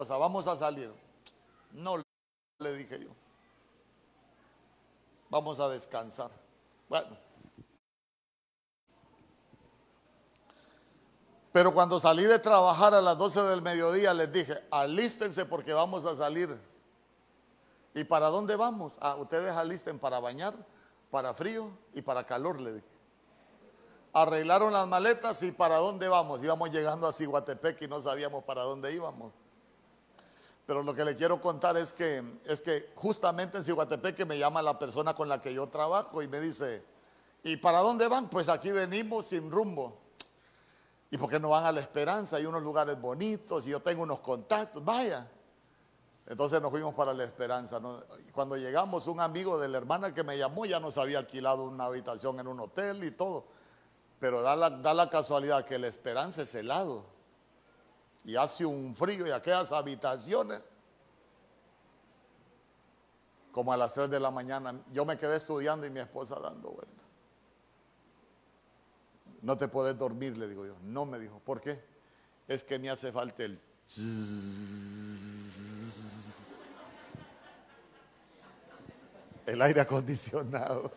vamos 0.10 0.48
a 0.48 0.56
salir. 0.58 0.92
No, 1.72 2.02
le 2.60 2.74
dije 2.74 3.00
yo. 3.00 3.10
Vamos 5.30 5.60
a 5.60 5.70
descansar. 5.70 6.32
Bueno. 6.90 7.18
Pero 11.54 11.74
cuando 11.74 12.00
salí 12.00 12.24
de 12.24 12.40
trabajar 12.40 12.94
a 12.94 13.02
las 13.02 13.18
12 13.18 13.42
del 13.44 13.62
mediodía 13.62 14.14
les 14.14 14.32
dije, 14.32 14.58
alístense 14.72 15.46
porque 15.46 15.74
vamos 15.74 16.06
a 16.06 16.16
salir. 16.16 16.71
¿Y 17.94 18.04
para 18.06 18.28
dónde 18.28 18.56
vamos? 18.56 18.98
Ah, 19.02 19.16
ustedes 19.16 19.52
alisten 19.54 20.00
para 20.00 20.20
bañar, 20.20 20.54
para 21.10 21.34
frío 21.34 21.70
y 21.94 22.02
para 22.02 22.26
calor, 22.26 22.60
le 22.60 22.74
dije. 22.74 22.86
Arreglaron 24.14 24.74
las 24.74 24.88
maletas 24.88 25.42
y 25.44 25.52
para 25.52 25.78
dónde 25.78 26.08
vamos. 26.08 26.44
Íbamos 26.44 26.72
llegando 26.72 27.08
a 27.08 27.14
Ciguatepec 27.14 27.82
y 27.82 27.88
no 27.88 28.02
sabíamos 28.02 28.44
para 28.44 28.64
dónde 28.64 28.94
íbamos. 28.94 29.32
Pero 30.66 30.84
lo 30.84 30.94
que 30.94 31.04
le 31.04 31.16
quiero 31.16 31.42
contar 31.42 31.76
es 31.78 31.92
que, 31.92 32.24
es 32.46 32.62
que 32.62 32.92
justamente 32.96 33.58
en 33.58 33.64
Ciguatepec 33.64 34.26
me 34.26 34.38
llama 34.38 34.62
la 34.62 34.78
persona 34.78 35.14
con 35.14 35.28
la 35.28 35.42
que 35.42 35.54
yo 35.54 35.68
trabajo 35.68 36.22
y 36.22 36.28
me 36.28 36.40
dice, 36.40 36.84
¿y 37.44 37.58
para 37.58 37.80
dónde 37.80 38.08
van? 38.08 38.30
Pues 38.30 38.48
aquí 38.48 38.72
venimos 38.72 39.28
sin 39.28 39.52
rumbo. 39.52 39.98
¿Y 41.10 41.18
por 41.18 41.30
qué 41.30 41.40
no 41.40 41.50
van 41.50 41.66
a 41.66 41.72
la 41.74 41.82
esperanza? 41.82 42.38
Hay 42.38 42.46
unos 42.46 42.64
lugares 42.64 43.00
bonitos 43.00 43.66
y 43.68 43.72
yo 43.72 43.82
tengo 43.82 44.04
unos 44.04 44.22
contactos. 44.22 44.84
Vaya. 44.84 45.28
Entonces 46.32 46.62
nos 46.62 46.72
fuimos 46.72 46.94
para 46.94 47.14
la 47.14 47.26
esperanza. 47.26 47.82
Cuando 48.32 48.56
llegamos, 48.56 49.06
un 49.08 49.20
amigo 49.20 49.60
de 49.60 49.68
la 49.68 49.80
hermana 49.80 50.14
que 50.14 50.24
me 50.24 50.38
llamó 50.38 50.66
ya 50.66 50.80
nos 50.80 50.98
había 50.98 51.18
alquilado 51.18 51.66
una 51.66 51.84
habitación 51.84 52.40
en 52.40 52.48
un 52.48 52.58
hotel 52.62 53.04
y 53.04 53.12
todo. 53.12 53.48
Pero 54.18 54.42
da 54.42 54.56
la, 54.56 54.70
da 54.70 54.94
la 54.94 55.10
casualidad 55.10 55.66
que 55.66 55.78
la 55.78 55.88
esperanza 55.88 56.44
es 56.44 56.56
helado. 56.56 57.04
Y 58.24 58.38
hace 58.38 58.66
un 58.66 58.96
frío 58.96 59.28
y 59.28 59.32
aquellas 59.32 59.74
habitaciones. 59.74 60.62
Como 63.52 63.74
a 63.74 63.76
las 63.76 63.94
3 63.94 64.10
de 64.10 64.22
la 64.22 64.32
mañana. 64.32 64.82
Yo 64.94 65.04
me 65.04 65.18
quedé 65.18 65.36
estudiando 65.36 65.86
y 65.86 65.90
mi 65.90 66.00
esposa 66.00 66.40
dando 66.40 66.72
vuelta. 66.72 67.04
No 69.42 69.58
te 69.58 69.68
puedes 69.68 69.98
dormir, 69.98 70.38
le 70.38 70.48
digo 70.48 70.66
yo. 70.66 70.76
No 70.82 71.06
me 71.06 71.20
dijo. 71.20 71.40
¿Por 71.40 71.60
qué? 71.60 71.84
Es 72.48 72.64
que 72.64 72.80
me 72.80 72.90
hace 72.90 73.12
falta 73.12 73.44
el... 73.44 73.60
el 79.46 79.62
aire 79.62 79.82
acondicionado. 79.82 80.92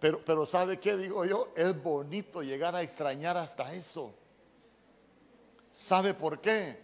Pero, 0.00 0.22
pero 0.24 0.44
¿sabe 0.44 0.78
qué 0.78 0.96
digo 0.96 1.24
yo? 1.24 1.52
Es 1.56 1.82
bonito 1.82 2.42
llegar 2.42 2.74
a 2.74 2.82
extrañar 2.82 3.36
hasta 3.36 3.72
eso. 3.72 4.12
¿Sabe 5.72 6.14
por 6.14 6.40
qué? 6.40 6.78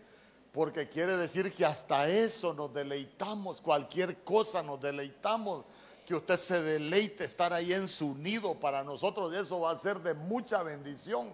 Porque 0.52 0.88
quiere 0.88 1.16
decir 1.16 1.52
que 1.52 1.64
hasta 1.64 2.08
eso 2.08 2.52
nos 2.54 2.72
deleitamos, 2.72 3.60
cualquier 3.60 4.24
cosa 4.24 4.62
nos 4.62 4.80
deleitamos, 4.80 5.64
que 6.04 6.14
usted 6.16 6.36
se 6.36 6.60
deleite 6.60 7.24
estar 7.24 7.52
ahí 7.52 7.72
en 7.72 7.86
su 7.86 8.16
nido 8.16 8.58
para 8.58 8.82
nosotros 8.82 9.32
y 9.32 9.36
eso 9.36 9.60
va 9.60 9.70
a 9.70 9.78
ser 9.78 10.00
de 10.00 10.12
mucha 10.14 10.62
bendición, 10.64 11.32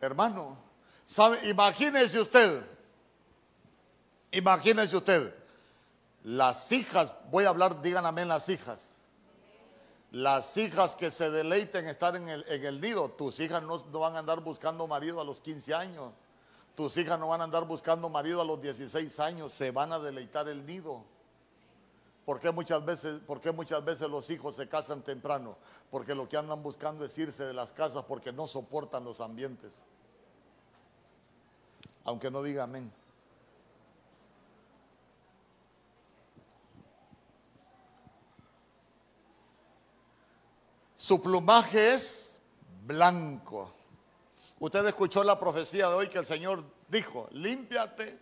hermano. 0.00 0.56
¿Sabe? 1.04 1.48
Imagínese 1.48 2.20
usted, 2.20 2.62
imagínese 4.30 4.96
usted, 4.96 5.34
las 6.24 6.70
hijas, 6.70 7.12
voy 7.30 7.44
a 7.44 7.48
hablar, 7.48 7.82
digan 7.82 8.06
amén 8.06 8.28
las 8.28 8.48
hijas. 8.48 8.94
Las 10.12 10.56
hijas 10.56 10.94
que 10.94 11.10
se 11.10 11.30
deleiten 11.30 11.86
estar 11.86 12.14
en 12.16 12.28
el, 12.28 12.80
nido, 12.80 13.08
tus 13.08 13.40
hijas 13.40 13.62
no, 13.62 13.78
van 13.98 14.14
a 14.14 14.18
andar 14.18 14.40
buscando 14.40 14.86
marido 14.86 15.20
a 15.20 15.24
los 15.24 15.40
15 15.40 15.74
años, 15.74 16.12
tus 16.74 16.96
hijas 16.98 17.18
no 17.18 17.28
van 17.28 17.40
a 17.40 17.44
andar 17.44 17.64
buscando 17.64 18.08
marido 18.08 18.42
a 18.42 18.44
los 18.44 18.60
16 18.60 19.18
años, 19.20 19.52
se 19.52 19.70
van 19.70 19.92
a 19.92 19.98
deleitar 19.98 20.48
el 20.48 20.64
nido. 20.66 21.02
¿Por 22.26 22.38
qué 22.38 22.52
muchas 22.52 22.84
veces, 22.84 23.20
muchas 23.54 23.84
veces 23.84 24.08
los 24.08 24.30
hijos 24.30 24.54
se 24.54 24.68
casan 24.68 25.02
temprano? 25.02 25.56
Porque 25.90 26.14
lo 26.14 26.28
que 26.28 26.36
andan 26.36 26.62
buscando 26.62 27.04
es 27.04 27.18
irse 27.18 27.44
de 27.44 27.52
las 27.52 27.72
casas 27.72 28.04
porque 28.04 28.32
no 28.32 28.46
soportan 28.46 29.02
los 29.04 29.20
ambientes. 29.20 29.82
Aunque 32.04 32.30
no 32.30 32.42
diga 32.42 32.64
amén. 32.64 32.92
Su 41.02 41.20
plumaje 41.20 41.94
es 41.94 42.38
blanco. 42.86 43.72
Usted 44.60 44.86
escuchó 44.86 45.24
la 45.24 45.36
profecía 45.36 45.88
de 45.88 45.94
hoy 45.96 46.08
que 46.08 46.20
el 46.20 46.26
Señor 46.26 46.62
dijo, 46.86 47.26
límpiate 47.32 48.20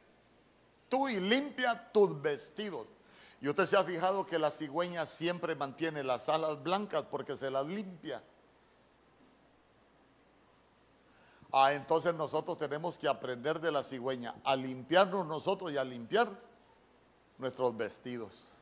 tú 0.88 1.06
y 1.06 1.20
limpia 1.20 1.92
tus 1.92 2.22
vestidos. 2.22 2.86
Y 3.38 3.50
usted 3.50 3.66
se 3.66 3.76
ha 3.76 3.84
fijado 3.84 4.24
que 4.24 4.38
la 4.38 4.50
cigüeña 4.50 5.04
siempre 5.04 5.54
mantiene 5.54 6.02
las 6.02 6.30
alas 6.30 6.62
blancas 6.62 7.04
porque 7.10 7.36
se 7.36 7.50
las 7.50 7.66
limpia. 7.66 8.24
Ah, 11.52 11.74
entonces 11.74 12.14
nosotros 12.14 12.56
tenemos 12.56 12.96
que 12.96 13.08
aprender 13.08 13.60
de 13.60 13.72
la 13.72 13.82
cigüeña 13.82 14.36
a 14.42 14.56
limpiarnos 14.56 15.26
nosotros 15.26 15.70
y 15.70 15.76
a 15.76 15.84
limpiar 15.84 16.30
nuestros 17.36 17.76
vestidos. 17.76 18.52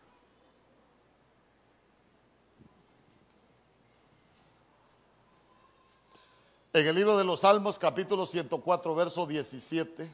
En 6.71 6.87
el 6.87 6.95
libro 6.95 7.17
de 7.17 7.25
los 7.25 7.41
Salmos, 7.41 7.79
capítulo 7.79 8.27
104, 8.27 8.95
verso 8.95 9.27
17. 9.27 10.11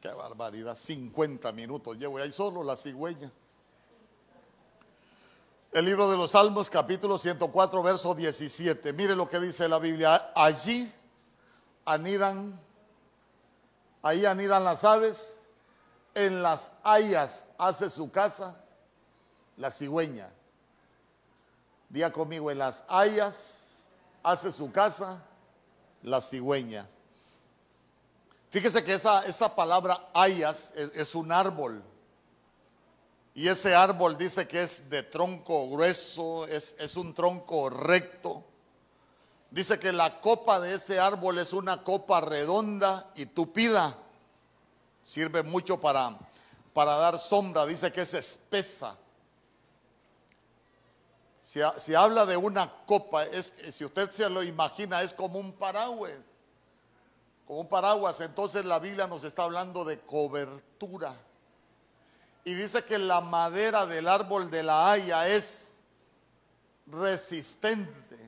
Qué 0.00 0.08
barbaridad, 0.08 0.74
50 0.74 1.52
minutos 1.52 1.96
llevo 1.96 2.18
ahí 2.18 2.32
solo 2.32 2.64
la 2.64 2.76
cigüeña. 2.76 3.30
El 5.70 5.84
libro 5.84 6.10
de 6.10 6.16
los 6.16 6.32
Salmos, 6.32 6.68
capítulo 6.68 7.16
104, 7.16 7.80
verso 7.80 8.16
17. 8.16 8.92
Mire 8.92 9.14
lo 9.14 9.28
que 9.28 9.38
dice 9.38 9.68
la 9.68 9.78
Biblia. 9.78 10.32
Allí 10.34 10.92
anidan, 11.84 12.58
ahí 14.02 14.26
anidan 14.26 14.64
las 14.64 14.82
aves, 14.82 15.38
en 16.12 16.42
las 16.42 16.72
hayas 16.82 17.44
hace 17.56 17.88
su 17.88 18.10
casa 18.10 18.64
la 19.58 19.70
cigüeña. 19.70 20.30
Día 21.88 22.12
conmigo, 22.12 22.50
en 22.50 22.58
las 22.58 22.84
hayas 22.88 23.90
hace 24.22 24.52
su 24.52 24.70
casa 24.72 25.22
la 26.02 26.20
cigüeña. 26.20 26.88
Fíjese 28.50 28.82
que 28.82 28.94
esa, 28.94 29.26
esa 29.26 29.54
palabra 29.54 30.08
hayas 30.14 30.72
es, 30.76 30.94
es 30.94 31.14
un 31.14 31.32
árbol. 31.32 31.82
Y 33.34 33.48
ese 33.48 33.74
árbol 33.74 34.16
dice 34.16 34.48
que 34.48 34.62
es 34.62 34.88
de 34.90 35.02
tronco 35.02 35.68
grueso, 35.70 36.46
es, 36.46 36.74
es 36.78 36.96
un 36.96 37.14
tronco 37.14 37.68
recto. 37.68 38.44
Dice 39.50 39.78
que 39.78 39.92
la 39.92 40.20
copa 40.20 40.60
de 40.60 40.74
ese 40.74 40.98
árbol 40.98 41.38
es 41.38 41.52
una 41.52 41.82
copa 41.82 42.20
redonda 42.20 43.10
y 43.14 43.26
tupida. 43.26 43.96
Sirve 45.06 45.42
mucho 45.42 45.80
para, 45.80 46.18
para 46.74 46.96
dar 46.96 47.18
sombra. 47.18 47.64
Dice 47.64 47.92
que 47.92 48.02
es 48.02 48.14
espesa. 48.14 48.96
Si, 51.48 51.62
ha- 51.62 51.78
si 51.78 51.94
habla 51.94 52.26
de 52.26 52.36
una 52.36 52.70
copa, 52.84 53.24
si 53.72 53.82
usted 53.82 54.10
se 54.10 54.28
lo 54.28 54.42
imagina, 54.42 55.00
es 55.00 55.14
como 55.14 55.38
un 55.38 55.54
paraguas. 55.54 56.12
Como 57.46 57.60
un 57.60 57.68
paraguas. 57.70 58.20
Entonces 58.20 58.66
la 58.66 58.78
Biblia 58.78 59.06
nos 59.06 59.24
está 59.24 59.44
hablando 59.44 59.82
de 59.82 59.98
cobertura. 59.98 61.16
Y 62.44 62.52
dice 62.52 62.84
que 62.84 62.98
la 62.98 63.22
madera 63.22 63.86
del 63.86 64.08
árbol 64.08 64.50
de 64.50 64.62
la 64.62 64.90
haya 64.90 65.26
es 65.26 65.80
resistente, 66.86 68.18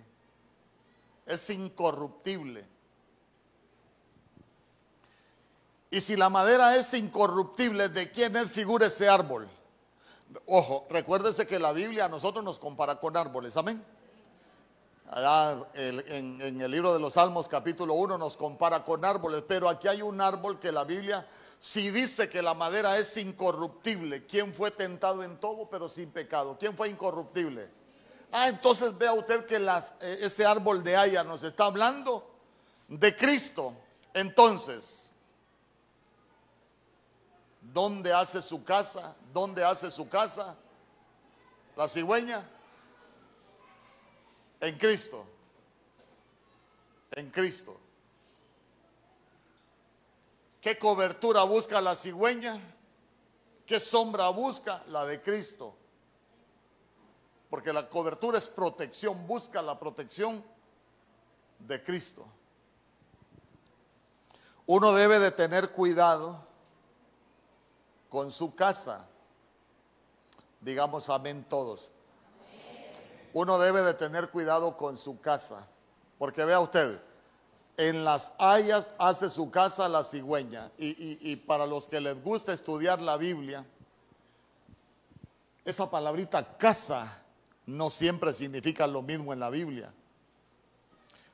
es 1.26 1.50
incorruptible. 1.50 2.66
Y 5.90 6.00
si 6.00 6.16
la 6.16 6.30
madera 6.30 6.74
es 6.74 6.94
incorruptible, 6.94 7.90
¿de 7.90 8.10
quién 8.10 8.34
es 8.36 8.50
figura 8.50 8.86
ese 8.86 9.10
árbol? 9.10 9.46
Ojo, 10.46 10.86
recuérdese 10.90 11.46
que 11.46 11.58
la 11.58 11.72
Biblia 11.72 12.04
a 12.04 12.08
nosotros 12.08 12.44
nos 12.44 12.58
compara 12.58 13.00
con 13.00 13.16
árboles, 13.16 13.56
amén. 13.56 13.84
Allá 15.12 15.66
en, 15.74 16.60
el 16.60 16.70
libro 16.70 16.92
de 16.92 17.00
los 17.00 17.14
Salmos 17.14 17.48
capítulo 17.48 17.94
1 17.94 18.16
nos 18.16 18.36
compara 18.36 18.84
con 18.84 19.04
árboles, 19.04 19.42
pero 19.46 19.68
aquí 19.68 19.88
hay 19.88 20.02
un 20.02 20.20
árbol 20.20 20.60
que 20.60 20.70
la 20.70 20.84
Biblia 20.84 21.26
si 21.58 21.90
dice 21.90 22.30
que 22.30 22.40
la 22.42 22.54
madera 22.54 22.96
es 22.96 23.16
incorruptible. 23.16 24.24
¿Quién 24.24 24.54
fue 24.54 24.70
tentado 24.70 25.24
en 25.24 25.38
todo 25.38 25.68
pero 25.68 25.88
sin 25.88 26.10
pecado? 26.10 26.56
¿Quién 26.58 26.76
fue 26.76 26.88
incorruptible? 26.88 27.68
Ah, 28.30 28.48
entonces 28.48 28.96
vea 28.96 29.12
usted 29.12 29.44
que 29.46 29.56
eh, 29.56 30.18
ese 30.22 30.46
árbol 30.46 30.84
de 30.84 30.96
haya 30.96 31.24
nos 31.24 31.42
está 31.42 31.64
hablando 31.64 32.24
de 32.86 33.16
Cristo. 33.16 33.74
Entonces, 34.14 35.09
¿dónde 37.72 38.12
hace 38.12 38.42
su 38.42 38.64
casa? 38.64 39.16
¿Dónde 39.32 39.64
hace 39.64 39.90
su 39.90 40.08
casa? 40.08 40.56
La 41.76 41.88
cigüeña. 41.88 42.48
En 44.60 44.76
Cristo. 44.76 45.26
En 47.12 47.30
Cristo. 47.30 47.76
¿Qué 50.60 50.78
cobertura 50.78 51.42
busca 51.44 51.80
la 51.80 51.96
cigüeña? 51.96 52.60
¿Qué 53.64 53.80
sombra 53.80 54.28
busca? 54.28 54.82
La 54.88 55.06
de 55.06 55.22
Cristo. 55.22 55.74
Porque 57.48 57.72
la 57.72 57.88
cobertura 57.88 58.38
es 58.38 58.48
protección, 58.48 59.26
busca 59.26 59.62
la 59.62 59.78
protección 59.78 60.44
de 61.58 61.82
Cristo. 61.82 62.26
Uno 64.66 64.92
debe 64.92 65.18
de 65.18 65.30
tener 65.32 65.70
cuidado 65.70 66.49
con 68.10 68.30
su 68.30 68.54
casa. 68.54 69.06
Digamos 70.60 71.08
amén 71.08 71.46
todos. 71.48 71.90
Uno 73.32 73.58
debe 73.58 73.80
de 73.82 73.94
tener 73.94 74.28
cuidado 74.28 74.76
con 74.76 74.98
su 74.98 75.20
casa. 75.20 75.66
Porque 76.18 76.44
vea 76.44 76.60
usted, 76.60 77.00
en 77.78 78.04
las 78.04 78.32
hayas 78.38 78.92
hace 78.98 79.30
su 79.30 79.50
casa 79.50 79.88
la 79.88 80.04
cigüeña. 80.04 80.70
Y, 80.76 80.88
y- 80.88 81.18
y 81.22 81.36
para 81.36 81.66
los 81.66 81.86
que 81.88 82.00
les 82.00 82.22
gusta 82.22 82.52
estudiar 82.52 83.00
la 83.00 83.16
Biblia, 83.16 83.64
esa 85.64 85.88
palabrita 85.90 86.56
casa 86.58 87.22
no 87.66 87.88
siempre 87.88 88.32
significa 88.32 88.86
lo 88.86 89.00
mismo 89.02 89.32
en 89.32 89.40
la 89.40 89.48
Biblia. 89.48 89.92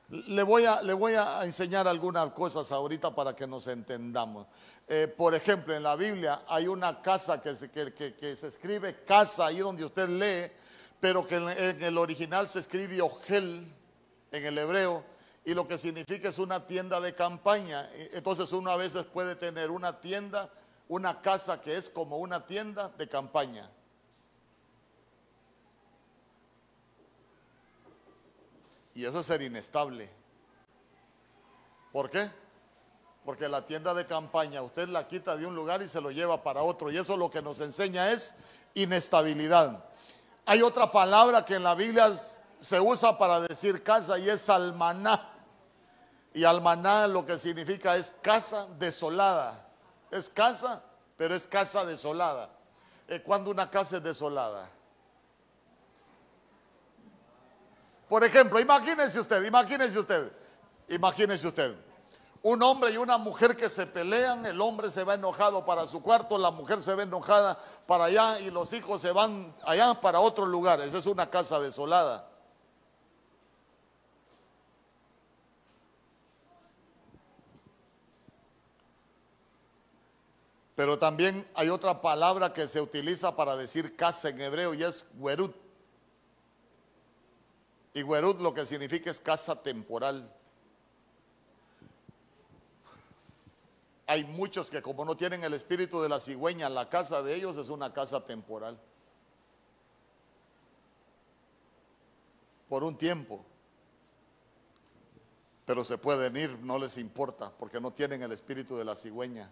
Le 0.09 0.43
voy 0.43 0.63
a, 0.63 0.81
le 0.83 0.93
voy 0.93 1.15
a 1.15 1.43
enseñar 1.43 1.85
algunas 1.87 2.31
cosas 2.31 2.71
ahorita 2.71 3.13
para 3.13 3.35
que 3.35 3.45
nos 3.45 3.67
entendamos. 3.67 4.47
Eh, 4.89 5.07
por 5.07 5.35
ejemplo, 5.35 5.75
en 5.75 5.83
la 5.83 5.95
Biblia 5.97 6.43
hay 6.47 6.67
una 6.67 7.01
casa 7.01 7.41
que 7.41 7.55
se, 7.55 7.69
que- 7.69 7.93
que- 7.93 8.35
se 8.37 8.47
escribe 8.47 9.03
casa, 9.03 9.47
ahí 9.47 9.57
donde 9.59 9.83
usted 9.83 10.07
lee, 10.07 10.49
pero 11.01 11.27
que 11.27 11.35
en, 11.35 11.49
en 11.49 11.83
el 11.83 11.97
original 11.97 12.47
se 12.47 12.59
escribe 12.59 13.01
Ogel 13.01 13.69
en 14.31 14.45
el 14.45 14.57
hebreo, 14.57 15.03
y 15.43 15.53
lo 15.53 15.67
que 15.67 15.77
significa 15.77 16.29
es 16.29 16.39
una 16.39 16.65
tienda 16.67 17.01
de 17.01 17.13
campaña. 17.13 17.89
E- 17.93 18.11
Entonces 18.13 18.51
uno 18.53 18.71
a 18.71 18.77
veces 18.77 19.03
puede 19.03 19.35
tener 19.35 19.71
una 19.71 19.99
tienda, 19.99 20.49
una 20.87 21.21
casa 21.21 21.59
que 21.59 21.75
es 21.75 21.89
como 21.89 22.17
una 22.17 22.45
tienda 22.45 22.89
de 22.97 23.09
campaña. 23.09 23.69
Y 28.95 29.03
eso 29.05 29.19
es 29.19 29.25
ser 29.25 29.41
inestable. 29.41 30.09
¿Por 31.91 32.09
qué? 32.09 32.29
Porque 33.27 33.49
la 33.49 33.65
tienda 33.65 33.93
de 33.93 34.05
campaña 34.05 34.61
usted 34.61 34.87
la 34.87 35.05
quita 35.05 35.35
de 35.35 35.45
un 35.45 35.53
lugar 35.53 35.81
y 35.81 35.89
se 35.89 35.99
lo 35.99 36.11
lleva 36.11 36.41
para 36.41 36.61
otro. 36.61 36.89
Y 36.89 36.97
eso 36.97 37.17
lo 37.17 37.29
que 37.29 37.41
nos 37.41 37.59
enseña 37.59 38.09
es 38.09 38.33
inestabilidad. 38.73 39.83
Hay 40.45 40.61
otra 40.61 40.89
palabra 40.89 41.43
que 41.43 41.55
en 41.55 41.63
la 41.63 41.75
Biblia 41.75 42.09
se 42.61 42.79
usa 42.79 43.17
para 43.17 43.41
decir 43.41 43.83
casa 43.83 44.17
y 44.17 44.29
es 44.29 44.47
almaná. 44.47 45.29
Y 46.33 46.45
almaná 46.45 47.05
lo 47.05 47.25
que 47.25 47.37
significa 47.37 47.97
es 47.97 48.13
casa 48.21 48.65
desolada. 48.79 49.61
Es 50.09 50.29
casa, 50.29 50.81
pero 51.17 51.35
es 51.35 51.45
casa 51.47 51.83
desolada. 51.83 52.49
Eh, 53.09 53.21
¿Cuándo 53.21 53.51
una 53.51 53.69
casa 53.69 53.97
es 53.97 54.03
desolada? 54.03 54.69
Por 58.07 58.23
ejemplo, 58.23 58.57
imagínese 58.57 59.19
usted, 59.19 59.43
imagínese 59.43 59.99
usted, 59.99 60.31
imagínese 60.87 61.45
usted. 61.45 61.86
Un 62.47 62.63
hombre 62.63 62.91
y 62.91 62.95
una 62.95 63.17
mujer 63.17 63.57
que 63.57 63.67
se 63.67 63.85
pelean, 63.85 64.45
el 64.45 64.61
hombre 64.61 64.89
se 64.89 65.03
va 65.03 65.15
enojado 65.15 65.65
para 65.65 65.85
su 65.85 66.01
cuarto, 66.01 66.37
la 66.37 66.49
mujer 66.49 66.81
se 66.81 66.95
va 66.95 67.03
enojada 67.03 67.59
para 67.85 68.05
allá 68.05 68.39
y 68.39 68.51
los 68.51 68.71
hijos 68.71 69.01
se 69.01 69.11
van 69.11 69.53
allá 69.65 69.95
para 69.95 70.21
otro 70.21 70.45
lugar. 70.45 70.79
Esa 70.79 70.99
es 70.99 71.07
una 71.07 71.29
casa 71.29 71.59
desolada. 71.59 72.25
Pero 80.73 80.97
también 80.97 81.45
hay 81.53 81.67
otra 81.67 82.01
palabra 82.01 82.53
que 82.53 82.69
se 82.69 82.79
utiliza 82.79 83.35
para 83.35 83.57
decir 83.57 83.97
casa 83.97 84.29
en 84.29 84.39
hebreo 84.39 84.73
y 84.73 84.83
es 84.83 85.05
werut. 85.17 85.53
Y 87.93 88.03
werut 88.03 88.39
lo 88.39 88.53
que 88.53 88.65
significa 88.65 89.11
es 89.11 89.19
casa 89.19 89.61
temporal. 89.61 90.33
Hay 94.07 94.23
muchos 94.23 94.69
que 94.69 94.81
como 94.81 95.03
no 95.03 95.17
tienen 95.17 95.43
el 95.43 95.53
espíritu 95.53 96.01
de 96.01 96.07
la 96.07 96.19
cigüeña, 96.19 96.69
la 96.69 96.89
casa 96.89 97.21
de 97.21 97.35
ellos 97.35 97.57
es 97.57 97.67
una 97.67 97.93
casa 97.93 98.25
temporal. 98.25 98.79
Por 102.69 102.85
un 102.85 102.97
tiempo. 102.97 103.45
Pero 105.65 105.83
se 105.83 105.97
pueden 105.97 106.37
ir, 106.37 106.57
no 106.63 106.79
les 106.79 106.97
importa, 106.97 107.51
porque 107.51 107.81
no 107.81 107.91
tienen 107.91 108.21
el 108.21 108.31
espíritu 108.31 108.77
de 108.77 108.85
la 108.85 108.95
cigüeña. 108.95 109.51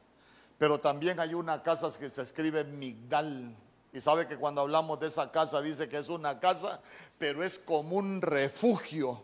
Pero 0.57 0.79
también 0.79 1.19
hay 1.19 1.33
una 1.33 1.61
casa 1.61 1.91
que 1.99 2.09
se 2.09 2.21
escribe 2.21 2.63
Migdal. 2.63 3.53
Y 3.91 3.99
sabe 3.99 4.25
que 4.25 4.37
cuando 4.37 4.61
hablamos 4.61 5.01
de 5.01 5.07
esa 5.07 5.31
casa 5.31 5.61
dice 5.61 5.89
que 5.89 5.97
es 5.97 6.07
una 6.07 6.39
casa, 6.39 6.81
pero 7.17 7.43
es 7.43 7.59
como 7.59 7.97
un 7.97 8.21
refugio. 8.21 9.21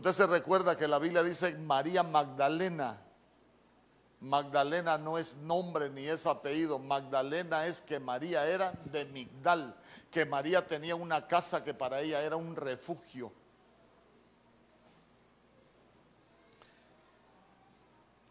Usted 0.00 0.12
se 0.12 0.26
recuerda 0.26 0.78
que 0.78 0.88
la 0.88 0.98
Biblia 0.98 1.22
dice 1.22 1.52
María 1.58 2.02
Magdalena. 2.02 2.98
Magdalena 4.20 4.96
no 4.96 5.18
es 5.18 5.36
nombre 5.36 5.90
ni 5.90 6.06
es 6.06 6.24
apellido. 6.24 6.78
Magdalena 6.78 7.66
es 7.66 7.82
que 7.82 8.00
María 8.00 8.48
era 8.48 8.72
de 8.86 9.04
Migdal, 9.04 9.76
que 10.10 10.24
María 10.24 10.66
tenía 10.66 10.96
una 10.96 11.26
casa 11.26 11.62
que 11.62 11.74
para 11.74 12.00
ella 12.00 12.22
era 12.22 12.36
un 12.36 12.56
refugio. 12.56 13.30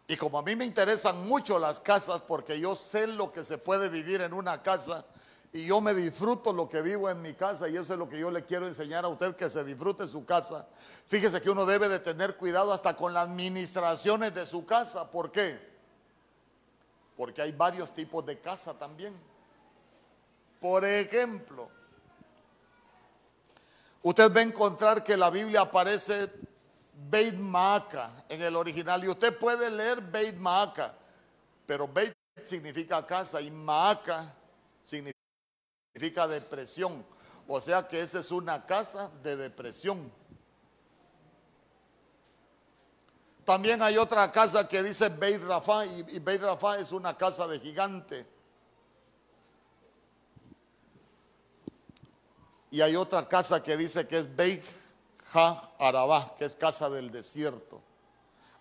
Y 0.08 0.16
como 0.16 0.40
a 0.40 0.42
mí 0.42 0.56
me 0.56 0.64
interesan 0.64 1.24
mucho 1.24 1.56
las 1.56 1.78
casas, 1.78 2.20
porque 2.22 2.58
yo 2.58 2.74
sé 2.74 3.06
lo 3.06 3.32
que 3.32 3.44
se 3.44 3.58
puede 3.58 3.88
vivir 3.88 4.22
en 4.22 4.32
una 4.32 4.60
casa, 4.60 5.06
y 5.52 5.66
yo 5.66 5.80
me 5.80 5.94
disfruto 5.94 6.52
lo 6.52 6.68
que 6.68 6.80
vivo 6.80 7.10
en 7.10 7.20
mi 7.20 7.34
casa, 7.34 7.68
y 7.68 7.76
eso 7.76 7.92
es 7.92 7.98
lo 7.98 8.08
que 8.08 8.18
yo 8.18 8.30
le 8.30 8.44
quiero 8.44 8.68
enseñar 8.68 9.04
a 9.04 9.08
usted, 9.08 9.34
que 9.34 9.50
se 9.50 9.64
disfrute 9.64 10.06
su 10.06 10.24
casa. 10.24 10.68
Fíjese 11.08 11.40
que 11.40 11.50
uno 11.50 11.66
debe 11.66 11.88
de 11.88 11.98
tener 11.98 12.36
cuidado 12.36 12.72
hasta 12.72 12.96
con 12.96 13.12
las 13.12 13.26
administraciones 13.26 14.32
de 14.32 14.46
su 14.46 14.64
casa. 14.64 15.10
¿Por 15.10 15.32
qué? 15.32 15.58
Porque 17.16 17.42
hay 17.42 17.50
varios 17.50 17.92
tipos 17.92 18.24
de 18.24 18.38
casa 18.38 18.74
también. 18.74 19.18
Por 20.60 20.84
ejemplo, 20.84 21.68
usted 24.02 24.32
va 24.32 24.40
a 24.40 24.44
encontrar 24.44 25.02
que 25.02 25.16
la 25.16 25.30
Biblia 25.30 25.62
aparece 25.62 26.30
Beit 27.08 27.34
Maaca 27.34 28.24
en 28.28 28.40
el 28.40 28.54
original 28.54 29.02
y 29.02 29.08
usted 29.08 29.36
puede 29.36 29.68
leer 29.68 30.00
Beit 30.00 30.36
Maaca, 30.36 30.94
pero 31.66 31.88
Beit 31.88 32.14
significa 32.44 33.04
casa 33.04 33.40
y 33.40 33.50
Maaca 33.50 34.32
significa 34.84 35.19
depresión. 36.00 37.04
O 37.46 37.60
sea 37.60 37.86
que 37.86 38.00
esa 38.00 38.20
es 38.20 38.30
una 38.30 38.64
casa 38.64 39.10
de 39.22 39.36
depresión. 39.36 40.10
También 43.44 43.82
hay 43.82 43.96
otra 43.96 44.30
casa 44.30 44.68
que 44.68 44.82
dice 44.82 45.08
Beit 45.08 45.42
Rafa 45.42 45.84
y, 45.84 46.20
Beit 46.20 46.40
Rafa 46.40 46.78
es 46.78 46.92
una 46.92 47.16
casa 47.16 47.48
de 47.48 47.58
gigante. 47.58 48.24
Y 52.70 52.80
hay 52.80 52.94
otra 52.94 53.26
casa 53.26 53.60
que 53.60 53.76
dice 53.76 54.06
que 54.06 54.18
es 54.18 54.36
Beit 54.36 54.62
Ha 55.34 55.72
Arabá, 55.78 56.36
que 56.38 56.44
es 56.44 56.54
casa 56.54 56.88
del 56.88 57.10
desierto. 57.10 57.82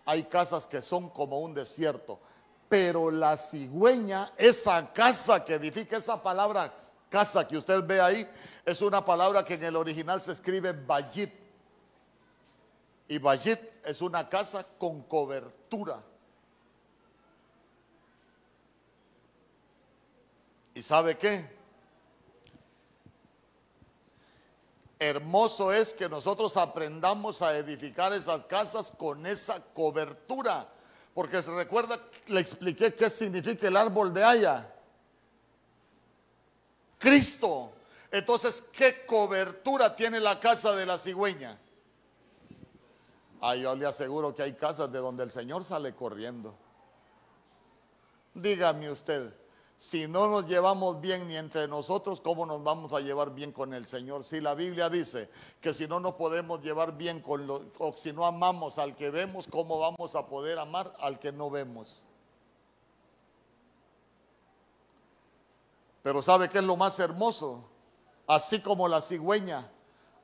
Hay 0.06 0.24
casas 0.24 0.66
que 0.66 0.82
son 0.82 1.10
como 1.12 1.40
un 1.42 1.54
desierto. 1.54 2.20
Pero 2.68 3.12
la 3.12 3.38
cigüeña, 3.38 4.34
esa 4.38 4.92
casa 4.92 5.46
que 5.46 5.54
edifica, 5.56 5.98
esa 5.98 6.22
palabra 6.24 6.74
casa 7.10 7.48
que 7.48 7.58
usted 7.58 7.84
ve 7.84 8.00
ahí, 8.00 8.28
es 8.66 8.82
una 8.82 9.04
palabra 9.04 9.44
que 9.44 9.56
en 9.56 9.64
el 9.64 9.76
original 9.76 10.22
se 10.22 10.32
escribe 10.32 10.72
Bayit. 10.74 11.32
Y 13.08 13.18
Bayit 13.18 13.60
es 13.84 14.02
una 14.02 14.30
casa 14.30 14.64
con 14.78 15.02
cobertura. 15.04 16.04
¿Y 20.76 20.82
sabe 20.82 21.18
qué? 21.18 21.60
Hermoso 25.00 25.74
es 25.74 25.94
que 25.94 26.08
nosotros 26.08 26.56
aprendamos 26.58 27.42
a 27.42 27.58
edificar 27.58 28.14
esas 28.14 28.46
casas 28.46 28.92
con 28.92 29.26
esa 29.26 29.64
cobertura. 29.74 30.68
Porque 31.14 31.42
se 31.42 31.52
recuerda, 31.56 32.00
le 32.28 32.40
expliqué 32.40 32.94
qué 32.94 33.10
significa 33.10 33.68
el 33.68 33.78
árbol 33.78 34.14
de 34.14 34.24
haya. 34.24 34.74
Cristo. 37.00 37.72
Entonces, 38.12 38.62
¿qué 38.62 39.06
cobertura 39.08 39.96
tiene 39.96 40.20
la 40.20 40.40
casa 40.40 40.76
de 40.76 40.86
la 40.86 41.00
cigüeña? 41.00 41.58
Ah, 43.42 43.56
yo 43.56 43.74
le 43.76 43.86
aseguro 43.86 44.36
que 44.36 44.44
hay 44.44 44.54
casas 44.54 44.92
de 44.92 45.00
donde 45.00 45.24
el 45.24 45.32
Señor 45.32 45.64
sale 45.64 45.96
corriendo. 45.96 46.54
Dígame 48.34 48.92
usted, 48.92 49.34
si 49.78 50.10
no 50.10 50.28
nos 50.28 50.46
llevamos 50.46 51.00
bien 51.00 51.28
ni 51.30 51.38
entre 51.38 51.66
nosotros, 51.68 52.20
¿cómo 52.20 52.46
nos 52.46 52.62
vamos 52.64 52.92
a 52.92 53.00
llevar 53.00 53.34
bien 53.34 53.54
con 53.54 53.74
el 53.74 53.88
Señor? 53.88 54.26
Si 54.26 54.42
la 54.42 54.54
Biblia 54.54 54.90
dice 54.90 55.30
que 55.62 55.74
si 55.74 55.88
no 55.88 56.02
nos 56.02 56.16
podemos 56.16 56.62
llevar 56.62 56.98
bien 56.98 57.22
con 57.22 57.48
lo, 57.48 57.64
o 57.78 57.96
si 57.96 58.12
no 58.12 58.26
amamos 58.26 58.78
al 58.78 58.96
que 58.98 59.10
vemos, 59.10 59.48
¿cómo 59.48 59.80
vamos 59.80 60.16
a 60.16 60.28
poder 60.28 60.60
amar 60.60 60.94
al 61.00 61.18
que 61.18 61.32
no 61.32 61.50
vemos? 61.50 62.09
Pero 66.10 66.24
¿sabe 66.24 66.50
qué 66.50 66.58
es 66.58 66.64
lo 66.64 66.76
más 66.76 66.98
hermoso? 66.98 67.70
Así 68.26 68.62
como 68.62 68.88
la 68.88 69.00
cigüeña 69.00 69.70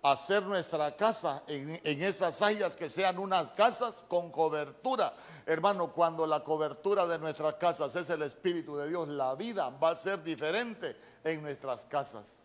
hacer 0.02 0.42
nuestra 0.42 0.96
casa 0.96 1.44
en, 1.46 1.80
esas 1.84 2.42
hayas 2.42 2.76
que 2.76 2.90
sean 2.90 3.20
unas 3.20 3.52
casas 3.52 4.04
con 4.08 4.32
cobertura. 4.32 5.14
Hermano, 5.46 5.94
cuando 5.94 6.26
la 6.26 6.44
cobertura 6.44 7.06
de 7.06 7.20
nuestras 7.20 7.54
casas 7.58 7.96
es 7.96 8.10
el 8.10 8.24
Espíritu 8.24 8.76
de 8.76 8.90
Dios, 8.90 9.08
la 9.10 9.36
vida 9.36 9.70
va 9.70 9.90
a 9.90 9.96
ser 9.96 10.24
diferente 10.24 10.98
en 11.24 11.44
nuestras 11.44 11.86
casas. 11.86 12.40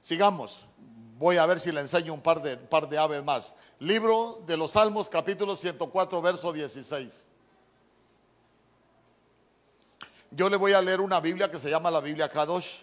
Sigamos. 0.00 0.64
Voy 1.18 1.36
a 1.36 1.44
ver 1.44 1.60
si 1.60 1.70
le 1.70 1.82
enseño 1.82 2.14
un 2.14 2.22
par 2.22 2.40
de, 2.40 2.56
par 2.56 2.88
de 2.88 2.96
aves 2.96 3.22
más. 3.22 3.54
Libro 3.78 4.42
de 4.46 4.56
los 4.56 4.70
Salmos, 4.70 5.10
capítulo 5.10 5.54
104, 5.54 6.22
verso 6.22 6.50
16. 6.50 7.26
Yo 10.34 10.48
le 10.48 10.56
voy 10.56 10.72
a 10.72 10.80
leer 10.80 11.02
una 11.02 11.20
Biblia 11.20 11.50
que 11.50 11.58
se 11.58 11.68
llama 11.68 11.90
la 11.90 12.00
Biblia 12.00 12.26
Kadosh. 12.26 12.80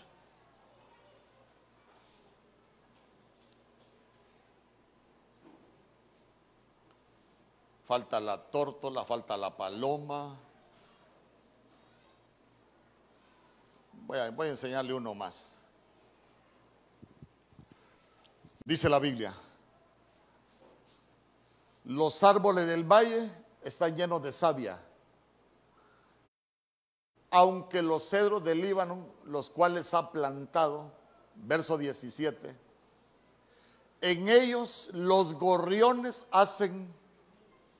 Falta 7.85 8.19
la 8.19 8.37
tórtola, 8.39 9.03
falta 9.03 9.35
la 9.35 9.57
paloma. 9.57 10.37
Voy 13.93 14.19
a, 14.19 14.29
voy 14.29 14.47
a 14.47 14.51
enseñarle 14.51 14.93
uno 14.93 15.15
más. 15.15 15.57
Dice 18.63 18.87
la 18.87 18.99
Biblia, 18.99 19.33
los 21.85 22.21
árboles 22.21 22.67
del 22.67 22.83
valle 22.83 23.31
están 23.63 23.95
llenos 23.95 24.21
de 24.21 24.31
savia 24.31 24.79
aunque 27.31 27.81
los 27.81 28.09
cedros 28.09 28.43
del 28.43 28.61
Líbano, 28.61 29.05
los 29.25 29.49
cuales 29.49 29.93
ha 29.93 30.11
plantado, 30.11 30.91
verso 31.35 31.77
17, 31.77 32.55
en 34.01 34.29
ellos 34.29 34.89
los 34.93 35.33
gorriones 35.33 36.25
hacen 36.31 36.91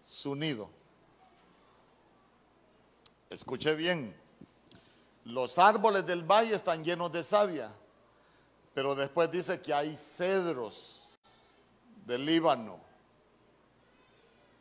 su 0.05 0.35
nido. 0.35 0.69
Escuche 3.29 3.75
bien, 3.75 4.15
los 5.25 5.57
árboles 5.57 6.05
del 6.05 6.23
valle 6.23 6.55
están 6.55 6.83
llenos 6.83 7.11
de 7.11 7.23
savia, 7.23 7.71
pero 8.73 8.95
después 8.95 9.31
dice 9.31 9.61
que 9.61 9.73
hay 9.73 9.95
cedros 9.95 11.03
del 12.05 12.25
Líbano. 12.25 12.79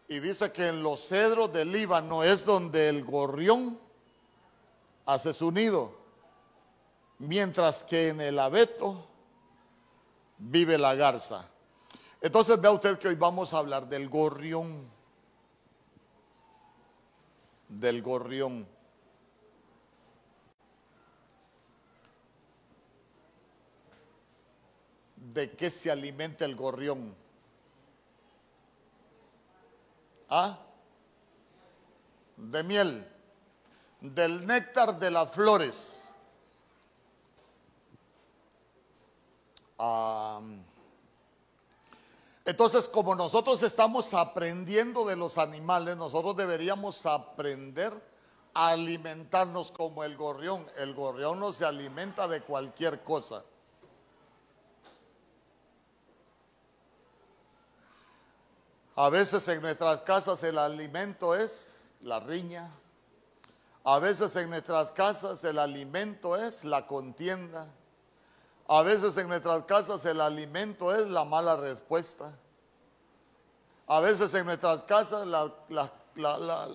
Y 0.07 0.21
dice 0.21 0.53
que 0.53 0.69
en 0.69 0.83
los 0.83 1.01
cedros 1.09 1.53
del 1.53 1.73
Líbano 1.73 2.23
es 2.23 2.45
donde 2.45 2.89
el 2.89 3.05
gorrión 3.05 3.79
hace 5.09 5.33
su 5.33 5.51
nido, 5.51 5.91
mientras 7.19 7.83
que 7.83 8.09
en 8.09 8.21
el 8.21 8.39
abeto 8.39 9.07
vive 10.37 10.77
la 10.77 10.95
garza. 10.95 11.49
Entonces 12.21 12.61
vea 12.61 12.73
usted 12.73 12.99
que 12.99 13.09
hoy 13.09 13.15
vamos 13.15 13.55
a 13.55 13.59
hablar 13.59 13.89
del 13.89 14.11
gorrión, 14.11 14.87
del 17.71 18.03
gorrión. 18.03 18.69
¿De 25.17 25.53
qué 25.53 25.71
se 25.71 25.91
alimenta 25.91 26.45
el 26.45 26.55
gorrión? 26.55 27.17
¿Ah? 30.29 30.59
De 32.37 32.63
miel 32.63 33.18
del 34.01 34.47
néctar 34.47 34.99
de 34.99 35.11
las 35.11 35.31
flores. 35.31 35.95
entonces, 42.45 42.89
como 42.89 43.15
nosotros 43.15 43.63
estamos 43.63 44.13
aprendiendo 44.15 45.05
de 45.05 45.15
los 45.15 45.39
animales, 45.39 45.97
nosotros 45.97 46.35
deberíamos 46.35 47.07
aprender 47.07 47.93
a 48.55 48.71
alimentarnos 48.71 49.71
como 49.71 50.03
el 50.03 50.17
gorrión. 50.17 50.67
El 50.77 50.95
gorrión 50.95 51.39
no 51.39 51.53
se 51.53 51.65
alimenta 51.65 52.27
de 52.27 52.41
cualquier 52.41 53.05
cosa. 53.05 53.45
A 58.97 59.11
veces 59.11 59.47
en 59.47 59.63
nuestras 59.63 60.01
casas 60.01 60.43
el 60.43 60.59
alimento 60.59 61.37
es 61.37 61.93
la 62.01 62.19
riña, 62.19 62.69
a 63.91 63.99
veces 64.01 64.37
en 64.37 64.51
nuestras 64.51 64.93
casas 64.93 65.43
el 65.45 65.59
alimento 65.59 66.37
es 66.37 66.63
la 66.63 66.87
contienda. 66.87 67.73
A 68.67 68.83
veces 68.83 69.17
en 69.17 69.29
nuestras 69.29 69.63
casas 69.63 70.05
el 70.05 70.21
alimento 70.21 70.95
es 70.95 71.09
la 71.09 71.25
mala 71.25 71.57
respuesta. 71.57 72.39
A 73.87 74.01
veces 74.01 74.35
en 74.35 74.45
nuestras 74.45 74.83
casas 74.83 75.27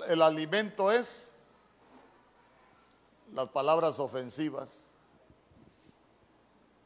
el 0.07 0.21
alimento 0.23 0.91
es 0.91 1.37
las 3.31 3.47
palabras 3.49 3.99
ofensivas. 3.99 4.89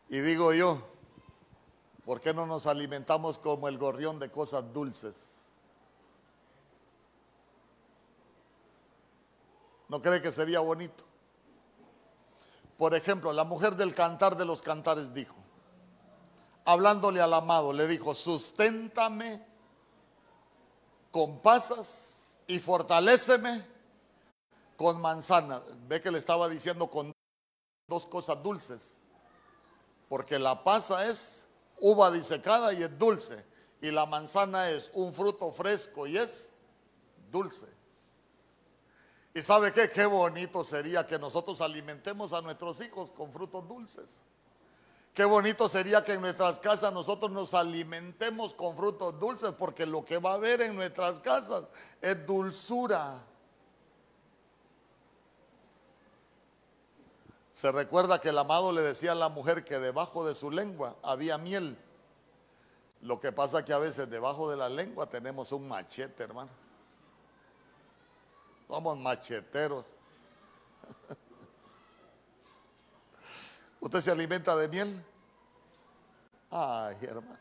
Y 0.09 0.19
digo 0.19 0.51
yo, 0.51 0.81
¿por 2.03 2.19
qué 2.19 2.33
no 2.33 2.45
nos 2.45 2.67
alimentamos 2.67 3.39
como 3.39 3.69
el 3.69 3.77
gorrión 3.77 4.19
de 4.19 4.29
cosas 4.29 4.73
dulces? 4.73 5.36
¿No 9.89 10.01
cree 10.01 10.21
que 10.21 10.31
sería 10.31 10.59
bonito? 10.59 11.03
Por 12.77 12.93
ejemplo, 12.93 13.33
la 13.33 13.43
mujer 13.43 13.75
del 13.75 13.95
cantar 13.95 14.37
de 14.37 14.45
los 14.45 14.61
cantares 14.61 15.13
dijo, 15.13 15.35
hablándole 16.65 17.21
al 17.21 17.33
amado, 17.33 17.73
le 17.73 17.87
dijo, 17.87 18.13
susténtame 18.13 19.43
con 21.11 21.39
pasas 21.39 22.37
y 22.45 22.59
fortaléceme 22.59 23.65
con 24.75 25.01
manzanas. 25.01 25.63
Ve 25.87 26.01
que 26.01 26.11
le 26.11 26.19
estaba 26.19 26.47
diciendo 26.49 26.87
con 26.89 27.11
dos 27.87 28.05
cosas 28.05 28.43
dulces, 28.43 28.97
porque 30.09 30.37
la 30.37 30.63
pasa 30.63 31.07
es 31.07 31.47
uva 31.79 32.11
disecada 32.11 32.73
y 32.73 32.83
es 32.83 32.97
dulce, 32.99 33.45
Y 33.79 33.91
la 33.91 34.07
manzana 34.07 34.71
es 34.71 34.89
un 34.93 35.13
fruto 35.13 35.53
fresco 35.53 36.07
y 36.07 36.17
es 36.17 36.49
dulce. 37.31 37.76
¿Y 39.37 39.43
sabe 39.43 39.71
qué? 39.71 39.87
Qué 39.91 40.07
bonito 40.07 40.63
sería 40.63 41.05
que 41.05 41.19
nosotros 41.19 41.61
alimentemos 41.61 42.33
a 42.33 42.41
nuestros 42.41 42.81
hijos 42.81 43.11
con 43.11 43.31
frutos 43.31 43.67
dulces. 43.67 44.23
Qué 45.13 45.25
bonito 45.25 45.69
sería 45.69 46.03
que 46.03 46.13
en 46.13 46.21
nuestras 46.21 46.57
casas 46.57 46.91
nosotros 46.91 47.29
nos 47.29 47.53
alimentemos 47.53 48.55
con 48.55 48.75
frutos 48.75 49.19
dulces, 49.19 49.51
porque 49.51 49.85
lo 49.85 50.03
que 50.03 50.17
va 50.17 50.31
a 50.31 50.33
haber 50.33 50.63
en 50.63 50.75
nuestras 50.75 51.19
casas 51.19 51.67
es 52.01 52.25
dulzura. 52.25 53.21
Se 57.53 57.71
recuerda 57.71 58.19
que 58.19 58.29
el 58.29 58.39
amado 58.39 58.71
le 58.71 58.81
decía 58.81 59.11
a 59.11 59.15
la 59.15 59.29
mujer 59.29 59.63
que 59.63 59.77
debajo 59.77 60.27
de 60.27 60.33
su 60.33 60.49
lengua 60.49 60.95
había 61.03 61.37
miel. 61.37 61.77
Lo 63.03 63.19
que 63.19 63.31
pasa 63.31 63.63
que 63.63 63.73
a 63.73 63.77
veces 63.77 64.09
debajo 64.09 64.49
de 64.49 64.57
la 64.57 64.67
lengua 64.67 65.07
tenemos 65.07 65.51
un 65.51 65.67
machete, 65.67 66.23
hermano. 66.23 66.49
Somos 68.67 68.97
macheteros. 68.97 69.85
¿Usted 73.79 74.01
se 74.01 74.11
alimenta 74.11 74.55
de 74.55 74.67
miel? 74.67 75.05
Ay, 76.51 76.97
hermano. 77.01 77.39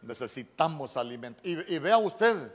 Necesitamos 0.00 0.96
alimentar. 0.96 1.46
Y, 1.46 1.74
y, 1.74 1.78
vea 1.78 1.98
usted, 1.98 2.54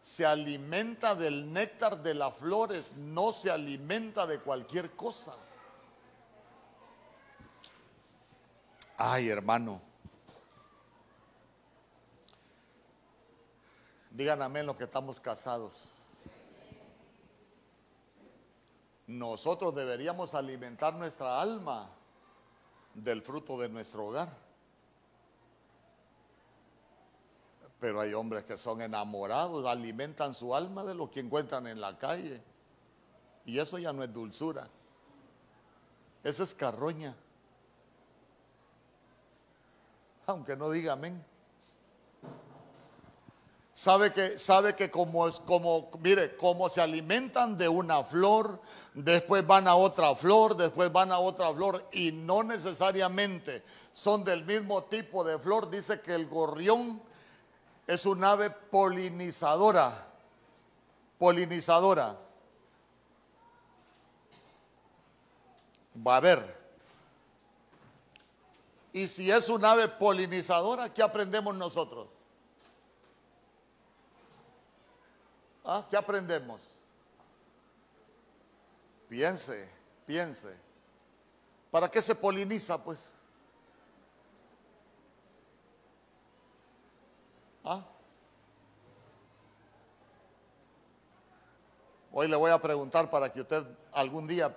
se 0.00 0.24
alimenta 0.24 1.14
del 1.14 1.52
néctar 1.52 2.02
de 2.02 2.14
las 2.14 2.36
flores, 2.36 2.92
no 2.96 3.32
se 3.32 3.50
alimenta 3.50 4.26
de 4.26 4.38
cualquier 4.38 4.92
cosa. 4.92 5.34
Ay, 9.02 9.30
hermano. 9.30 9.80
Digan 14.10 14.42
amén 14.42 14.66
los 14.66 14.76
que 14.76 14.84
estamos 14.84 15.18
casados. 15.18 15.88
Nosotros 19.06 19.74
deberíamos 19.74 20.34
alimentar 20.34 20.92
nuestra 20.92 21.40
alma 21.40 21.88
del 22.92 23.22
fruto 23.22 23.56
de 23.56 23.70
nuestro 23.70 24.04
hogar. 24.04 24.28
Pero 27.80 28.02
hay 28.02 28.12
hombres 28.12 28.44
que 28.44 28.58
son 28.58 28.82
enamorados, 28.82 29.64
alimentan 29.64 30.34
su 30.34 30.54
alma 30.54 30.84
de 30.84 30.94
lo 30.94 31.10
que 31.10 31.20
encuentran 31.20 31.66
en 31.66 31.80
la 31.80 31.96
calle. 31.96 32.42
Y 33.46 33.58
eso 33.58 33.78
ya 33.78 33.94
no 33.94 34.04
es 34.04 34.12
dulzura. 34.12 34.68
Eso 36.22 36.42
es 36.42 36.54
carroña. 36.54 37.16
Aunque 40.30 40.56
no 40.56 40.70
diga 40.70 40.92
amén. 40.92 41.24
Sabe 43.72 44.12
que, 44.12 44.38
sabe 44.38 44.76
que 44.76 44.90
como 44.90 45.26
es 45.26 45.40
como, 45.40 45.90
mire, 46.00 46.36
como 46.36 46.68
se 46.68 46.80
alimentan 46.80 47.56
de 47.56 47.68
una 47.68 48.04
flor, 48.04 48.60
después 48.94 49.46
van 49.46 49.66
a 49.66 49.74
otra 49.74 50.14
flor, 50.14 50.56
después 50.56 50.92
van 50.92 51.12
a 51.12 51.18
otra 51.18 51.52
flor 51.54 51.88
y 51.92 52.12
no 52.12 52.42
necesariamente 52.42 53.62
son 53.92 54.22
del 54.22 54.44
mismo 54.44 54.84
tipo 54.84 55.24
de 55.24 55.38
flor. 55.38 55.70
Dice 55.70 56.00
que 56.00 56.14
el 56.14 56.26
gorrión 56.26 57.00
es 57.86 58.06
un 58.06 58.22
ave 58.22 58.50
polinizadora, 58.50 60.06
polinizadora. 61.18 62.18
Va 66.06 66.16
a 66.16 66.20
ver. 66.20 66.59
Y 68.92 69.06
si 69.06 69.30
es 69.30 69.48
un 69.48 69.64
ave 69.64 69.88
polinizadora, 69.88 70.92
¿qué 70.92 71.02
aprendemos 71.02 71.54
nosotros? 71.54 72.08
¿Ah? 75.64 75.86
¿Qué 75.88 75.96
aprendemos? 75.96 76.62
Piense, 79.08 79.70
piense. 80.06 80.58
¿Para 81.70 81.88
qué 81.88 82.02
se 82.02 82.14
poliniza, 82.14 82.82
pues? 82.82 83.14
¿Ah? 87.62 87.84
Hoy 92.12 92.26
le 92.26 92.34
voy 92.34 92.50
a 92.50 92.60
preguntar 92.60 93.08
para 93.08 93.32
que 93.32 93.42
usted 93.42 93.64
algún 93.92 94.26
día 94.26 94.56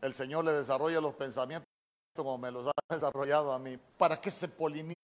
el 0.00 0.14
Señor 0.14 0.44
le 0.44 0.52
desarrolle 0.52 1.00
los 1.00 1.14
pensamientos 1.14 1.71
como 2.14 2.38
me 2.38 2.50
los 2.50 2.66
ha 2.66 2.72
desarrollado 2.94 3.52
a 3.52 3.58
mí. 3.58 3.76
¿Para 3.98 4.20
qué 4.20 4.30
se 4.30 4.48
poliniza? 4.48 4.96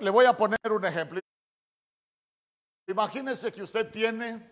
le 0.00 0.10
voy 0.10 0.24
a 0.24 0.36
poner 0.36 0.58
un 0.70 0.84
ejemplo. 0.84 1.20
Imagínese 2.88 3.52
que 3.52 3.62
usted 3.62 3.88
tiene 3.92 4.50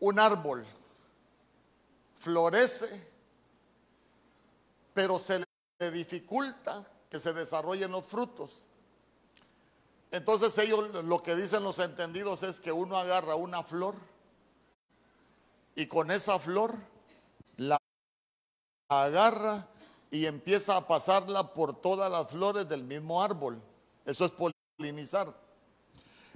un 0.00 0.18
árbol, 0.18 0.66
florece, 2.18 3.12
pero 4.92 5.18
se 5.18 5.38
le 5.38 5.90
dificulta 5.90 6.86
que 7.08 7.18
se 7.18 7.32
desarrollen 7.32 7.90
los 7.92 8.06
frutos. 8.06 8.66
Entonces 10.14 10.56
ellos 10.58 11.04
lo 11.04 11.24
que 11.24 11.34
dicen 11.34 11.64
los 11.64 11.80
entendidos 11.80 12.44
es 12.44 12.60
que 12.60 12.70
uno 12.70 12.96
agarra 12.96 13.34
una 13.34 13.64
flor 13.64 13.96
y 15.74 15.86
con 15.86 16.12
esa 16.12 16.38
flor 16.38 16.76
la 17.56 17.76
agarra 18.88 19.66
y 20.12 20.26
empieza 20.26 20.76
a 20.76 20.86
pasarla 20.86 21.52
por 21.52 21.80
todas 21.80 22.12
las 22.12 22.30
flores 22.30 22.68
del 22.68 22.84
mismo 22.84 23.20
árbol. 23.20 23.60
Eso 24.04 24.26
es 24.26 24.52
polinizar. 24.78 25.34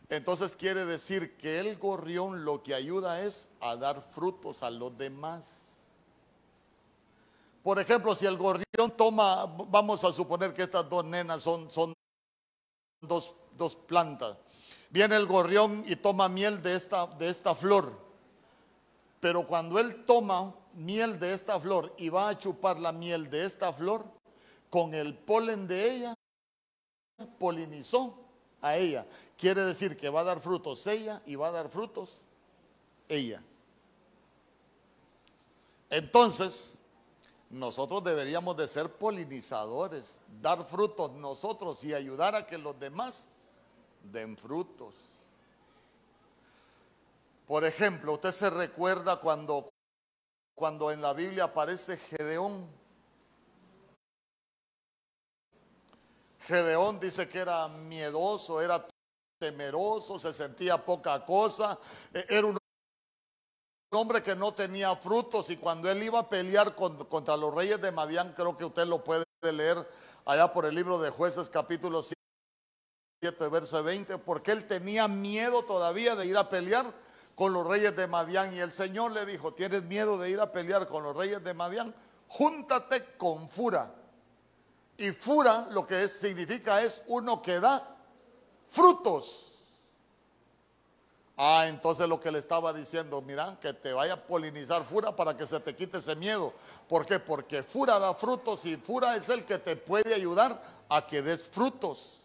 Entonces 0.08 0.56
quiere 0.56 0.84
decir 0.84 1.36
que 1.36 1.60
el 1.60 1.78
gorrión 1.78 2.44
lo 2.44 2.64
que 2.64 2.74
ayuda 2.74 3.22
es 3.22 3.46
a 3.60 3.76
dar 3.76 4.02
frutos 4.10 4.64
a 4.64 4.70
los 4.70 4.98
demás. 4.98 5.66
Por 7.62 7.78
ejemplo, 7.78 8.16
si 8.16 8.26
el 8.26 8.36
gorrión 8.36 8.90
toma, 8.96 9.46
vamos 9.46 10.02
a 10.02 10.10
suponer 10.10 10.52
que 10.52 10.64
estas 10.64 10.90
dos 10.90 11.04
nenas 11.04 11.44
son, 11.44 11.70
son 11.70 11.94
dos, 13.02 13.36
dos 13.58 13.76
plantas. 13.76 14.36
Viene 14.90 15.16
el 15.16 15.26
gorrión 15.26 15.82
y 15.86 15.96
toma 15.96 16.28
miel 16.28 16.62
de 16.62 16.74
esta, 16.74 17.06
de 17.06 17.28
esta 17.28 17.54
flor. 17.54 17.92
Pero 19.20 19.46
cuando 19.46 19.78
él 19.78 20.04
toma 20.04 20.54
miel 20.74 21.18
de 21.18 21.34
esta 21.34 21.60
flor 21.60 21.92
y 21.98 22.08
va 22.08 22.30
a 22.30 22.38
chupar 22.38 22.78
la 22.78 22.92
miel 22.92 23.28
de 23.28 23.44
esta 23.44 23.72
flor, 23.72 24.04
con 24.70 24.94
el 24.94 25.14
polen 25.14 25.66
de 25.66 25.94
ella, 25.94 26.14
polinizó 27.38 28.14
a 28.60 28.76
ella. 28.76 29.06
Quiere 29.36 29.62
decir 29.62 29.96
que 29.96 30.08
va 30.08 30.20
a 30.20 30.24
dar 30.24 30.40
frutos 30.40 30.86
ella 30.86 31.22
y 31.26 31.34
va 31.34 31.48
a 31.48 31.52
dar 31.52 31.68
frutos 31.68 32.22
ella. 33.08 33.42
Entonces, 35.90 36.80
nosotros 37.50 38.04
deberíamos 38.04 38.56
de 38.56 38.68
ser 38.68 38.90
polinizadores, 38.92 40.20
dar 40.42 40.66
frutos 40.68 41.12
nosotros 41.12 41.82
y 41.82 41.94
ayudar 41.94 42.34
a 42.34 42.46
que 42.46 42.58
los 42.58 42.78
demás 42.78 43.28
den 44.02 44.36
frutos. 44.36 45.12
Por 47.46 47.64
ejemplo, 47.64 48.12
usted 48.12 48.32
se 48.32 48.50
recuerda 48.50 49.16
cuando, 49.20 49.70
cuando 50.54 50.92
en 50.92 51.00
la 51.00 51.12
Biblia 51.14 51.44
aparece 51.44 51.96
Gedeón. 51.96 52.68
Gedeón 56.40 57.00
dice 57.00 57.28
que 57.28 57.38
era 57.38 57.68
miedoso, 57.68 58.60
era 58.60 58.86
temeroso, 59.38 60.18
se 60.18 60.32
sentía 60.32 60.84
poca 60.84 61.24
cosa, 61.24 61.78
e-, 62.12 62.26
era 62.28 62.46
un 62.46 62.58
hombre 63.92 64.22
que 64.22 64.36
no 64.36 64.52
tenía 64.52 64.94
frutos 64.96 65.48
y 65.50 65.56
cuando 65.56 65.90
él 65.90 66.02
iba 66.02 66.18
a 66.18 66.28
pelear 66.28 66.74
contra 66.74 67.36
los 67.36 67.54
reyes 67.54 67.80
de 67.80 67.92
Madián, 67.92 68.34
creo 68.34 68.56
que 68.56 68.64
usted 68.64 68.86
lo 68.86 69.02
puede 69.02 69.24
leer 69.40 69.88
allá 70.26 70.52
por 70.52 70.66
el 70.66 70.74
libro 70.74 70.98
de 70.98 71.10
jueces 71.10 71.48
capítulo 71.48 72.02
7, 72.02 72.17
verso 73.20 73.82
20, 73.82 74.18
porque 74.18 74.52
él 74.52 74.66
tenía 74.66 75.08
miedo 75.08 75.64
todavía 75.64 76.14
de 76.14 76.26
ir 76.26 76.36
a 76.36 76.48
pelear 76.48 76.92
con 77.34 77.52
los 77.52 77.66
reyes 77.66 77.96
de 77.96 78.06
Madián 78.06 78.54
y 78.54 78.58
el 78.60 78.72
Señor 78.72 79.12
le 79.12 79.26
dijo, 79.26 79.54
¿tienes 79.54 79.82
miedo 79.84 80.18
de 80.18 80.30
ir 80.30 80.40
a 80.40 80.52
pelear 80.52 80.88
con 80.88 81.02
los 81.02 81.16
reyes 81.16 81.42
de 81.42 81.54
Madián? 81.54 81.94
Júntate 82.28 83.16
con 83.16 83.48
Fura 83.48 83.92
y 84.98 85.12
fura 85.12 85.68
lo 85.70 85.86
que 85.86 86.08
significa 86.08 86.82
es 86.82 87.02
uno 87.06 87.40
que 87.40 87.60
da 87.60 87.96
frutos. 88.68 89.44
Ah, 91.36 91.66
entonces 91.68 92.08
lo 92.08 92.18
que 92.18 92.32
le 92.32 92.40
estaba 92.40 92.72
diciendo, 92.72 93.22
mira, 93.22 93.56
que 93.60 93.72
te 93.72 93.92
vaya 93.92 94.14
a 94.14 94.26
polinizar 94.26 94.84
Fura 94.84 95.14
para 95.14 95.36
que 95.36 95.46
se 95.46 95.60
te 95.60 95.76
quite 95.76 95.98
ese 95.98 96.16
miedo. 96.16 96.52
¿Por 96.88 97.06
qué? 97.06 97.20
Porque 97.20 97.62
Fura 97.62 98.00
da 98.00 98.12
frutos 98.12 98.64
y 98.64 98.76
Fura 98.76 99.14
es 99.14 99.28
el 99.28 99.44
que 99.44 99.58
te 99.58 99.76
puede 99.76 100.14
ayudar 100.14 100.60
a 100.88 101.06
que 101.06 101.22
des 101.22 101.44
frutos. 101.44 102.17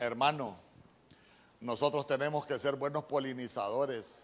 Hermano, 0.00 0.56
nosotros 1.60 2.06
tenemos 2.06 2.46
que 2.46 2.58
ser 2.58 2.74
buenos 2.74 3.04
polinizadores. 3.04 4.22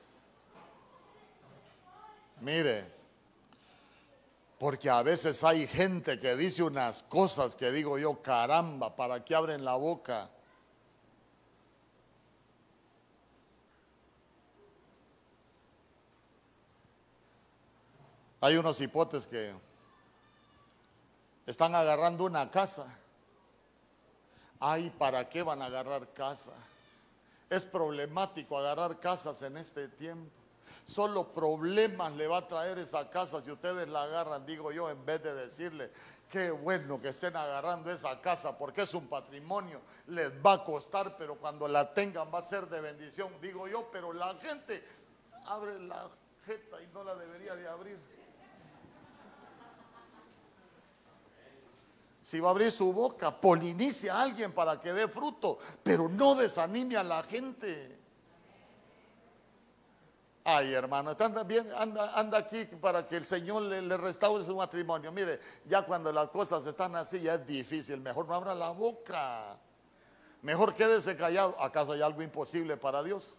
Mire, 2.41 2.87
porque 4.59 4.89
a 4.89 5.03
veces 5.03 5.45
hay 5.45 5.67
gente 5.67 6.19
que 6.19 6.35
dice 6.35 6.63
unas 6.63 7.03
cosas 7.03 7.55
que 7.55 7.71
digo 7.71 7.99
yo, 7.99 8.23
caramba, 8.23 8.97
¿para 8.97 9.23
qué 9.23 9.35
abren 9.35 9.67
la 9.67 9.75
boca? 9.75 10.31
Hay 18.41 18.57
unos 18.57 18.81
hipotes 18.81 19.27
que 19.27 19.53
están 21.45 21.75
agarrando 21.75 22.25
una 22.25 22.51
casa. 22.51 22.87
Ay, 24.61 24.91
¿para 24.99 25.29
qué 25.29 25.43
van 25.43 25.63
a 25.63 25.67
agarrar 25.67 26.13
casa? 26.13 26.53
Es 27.51 27.65
problemático 27.65 28.59
agarrar 28.59 28.99
casas 28.99 29.43
en 29.43 29.57
este 29.57 29.89
tiempo. 29.89 30.31
Solo 30.87 31.29
problemas 31.29 32.13
le 32.15 32.27
va 32.27 32.39
a 32.39 32.49
traer 32.49 32.79
esa 32.79 33.09
casa 33.11 33.41
si 33.41 33.51
ustedes 33.51 33.89
la 33.89 34.05
agarran, 34.05 34.47
digo 34.47 34.73
yo, 34.73 34.91
en 34.91 35.05
vez 35.05 35.23
de 35.23 35.35
decirle, 35.35 35.91
qué 36.31 36.51
bueno 36.51 37.01
que 37.01 37.09
estén 37.09 37.37
agarrando 37.37 37.91
esa 37.91 38.21
casa 38.21 38.57
porque 38.57 38.83
es 38.83 38.95
un 38.95 39.07
patrimonio, 39.09 39.81
les 40.09 40.33
va 40.45 40.55
a 40.55 40.65
costar, 40.65 41.17
pero 41.17 41.37
cuando 41.37 41.69
la 41.69 41.93
tengan 41.93 42.33
va 42.33 42.39
a 42.39 42.43
ser 42.43 42.67
de 42.69 42.81
bendición, 42.81 43.33
digo 43.41 43.69
yo, 43.69 43.89
pero 43.93 44.13
la 44.13 44.35
gente 44.37 44.83
abre 45.47 45.79
la 45.81 46.09
jeta 46.45 46.83
y 46.83 46.87
no 46.93 47.05
la 47.05 47.15
debería 47.15 47.55
de 47.55 47.69
abrir. 47.69 48.16
Si 52.27 52.41
va 52.41 52.49
a 52.49 52.51
abrir 52.51 52.73
su 52.73 52.93
boca, 52.93 53.31
polinice 53.41 54.11
a 54.11 54.21
alguien 54.21 54.51
para 54.51 54.81
que 54.81 54.93
dé 54.93 55.07
fruto, 55.07 55.61
pero 55.85 56.09
no 56.09 56.35
desanime 56.35 56.97
a 56.97 57.05
la 57.05 57.23
gente. 57.23 58.01
Ay, 60.43 60.73
hermano, 60.75 61.15
anda 61.17 61.45
bien, 61.45 61.71
anda, 61.77 62.19
anda 62.19 62.39
aquí 62.39 62.65
para 62.81 63.07
que 63.07 63.19
el 63.19 63.25
Señor 63.25 63.63
le, 63.63 63.81
le, 63.81 63.97
restaure 63.97 64.45
su 64.45 64.57
matrimonio. 64.57 65.13
Mire, 65.13 65.39
ya 65.67 65.83
cuando 65.83 66.13
las 66.13 66.29
cosas 66.31 66.67
están 66.67 66.97
así, 66.97 67.21
ya 67.21 67.35
es 67.35 67.47
difícil. 67.47 68.01
Mejor 68.01 68.27
no 68.27 68.35
abra 68.35 68.57
la 68.57 68.71
boca. 68.71 69.57
Mejor 70.43 70.75
quédese 70.75 71.17
callado. 71.17 71.55
¿Acaso 71.63 71.93
hay 71.93 72.03
algo 72.03 72.23
imposible 72.23 72.77
para 72.77 73.05
Dios? 73.05 73.37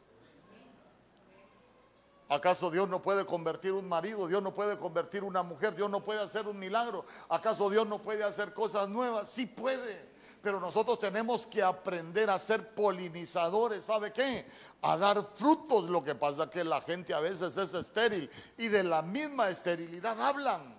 ¿Acaso 2.30 2.70
Dios 2.70 2.90
no 2.90 3.02
puede 3.02 3.26
convertir 3.26 3.72
un 3.72 3.88
marido? 3.88 4.28
¿Dios 4.28 4.44
no 4.44 4.54
puede 4.54 4.78
convertir 4.78 5.24
una 5.24 5.44
mujer? 5.44 5.76
¿Dios 5.76 5.90
no 5.90 6.04
puede 6.04 6.22
hacer 6.22 6.48
un 6.48 6.60
milagro? 6.60 7.06
¿Acaso 7.30 7.70
Dios 7.70 7.88
no 7.88 8.02
puede 8.02 8.24
hacer 8.24 8.54
cosas 8.54 8.90
nuevas? 8.90 9.30
Sí 9.30 9.46
puede. 9.46 10.18
Pero 10.42 10.60
nosotros 10.60 11.00
tenemos 11.00 11.48
que 11.48 11.64
aprender 11.64 12.30
a 12.30 12.38
ser 12.38 12.76
polinizadores. 12.76 13.86
¿Sabe 13.86 14.12
qué? 14.12 14.46
A 14.82 14.98
dar 14.98 15.26
frutos. 15.36 15.90
Lo 15.90 16.04
que 16.04 16.16
pasa 16.16 16.44
es 16.44 16.50
que 16.50 16.64
la 16.66 16.82
gente 16.82 17.14
a 17.14 17.22
veces 17.22 17.56
es 17.56 17.74
estéril 17.74 18.30
y 18.58 18.68
de 18.68 18.84
la 18.84 19.02
misma 19.02 19.50
esterilidad 19.50 20.22
hablan. 20.22 20.76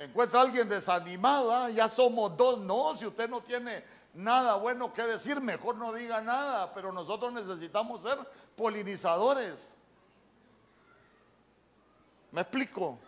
Encuentra 0.00 0.40
a 0.40 0.42
alguien 0.44 0.68
desanimado, 0.68 1.52
ah, 1.52 1.70
ya 1.70 1.88
somos 1.88 2.36
dos. 2.36 2.58
No, 2.60 2.96
si 2.96 3.06
usted 3.06 3.28
no 3.28 3.40
tiene 3.40 3.82
nada 4.18 4.56
bueno 4.56 4.92
que 4.92 5.02
decir, 5.02 5.40
mejor 5.40 5.76
no 5.76 5.92
diga 5.92 6.20
nada, 6.20 6.74
pero 6.74 6.92
nosotros 6.92 7.32
necesitamos 7.32 8.02
ser 8.02 8.18
polinizadores. 8.56 9.74
¿Me 12.32 12.42
explico? 12.42 12.98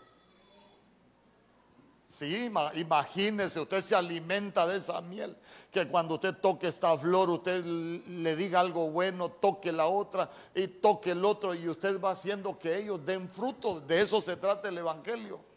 Sí, 2.07 2.51
imagínese, 2.75 3.61
usted 3.61 3.81
se 3.81 3.95
alimenta 3.95 4.67
de 4.67 4.79
esa 4.79 5.01
miel, 5.01 5.37
que 5.71 5.87
cuando 5.87 6.15
usted 6.15 6.35
toque 6.35 6.69
esta 6.69 6.97
flor, 6.99 7.31
usted 7.31 7.65
le 7.65 8.35
diga 8.35 8.59
algo 8.59 8.91
bueno, 8.91 9.31
toque 9.31 9.71
la 9.71 9.87
otra 9.87 10.29
y 10.55 10.67
toque 10.67 11.13
el 11.13 11.25
otro 11.25 11.55
y 11.55 11.69
usted 11.69 12.01
va 12.01 12.13
haciendo 12.13 12.59
que 12.59 12.79
ellos 12.79 13.05
den 13.05 13.29
frutos. 13.29 13.87
De 13.87 14.01
eso 14.01 14.21
se 14.21 14.37
trata 14.37 14.69
el 14.69 14.79
Evangelio. 14.79 15.50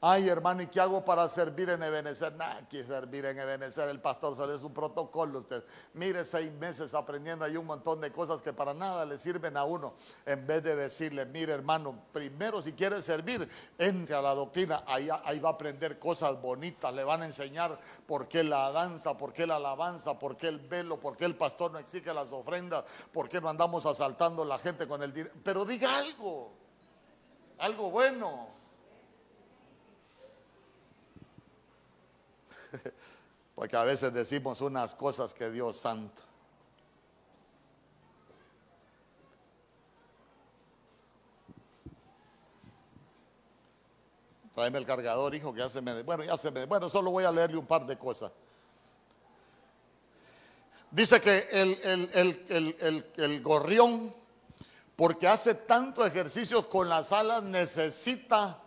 Ay, 0.00 0.28
hermano, 0.28 0.62
¿y 0.62 0.66
qué 0.66 0.78
hago 0.78 1.02
para 1.04 1.26
servir 1.28 1.70
en 1.70 1.82
Ebenezer? 1.82 2.34
Nada, 2.34 2.60
que 2.68 2.84
servir 2.84 3.24
en 3.24 3.38
Ebenezer, 3.38 3.88
el 3.88 3.98
pastor 3.98 4.36
sale 4.36 4.54
un 4.56 4.74
protocolo. 4.74 5.38
Usted 5.38 5.64
mire 5.94 6.24
seis 6.26 6.52
meses 6.52 6.92
aprendiendo 6.92 7.46
ahí 7.46 7.56
un 7.56 7.64
montón 7.64 8.02
de 8.02 8.12
cosas 8.12 8.42
que 8.42 8.52
para 8.52 8.74
nada 8.74 9.06
le 9.06 9.16
sirven 9.16 9.56
a 9.56 9.64
uno. 9.64 9.94
En 10.26 10.46
vez 10.46 10.62
de 10.62 10.76
decirle, 10.76 11.24
mire, 11.24 11.54
hermano, 11.54 11.98
primero 12.12 12.60
si 12.60 12.74
quiere 12.74 13.00
servir, 13.00 13.48
entre 13.78 14.14
a 14.14 14.20
la 14.20 14.34
doctrina. 14.34 14.84
Ahí, 14.86 15.08
ahí 15.24 15.38
va 15.40 15.50
a 15.50 15.52
aprender 15.52 15.98
cosas 15.98 16.40
bonitas. 16.42 16.92
Le 16.92 17.02
van 17.02 17.22
a 17.22 17.26
enseñar 17.26 17.78
por 18.06 18.28
qué 18.28 18.44
la 18.44 18.70
danza, 18.72 19.16
por 19.16 19.32
qué 19.32 19.46
la 19.46 19.56
alabanza, 19.56 20.18
por 20.18 20.36
qué 20.36 20.48
el 20.48 20.58
velo, 20.58 21.00
por 21.00 21.16
qué 21.16 21.24
el 21.24 21.36
pastor 21.36 21.72
no 21.72 21.78
exige 21.78 22.12
las 22.12 22.30
ofrendas, 22.32 22.84
por 23.12 23.30
qué 23.30 23.40
no 23.40 23.48
andamos 23.48 23.86
asaltando 23.86 24.42
a 24.42 24.46
la 24.46 24.58
gente 24.58 24.86
con 24.86 25.02
el 25.02 25.12
dinero. 25.12 25.34
Pero 25.42 25.64
diga 25.64 25.96
algo, 25.96 26.52
algo 27.58 27.90
bueno. 27.90 28.55
Porque 33.54 33.76
a 33.76 33.84
veces 33.84 34.12
decimos 34.12 34.60
unas 34.60 34.94
cosas 34.94 35.32
que 35.32 35.50
Dios 35.50 35.76
santo. 35.76 36.22
Tráeme 44.54 44.78
el 44.78 44.86
cargador, 44.86 45.34
hijo, 45.34 45.52
que 45.52 45.60
ya 45.60 45.68
se 45.68 45.82
me... 45.82 46.02
Bueno, 46.02 46.24
ya 46.24 46.36
se 46.36 46.50
me... 46.50 46.64
Bueno, 46.64 46.88
solo 46.88 47.10
voy 47.10 47.24
a 47.24 47.32
leerle 47.32 47.58
un 47.58 47.66
par 47.66 47.86
de 47.86 47.98
cosas. 47.98 48.32
Dice 50.90 51.20
que 51.20 51.48
el, 51.50 52.10
el, 52.48 53.06
el 53.16 53.42
gorrión, 53.42 54.14
porque 54.96 55.28
hace 55.28 55.54
tanto 55.54 56.06
ejercicio 56.06 56.70
con 56.70 56.88
las 56.88 57.12
alas, 57.12 57.42
necesita 57.42 58.62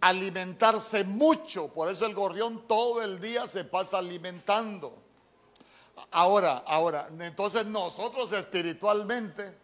alimentarse 0.00 1.04
mucho. 1.04 1.72
Por 1.72 1.88
eso 1.88 2.06
el 2.06 2.14
gorrión 2.14 2.66
todo 2.66 3.02
el 3.02 3.20
día 3.20 3.46
se 3.46 3.64
pasa 3.64 3.98
alimentando. 3.98 4.96
Ahora, 6.10 6.62
ahora, 6.66 7.08
entonces 7.20 7.66
nosotros 7.66 8.32
espiritualmente 8.32 9.56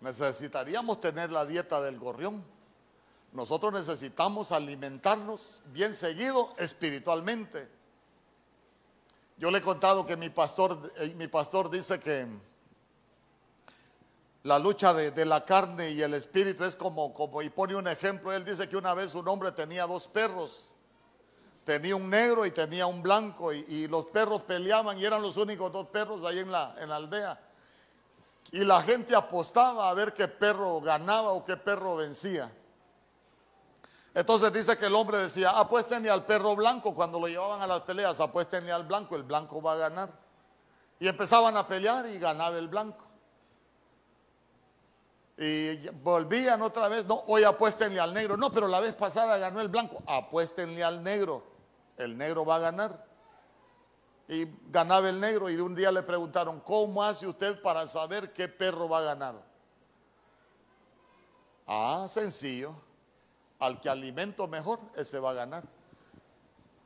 necesitaríamos 0.00 1.00
tener 1.00 1.30
la 1.30 1.46
dieta 1.46 1.80
del 1.80 1.98
gorrión. 1.98 2.44
Nosotros 3.32 3.72
necesitamos 3.72 4.52
alimentarnos 4.52 5.62
bien 5.66 5.94
seguido 5.94 6.52
espiritualmente. 6.58 7.68
Yo 9.38 9.50
le 9.50 9.58
he 9.58 9.62
contado 9.62 10.04
que 10.04 10.16
mi 10.16 10.28
pastor, 10.28 10.92
eh, 10.96 11.14
mi 11.16 11.28
pastor 11.28 11.70
dice 11.70 12.00
que 12.00 12.26
la 14.42 14.58
lucha 14.58 14.94
de, 14.94 15.24
la 15.26 15.44
carne 15.44 15.90
y 15.90 16.00
el 16.02 16.14
espíritu 16.14 16.64
es 16.64 16.74
como, 16.74 17.14
y 17.42 17.50
pone 17.50 17.74
un 17.74 17.86
ejemplo, 17.86 18.32
él 18.32 18.44
dice 18.44 18.68
que 18.68 18.76
una 18.76 18.94
vez 18.94 19.14
un 19.14 19.28
hombre 19.28 19.52
tenía 19.52 19.86
dos 19.86 20.06
perros, 20.06 20.70
tenía 21.64 21.94
un 21.94 22.08
negro 22.08 22.46
y 22.46 22.50
tenía 22.50 22.86
un 22.86 23.02
blanco, 23.02 23.52
y, 23.52 23.86
los 23.88 24.06
perros 24.06 24.42
peleaban 24.42 24.98
y 24.98 25.04
eran 25.04 25.20
los 25.20 25.36
únicos 25.36 25.70
dos 25.70 25.88
perros 25.88 26.24
ahí 26.24 26.38
en 26.38 26.50
la, 26.50 26.74
en 26.78 26.88
la 26.88 26.96
aldea. 26.96 27.38
Y 28.52 28.64
la 28.64 28.82
gente 28.82 29.14
apostaba 29.14 29.90
a 29.90 29.94
ver 29.94 30.14
qué 30.14 30.26
perro 30.26 30.80
ganaba 30.80 31.32
o 31.32 31.44
qué 31.44 31.56
perro 31.56 31.96
vencía. 31.96 32.50
Entonces 34.14 34.52
dice 34.52 34.76
que 34.76 34.86
el 34.86 34.94
hombre 34.94 35.18
decía, 35.18 35.50
apuéstenle 35.50 36.10
al 36.10 36.24
perro 36.24 36.56
blanco 36.56 36.94
cuando 36.94 37.20
lo 37.20 37.28
llevaban 37.28 37.60
a 37.60 37.66
las 37.66 37.82
peleas, 37.82 38.18
apuéstenle 38.18 38.72
al 38.72 38.84
blanco, 38.84 39.14
el 39.14 39.22
blanco 39.22 39.62
va 39.62 39.74
a 39.74 39.76
ganar. 39.76 40.10
Y 40.98 41.06
empezaban 41.06 41.56
a 41.56 41.66
pelear 41.66 42.06
y 42.06 42.18
ganaba 42.18 42.56
el 42.58 42.68
blanco. 42.68 43.09
Y 45.42 45.88
volvían 46.02 46.60
otra 46.60 46.86
vez, 46.88 47.06
no, 47.06 47.24
hoy 47.26 47.44
apuéstenle 47.44 47.98
al 47.98 48.12
negro. 48.12 48.36
No, 48.36 48.52
pero 48.52 48.68
la 48.68 48.78
vez 48.78 48.94
pasada 48.94 49.38
ganó 49.38 49.62
el 49.62 49.68
blanco. 49.68 50.02
Apuéstenle 50.06 50.84
al 50.84 51.02
negro. 51.02 51.42
El 51.96 52.18
negro 52.18 52.44
va 52.44 52.56
a 52.56 52.58
ganar. 52.58 53.06
Y 54.28 54.46
ganaba 54.70 55.08
el 55.08 55.18
negro 55.18 55.48
y 55.48 55.56
un 55.56 55.74
día 55.74 55.90
le 55.90 56.02
preguntaron, 56.02 56.60
¿cómo 56.60 57.02
hace 57.02 57.26
usted 57.26 57.60
para 57.62 57.88
saber 57.88 58.34
qué 58.34 58.48
perro 58.48 58.86
va 58.86 58.98
a 58.98 59.02
ganar? 59.02 59.42
Ah, 61.66 62.06
sencillo. 62.06 62.74
Al 63.60 63.80
que 63.80 63.88
alimento 63.88 64.46
mejor, 64.46 64.78
ese 64.94 65.18
va 65.18 65.30
a 65.30 65.34
ganar. 65.34 65.64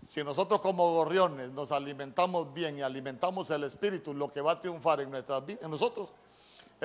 Si 0.06 0.22
nosotros 0.22 0.60
como 0.60 0.93
gorriones 0.93 1.51
nos 1.51 1.72
alimentamos 1.72 2.55
bien 2.55 2.78
y 2.78 2.82
alimentamos 2.82 3.51
el 3.51 3.64
espíritu, 3.64 4.14
lo 4.14 4.32
que 4.32 4.40
va 4.40 4.52
a 4.52 4.60
triunfar 4.60 5.01
en 5.01 5.10
nuestras 5.10 5.44
vidas, 5.44 5.64
en 5.64 5.72
nosotros 5.72 6.14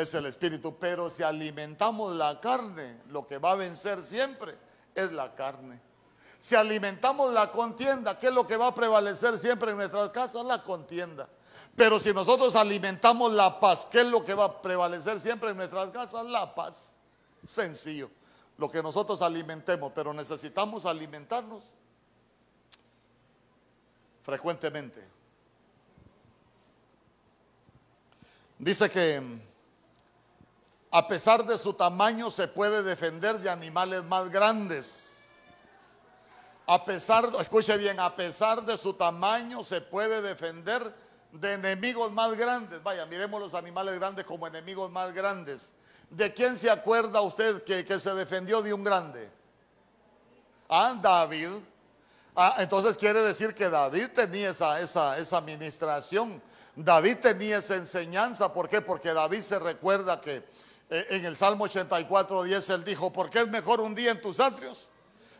es 0.01 0.13
el 0.13 0.25
espíritu. 0.25 0.77
Pero 0.79 1.09
si 1.09 1.23
alimentamos 1.23 2.15
la 2.15 2.39
carne, 2.39 3.01
lo 3.09 3.25
que 3.27 3.37
va 3.37 3.51
a 3.51 3.55
vencer 3.55 4.01
siempre 4.01 4.55
es 4.95 5.11
la 5.11 5.33
carne. 5.35 5.79
Si 6.39 6.55
alimentamos 6.55 7.33
la 7.33 7.51
contienda, 7.51 8.17
¿qué 8.17 8.27
es 8.27 8.33
lo 8.33 8.47
que 8.47 8.55
va 8.55 8.67
a 8.67 8.75
prevalecer 8.75 9.37
siempre 9.37 9.71
en 9.71 9.77
nuestras 9.77 10.09
casas? 10.09 10.45
La 10.45 10.63
contienda. 10.63 11.27
Pero 11.75 11.99
si 11.99 12.13
nosotros 12.13 12.55
alimentamos 12.55 13.31
la 13.33 13.59
paz, 13.59 13.87
¿qué 13.89 14.01
es 14.01 14.07
lo 14.07 14.23
que 14.23 14.33
va 14.33 14.45
a 14.45 14.61
prevalecer 14.61 15.19
siempre 15.19 15.51
en 15.51 15.57
nuestras 15.57 15.89
casas? 15.89 16.25
La 16.25 16.53
paz. 16.55 16.95
Sencillo. 17.43 18.09
Lo 18.57 18.69
que 18.69 18.81
nosotros 18.81 19.21
alimentemos, 19.21 19.91
pero 19.93 20.13
necesitamos 20.13 20.85
alimentarnos 20.85 21.75
frecuentemente. 24.23 25.05
Dice 28.57 28.89
que 28.89 29.39
a 30.91 31.07
pesar 31.07 31.45
de 31.45 31.57
su 31.57 31.73
tamaño 31.73 32.31
se 32.31 32.47
puede 32.47 32.81
defender 32.81 33.39
de 33.39 33.49
animales 33.49 34.03
más 34.03 34.29
grandes. 34.29 35.17
A 36.65 36.83
pesar, 36.85 37.29
escuche 37.39 37.77
bien, 37.77 37.99
a 37.99 38.15
pesar 38.15 38.63
de 38.63 38.77
su 38.77 38.93
tamaño 38.93 39.63
se 39.63 39.81
puede 39.81 40.21
defender 40.21 40.93
de 41.31 41.53
enemigos 41.53 42.11
más 42.11 42.35
grandes. 42.35 42.81
Vaya, 42.81 43.05
miremos 43.05 43.39
los 43.39 43.53
animales 43.53 43.95
grandes 43.95 44.25
como 44.25 44.47
enemigos 44.47 44.91
más 44.91 45.13
grandes. 45.13 45.73
¿De 46.09 46.33
quién 46.33 46.57
se 46.57 46.69
acuerda 46.69 47.21
usted 47.21 47.63
que, 47.63 47.99
se 47.99 48.13
defendió 48.13 48.61
de 48.61 48.73
un 48.73 48.83
grande? 48.83 49.31
Ah, 50.67 50.95
David. 50.99 51.49
Ah, 52.35 52.55
entonces 52.59 52.97
quiere 52.97 53.21
decir 53.21 53.53
que 53.53 53.69
David 53.69 54.09
tenía 54.13 54.51
esa, 54.51 54.79
esa, 54.79 55.17
esa 55.17 55.37
administración. 55.37 56.41
David 56.75 57.17
tenía 57.21 57.57
esa 57.57 57.75
enseñanza. 57.75 58.51
¿Por 58.53 58.69
qué? 58.69 58.81
Porque 58.81 59.13
David 59.13 59.41
se 59.41 59.59
recuerda 59.59 60.21
que 60.21 60.43
en 60.89 61.25
el 61.25 61.37
Salmo 61.37 61.65
84, 61.65 62.43
10 62.43 62.69
él 62.71 62.83
dijo, 62.83 63.13
¿por 63.13 63.29
qué 63.29 63.41
es 63.41 63.47
mejor 63.47 63.79
un 63.79 63.93
día 63.93 64.11
en 64.11 64.21
tus 64.21 64.39
atrios? 64.39 64.89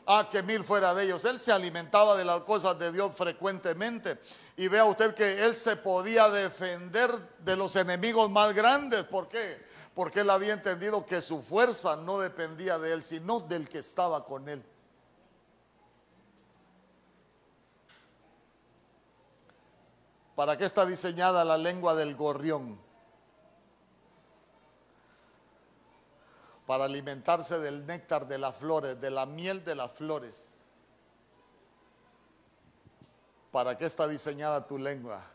Ah, 0.06 0.28
que 0.30 0.42
mil 0.42 0.64
fuera 0.64 0.94
de 0.96 1.04
ellos. 1.06 1.24
Él 1.26 1.40
se 1.40 1.52
alimentaba 1.52 2.18
de 2.18 2.26
las 2.26 2.42
cosas 2.42 2.78
de 2.80 2.92
Dios 2.92 3.12
frecuentemente. 3.16 4.20
Y 4.58 4.68
vea 4.68 4.86
usted 4.86 5.14
que 5.14 5.46
él 5.46 5.56
se 5.56 5.76
podía 5.76 6.30
defender 6.30 7.12
de 7.40 7.56
los 7.56 7.76
enemigos 7.76 8.30
más 8.30 8.54
grandes. 8.56 9.04
¿Por 9.04 9.28
qué? 9.28 9.64
Porque 9.94 10.22
él 10.22 10.30
había 10.32 10.54
entendido 10.54 11.06
que 11.06 11.22
su 11.22 11.44
fuerza 11.44 11.96
no 11.96 12.20
dependía 12.20 12.80
de 12.80 12.94
él, 12.94 13.04
sino 13.04 13.40
del 13.40 13.70
que 13.70 13.80
estaba 13.80 14.26
con 14.26 14.50
él. 14.50 14.64
¿Para 20.36 20.58
qué 20.58 20.66
está 20.66 20.86
diseñada 20.86 21.46
la 21.46 21.58
lengua 21.58 21.94
del 21.94 22.16
gorrión? 22.16 22.80
Para 26.70 26.86
alimentarse 26.86 27.58
del 27.58 27.84
néctar 27.88 28.28
de 28.28 28.38
las 28.38 28.56
flores, 28.58 29.02
de 29.02 29.10
la 29.10 29.26
miel 29.26 29.66
de 29.66 29.74
las 29.74 29.92
flores. 29.92 30.54
¿Para 33.52 33.76
qué 33.76 33.88
está 33.88 34.08
diseñada 34.08 34.68
tu 34.68 34.78
lengua? 34.78 35.26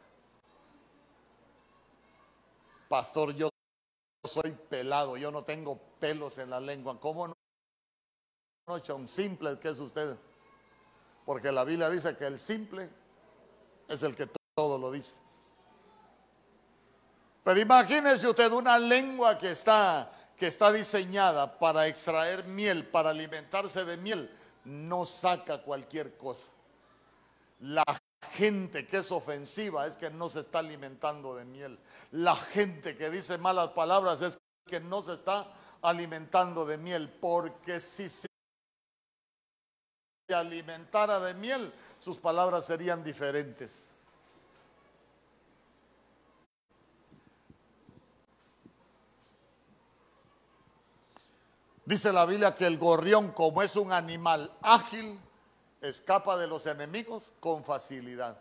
Pastor, 2.89 3.35
yo 3.35 3.49
soy 4.25 4.53
pelado, 4.53 5.17
yo 5.17 5.33
no 5.33 5.43
tengo 5.43 5.77
pelos 5.99 6.39
en 6.39 6.51
la 6.51 6.61
lengua. 6.61 7.01
¿Cómo 7.01 7.27
no? 7.27 7.35
un 8.95 9.09
simple 9.09 9.59
que 9.59 9.71
es 9.71 9.81
usted. 9.81 10.17
Porque 11.27 11.51
la 11.51 11.65
Biblia 11.65 11.91
dice 11.91 12.17
que 12.17 12.29
el 12.29 12.39
simple 12.39 12.89
es 13.89 14.05
el 14.05 14.15
que 14.15 14.31
todo 14.55 14.79
lo 14.79 14.93
dice. 14.93 15.17
Pero 17.43 17.59
imagínese 17.59 18.29
usted 18.29 18.53
una 18.53 18.79
lengua 18.79 19.37
que 19.37 19.51
está 19.51 20.09
que 20.37 20.47
está 20.47 20.73
diseñada 20.73 21.59
para 21.59 21.87
extraer 21.87 22.45
miel, 22.45 22.87
para 22.87 23.11
alimentarse 23.11 23.85
de 23.85 23.97
miel, 23.97 24.31
no 24.65 25.05
saca 25.05 25.63
cualquier 25.63 26.17
cosa. 26.17 26.51
La 27.61 27.85
gente 28.33 28.87
que 28.87 28.99
es 28.99 29.13
ofensiva 29.13 29.87
es 29.87 29.97
que 29.97 30.11
no 30.11 30.29
se 30.29 30.41
está 30.41 30.59
alimentando 30.59 31.37
de 31.37 31.45
miel. 31.45 31.79
La 32.13 32.35
gente 32.35 32.97
que 32.97 33.11
dice 33.11 33.39
malas 33.39 33.69
palabras 33.69 34.23
es 34.23 34.39
que 34.67 34.81
no 34.81 35.03
se 35.03 35.15
está 35.15 35.53
alimentando 35.83 36.65
de 36.67 36.79
miel, 36.79 37.09
porque 37.21 37.81
si 37.81 38.09
se 38.09 38.27
alimentara 40.35 41.21
de 41.21 41.35
miel, 41.35 41.73
sus 42.01 42.19
palabras 42.19 42.65
serían 42.65 43.05
diferentes. 43.05 43.94
Dice 51.87 52.13
la 52.13 52.25
Biblia 52.25 52.55
que 52.55 52.67
el 52.67 52.79
gorrión, 52.79 53.33
como 53.33 53.63
es 53.63 53.77
un 53.77 53.93
animal 53.93 54.51
ágil, 54.63 55.21
escapa 55.83 56.37
de 56.37 56.47
los 56.47 56.67
enemigos 56.67 57.33
con 57.41 57.63
facilidad. 57.63 58.39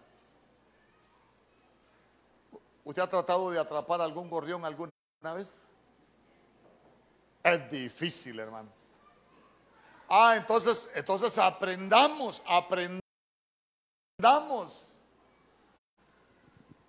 ¿Usted 2.85 3.01
ha 3.01 3.09
tratado 3.09 3.51
de 3.51 3.59
atrapar 3.59 4.01
algún 4.01 4.29
gorrión 4.29 4.63
alguna 4.63 4.91
vez? 5.35 5.61
Es 7.43 7.69
difícil, 7.69 8.39
hermano. 8.39 8.69
Ah, 10.09 10.35
entonces, 10.37 10.89
entonces 10.95 11.37
aprendamos, 11.37 12.43
aprendamos. 12.47 13.01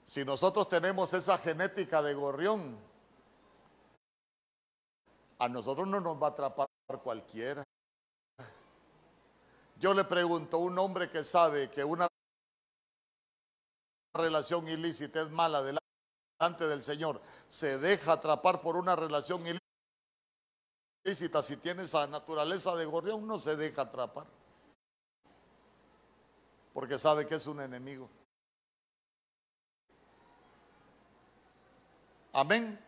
Si 0.04 0.24
nosotros 0.24 0.68
tenemos 0.68 1.12
esa 1.14 1.38
genética 1.38 2.02
de 2.02 2.14
gorrión, 2.14 2.78
a 5.44 5.48
nosotros 5.48 5.86
no 5.86 6.00
nos 6.00 6.20
va 6.20 6.28
a 6.28 6.30
atrapar 6.30 6.66
cualquiera. 7.02 7.62
Yo 9.78 9.92
le 9.92 10.04
pregunto 10.04 10.56
a 10.56 10.60
un 10.60 10.78
hombre 10.78 11.10
que 11.10 11.22
sabe 11.22 11.68
que 11.70 11.84
una 11.84 12.08
relación 14.14 14.66
ilícita 14.68 15.20
es 15.20 15.30
mala 15.30 15.62
delante 15.62 16.66
del 16.66 16.82
Señor, 16.82 17.20
se 17.48 17.78
deja 17.78 18.12
atrapar 18.12 18.62
por 18.62 18.76
una 18.76 18.96
relación 18.96 19.44
ilícita. 21.04 21.42
Si 21.42 21.58
tiene 21.58 21.82
esa 21.82 22.06
naturaleza 22.06 22.74
de 22.76 22.86
gorrión, 22.86 23.26
no 23.26 23.38
se 23.38 23.56
deja 23.56 23.82
atrapar. 23.82 24.26
Porque 26.72 26.98
sabe 26.98 27.26
que 27.26 27.34
es 27.34 27.46
un 27.46 27.60
enemigo. 27.60 28.08
Amén. 32.32 32.83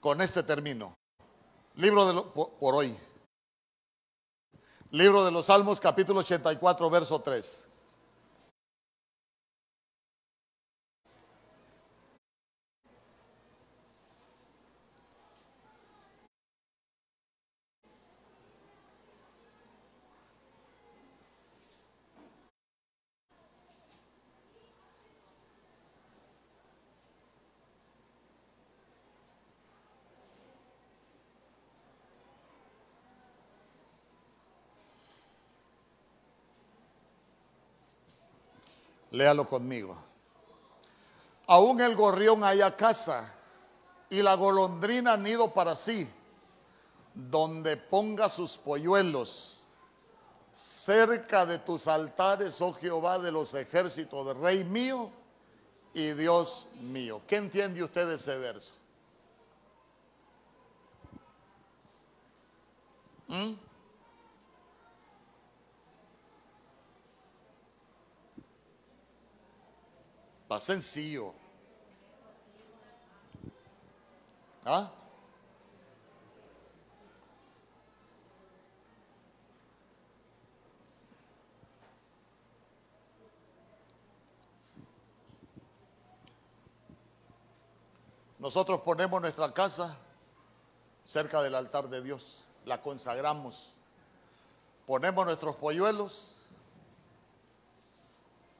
Con 0.00 0.22
este 0.22 0.42
término. 0.42 0.96
Libro 1.74 2.06
de 2.06 2.22
por, 2.32 2.74
hoy. 2.74 2.96
Libro 4.90 5.24
de 5.24 5.30
los 5.30 5.46
Salmos, 5.46 5.78
capítulo 5.78 6.20
84, 6.20 6.90
verso 6.90 7.20
3. 7.20 7.68
Léalo 39.10 39.48
conmigo. 39.48 39.96
Aún 41.46 41.80
el 41.80 41.96
gorrión 41.96 42.44
haya 42.44 42.76
casa 42.76 43.34
y 44.08 44.22
la 44.22 44.34
golondrina 44.34 45.16
nido 45.16 45.52
para 45.52 45.74
sí, 45.74 46.08
donde 47.14 47.76
ponga 47.76 48.28
sus 48.28 48.56
polluelos, 48.56 49.64
cerca 50.54 51.44
de 51.44 51.58
tus 51.58 51.88
altares, 51.88 52.60
oh 52.60 52.72
Jehová 52.72 53.18
de 53.18 53.32
los 53.32 53.54
ejércitos, 53.54 54.26
de 54.26 54.34
Rey 54.34 54.64
mío 54.64 55.10
y 55.92 56.12
Dios 56.12 56.68
mío. 56.80 57.20
¿Qué 57.26 57.36
entiende 57.36 57.82
usted 57.82 58.06
de 58.06 58.14
ese 58.14 58.36
verso? 58.38 58.74
¿Mm? 63.26 63.69
Está 70.50 70.58
sencillo. 70.58 71.32
¿Ah? 74.64 74.90
Nosotros 88.40 88.80
ponemos 88.80 89.20
nuestra 89.20 89.54
casa 89.54 89.96
cerca 91.04 91.40
del 91.42 91.54
altar 91.54 91.88
de 91.88 92.02
Dios, 92.02 92.42
la 92.64 92.82
consagramos 92.82 93.72
ponemos 94.84 95.24
nuestros 95.24 95.54
polluelos. 95.54 96.34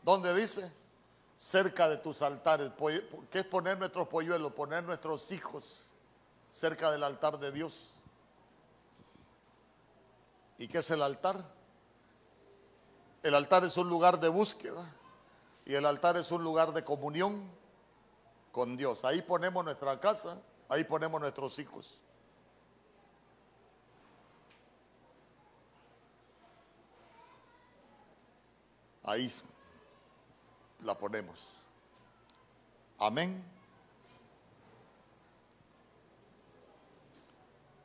¿Dónde 0.05 0.33
dice? 0.33 0.80
Cerca 1.41 1.89
de 1.89 1.97
tus 1.97 2.21
altares. 2.21 2.71
¿Qué 3.31 3.39
es 3.39 3.47
poner 3.47 3.79
nuestros 3.79 4.07
polluelos? 4.09 4.53
Poner 4.53 4.85
nuestros 4.85 5.33
hijos 5.33 5.91
cerca 6.53 6.91
del 6.91 7.03
altar 7.03 7.39
de 7.39 7.51
Dios. 7.51 7.95
¿Y 10.59 10.69
qué 10.69 10.81
es 10.81 10.91
el 10.91 11.01
altar? 11.01 11.43
El 13.23 13.35
altar 13.35 13.65
es 13.65 13.79
un 13.79 13.89
lugar 13.89 14.21
de 14.21 14.29
búsqueda 14.29 14.85
y 15.65 15.73
el 15.73 15.87
altar 15.87 16.19
es 16.19 16.31
un 16.31 16.45
lugar 16.45 16.75
de 16.75 16.85
comunión 16.85 17.51
con 18.53 18.77
Dios. 18.77 19.07
Ahí 19.07 19.23
ponemos 19.23 19.65
nuestra 19.65 19.99
casa, 19.99 20.37
ahí 20.69 20.85
ponemos 20.85 21.23
nuestros 21.23 21.59
hijos. 21.59 22.03
Ahí 29.05 29.33
la 30.83 30.97
ponemos. 30.97 31.61
Amén. 32.99 33.45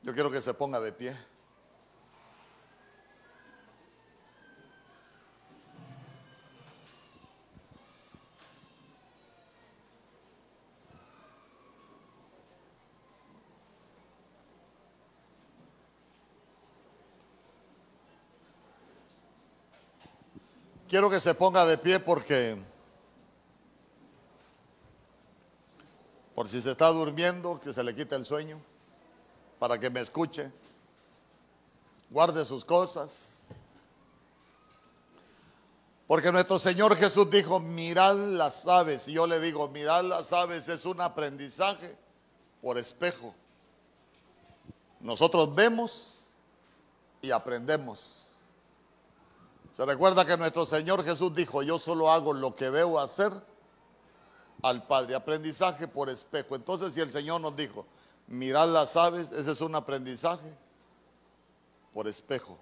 Yo 0.03 0.13
quiero 0.13 0.30
que 0.30 0.41
se 0.41 0.53
ponga 0.53 0.80
de 0.80 0.91
pie. 0.91 1.17
Quiero 20.88 21.09
que 21.09 21.19
se 21.19 21.34
ponga 21.34 21.65
de 21.65 21.77
pie 21.77 21.99
porque, 21.99 22.55
por 26.35 26.49
si 26.49 26.61
se 26.61 26.71
está 26.71 26.89
durmiendo, 26.89 27.61
que 27.61 27.71
se 27.71 27.81
le 27.81 27.95
quite 27.95 28.13
el 28.13 28.25
sueño, 28.25 28.61
para 29.57 29.79
que 29.79 29.89
me 29.89 30.01
escuche, 30.01 30.51
guarde 32.09 32.43
sus 32.43 32.65
cosas. 32.65 33.39
Porque 36.07 36.31
nuestro 36.31 36.59
Señor 36.59 36.95
Jesús 36.97 37.31
dijo, 37.31 37.59
mirad 37.61 38.15
las 38.15 38.67
aves. 38.67 39.07
Y 39.07 39.13
yo 39.13 39.25
le 39.25 39.39
digo, 39.39 39.69
mirad 39.69 40.03
las 40.03 40.33
aves 40.33 40.67
es 40.67 40.85
un 40.85 41.01
aprendizaje 41.01 41.97
por 42.61 42.77
espejo. 42.77 43.33
Nosotros 44.99 45.55
vemos 45.55 46.19
y 47.21 47.31
aprendemos. 47.31 48.27
Se 49.75 49.85
recuerda 49.85 50.25
que 50.25 50.37
nuestro 50.37 50.65
Señor 50.65 51.03
Jesús 51.03 51.33
dijo, 51.33 51.63
yo 51.63 51.79
solo 51.79 52.11
hago 52.11 52.33
lo 52.33 52.55
que 52.55 52.69
veo 52.69 52.99
hacer 52.99 53.31
al 54.61 54.86
Padre. 54.86 55.15
Aprendizaje 55.15 55.88
por 55.88 56.10
espejo. 56.10 56.56
Entonces 56.56 56.94
si 56.94 57.02
el 57.02 57.11
Señor 57.11 57.41
nos 57.41 57.56
dijo, 57.56 57.86
mirad 58.27 58.69
las 58.69 58.95
aves, 58.95 59.32
ese 59.32 59.52
es 59.52 59.61
un 59.61 59.76
aprendizaje 59.76 60.53
por 61.94 62.07
espejo. 62.07 62.57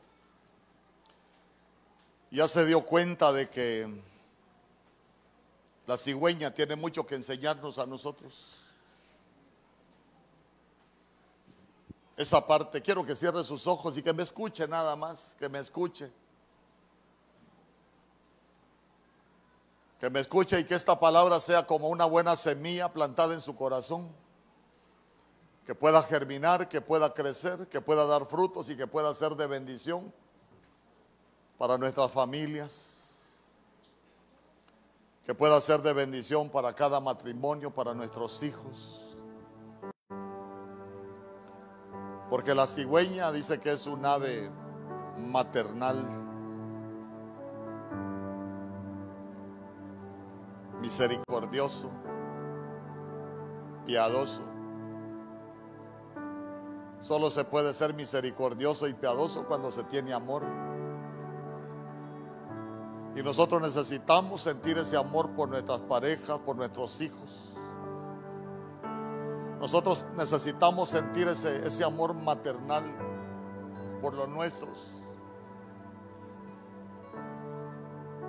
Ya 2.32 2.48
se 2.48 2.66
dio 2.66 2.84
cuenta 2.86 3.32
de 3.32 3.48
que 3.50 3.88
la 5.86 5.98
cigüeña 5.98 6.52
tiene 6.52 6.76
mucho 6.76 7.06
que 7.06 7.16
enseñarnos 7.16 7.78
a 7.78 7.86
nosotros. 7.86 8.58
Esa 12.16 12.46
parte, 12.46 12.82
quiero 12.82 13.06
que 13.06 13.16
cierre 13.16 13.44
sus 13.44 13.66
ojos 13.68 13.98
y 13.98 14.04
que 14.04 14.14
me 14.14 14.24
escuche 14.24 14.68
nada 14.68 14.96
más, 14.96 15.36
que 15.40 15.50
me 15.50 15.60
escuche. 15.60 16.12
Que 20.00 20.10
me 20.10 20.20
escuche 20.20 20.60
y 20.60 20.64
que 20.66 20.76
esta 20.76 21.00
palabra 21.00 21.40
sea 21.40 21.66
como 21.66 21.88
una 21.90 22.06
buena 22.06 22.36
semilla 22.36 22.92
plantada 22.92 23.34
en 23.34 23.42
su 23.42 23.56
corazón, 23.56 24.12
que 25.66 25.74
pueda 25.76 26.04
germinar, 26.04 26.68
que 26.68 26.82
pueda 26.82 27.14
crecer, 27.14 27.68
que 27.70 27.80
pueda 27.80 28.06
dar 28.06 28.26
frutos 28.26 28.70
y 28.70 28.76
que 28.76 28.86
pueda 28.86 29.14
ser 29.16 29.36
de 29.36 29.48
bendición 29.48 30.14
para 31.58 31.78
nuestras 31.78 32.12
familias, 32.12 32.94
que 35.24 35.34
pueda 35.34 35.62
ser 35.62 35.82
de 35.82 35.94
bendición 35.94 36.50
para 36.50 36.74
cada 36.74 37.00
matrimonio, 37.00 37.72
para 37.72 37.94
nuestros 37.94 38.44
hijos. 38.44 39.00
Porque 42.30 42.54
la 42.54 42.68
cigüeña 42.68 43.32
dice 43.32 43.60
que 43.60 43.72
es 43.72 43.88
un 43.88 44.06
ave 44.06 44.50
maternal 45.18 46.23
misericordioso, 50.84 51.90
piadoso. 53.86 54.42
Solo 57.00 57.32
se 57.32 57.46
puede 57.46 57.74
ser 57.74 57.94
misericordioso 57.94 58.90
y 58.90 58.94
piadoso 58.94 59.48
cuando 59.48 59.72
se 59.72 59.86
tiene 59.86 60.12
amor. 60.12 60.44
Y 63.16 63.24
nosotros 63.24 63.62
necesitamos 63.62 64.42
sentir 64.42 64.78
ese 64.78 64.98
amor 64.98 65.30
por 65.32 65.48
nuestras 65.48 65.80
parejas, 65.82 66.40
por 66.40 66.58
nuestros 66.58 67.00
hijos. 67.00 67.54
Nosotros 69.62 70.06
necesitamos 70.18 70.90
sentir 70.90 71.30
ese, 71.30 71.66
ese 71.66 71.86
amor 71.86 72.14
maternal 72.14 72.84
por 74.02 74.14
los 74.16 74.28
nuestros. 74.28 75.03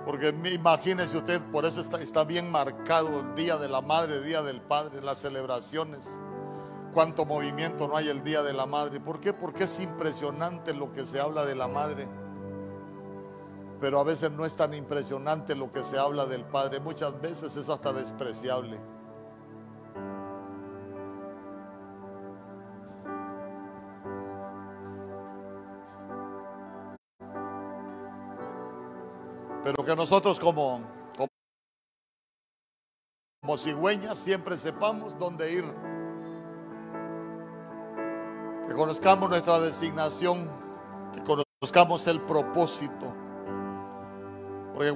Porque 0.05 0.29
imagínese 0.29 1.17
usted, 1.17 1.41
por 1.51 1.65
eso 1.65 1.81
está, 1.81 1.99
está 1.99 2.23
bien 2.23 2.51
marcado 2.51 3.21
el 3.21 3.35
Día 3.35 3.57
de 3.57 3.67
la 3.67 3.81
Madre, 3.81 4.17
el 4.17 4.25
Día 4.25 4.43
del 4.43 4.61
Padre, 4.61 5.01
las 5.01 5.19
celebraciones. 5.19 6.07
Cuánto 6.93 7.25
movimiento 7.25 7.87
no 7.87 7.97
hay 7.97 8.09
el 8.09 8.23
Día 8.23 8.43
de 8.43 8.53
la 8.53 8.67
Madre. 8.67 8.99
¿Por 8.99 9.19
qué? 9.19 9.33
Porque 9.33 9.63
es 9.63 9.79
impresionante 9.79 10.73
lo 10.73 10.93
que 10.93 11.05
se 11.05 11.19
habla 11.19 11.43
de 11.43 11.55
la 11.55 11.67
Madre. 11.67 12.07
Pero 13.81 13.99
a 13.99 14.03
veces 14.03 14.31
no 14.31 14.45
es 14.45 14.55
tan 14.55 14.73
impresionante 14.73 15.55
lo 15.55 15.71
que 15.71 15.83
se 15.83 15.97
habla 15.97 16.25
del 16.25 16.45
Padre. 16.45 16.79
Muchas 16.79 17.19
veces 17.19 17.57
es 17.57 17.67
hasta 17.67 17.91
despreciable. 17.91 18.79
Pero 29.65 29.83
que 29.83 29.95
nosotros 29.95 30.39
como, 30.39 30.79
como, 33.41 33.57
cigüeñas 33.57 34.19
siempre 34.19 34.59
sepamos 34.59 35.17
dónde 35.17 35.51
ir. 35.51 35.65
Que 38.67 38.75
conozcamos 38.75 39.27
nuestra 39.27 39.59
designación, 39.59 40.51
que 41.11 41.23
conozcamos 41.23 42.05
el 42.05 42.21
propósito. 42.21 43.11
Porque 44.75 44.93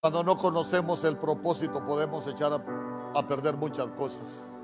cuando 0.00 0.22
no 0.22 0.36
conocemos 0.36 1.02
el 1.02 1.16
propósito 1.16 1.84
podemos 1.84 2.24
echar 2.28 2.52
a 2.52 3.26
perder 3.26 3.56
muchas 3.56 3.88
cosas. 3.88 4.55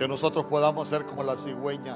Que 0.00 0.08
nosotros 0.08 0.46
podamos 0.46 0.88
ser 0.88 1.04
como 1.04 1.22
la 1.22 1.36
cigüeña. 1.36 1.94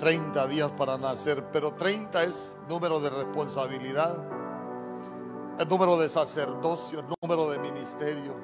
30 0.00 0.48
días 0.48 0.72
para 0.72 0.98
nacer, 0.98 1.46
pero 1.52 1.74
30 1.74 2.24
es 2.24 2.56
número 2.68 2.98
de 2.98 3.10
responsabilidad, 3.10 4.24
es 5.56 5.68
número 5.68 5.96
de 5.98 6.08
sacerdocio, 6.08 7.04
número 7.22 7.48
de 7.48 7.60
ministerio. 7.60 8.34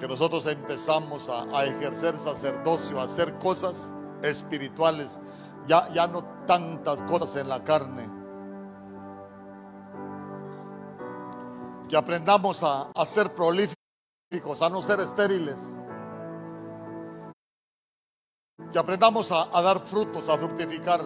Que 0.00 0.08
nosotros 0.08 0.44
empezamos 0.46 1.28
a, 1.28 1.64
ejercer 1.64 2.16
sacerdocio, 2.16 2.98
a 2.98 3.04
hacer 3.04 3.38
cosas 3.38 3.92
espirituales, 4.22 5.20
ya, 5.68 5.88
ya 5.90 6.08
no 6.08 6.24
tantas 6.44 7.00
cosas 7.02 7.36
en 7.36 7.50
la 7.50 7.62
carne. 7.62 8.10
Que 11.88 11.96
aprendamos 11.96 12.64
a, 12.64 12.90
a 12.92 13.06
ser 13.06 13.32
prolíficos, 13.32 14.60
a 14.60 14.68
no 14.68 14.82
ser 14.82 14.98
estériles 14.98 15.83
que 18.74 18.80
aprendamos 18.80 19.30
a, 19.30 19.62
dar 19.62 19.78
frutos, 19.78 20.28
a 20.28 20.36
fructificar. 20.36 21.00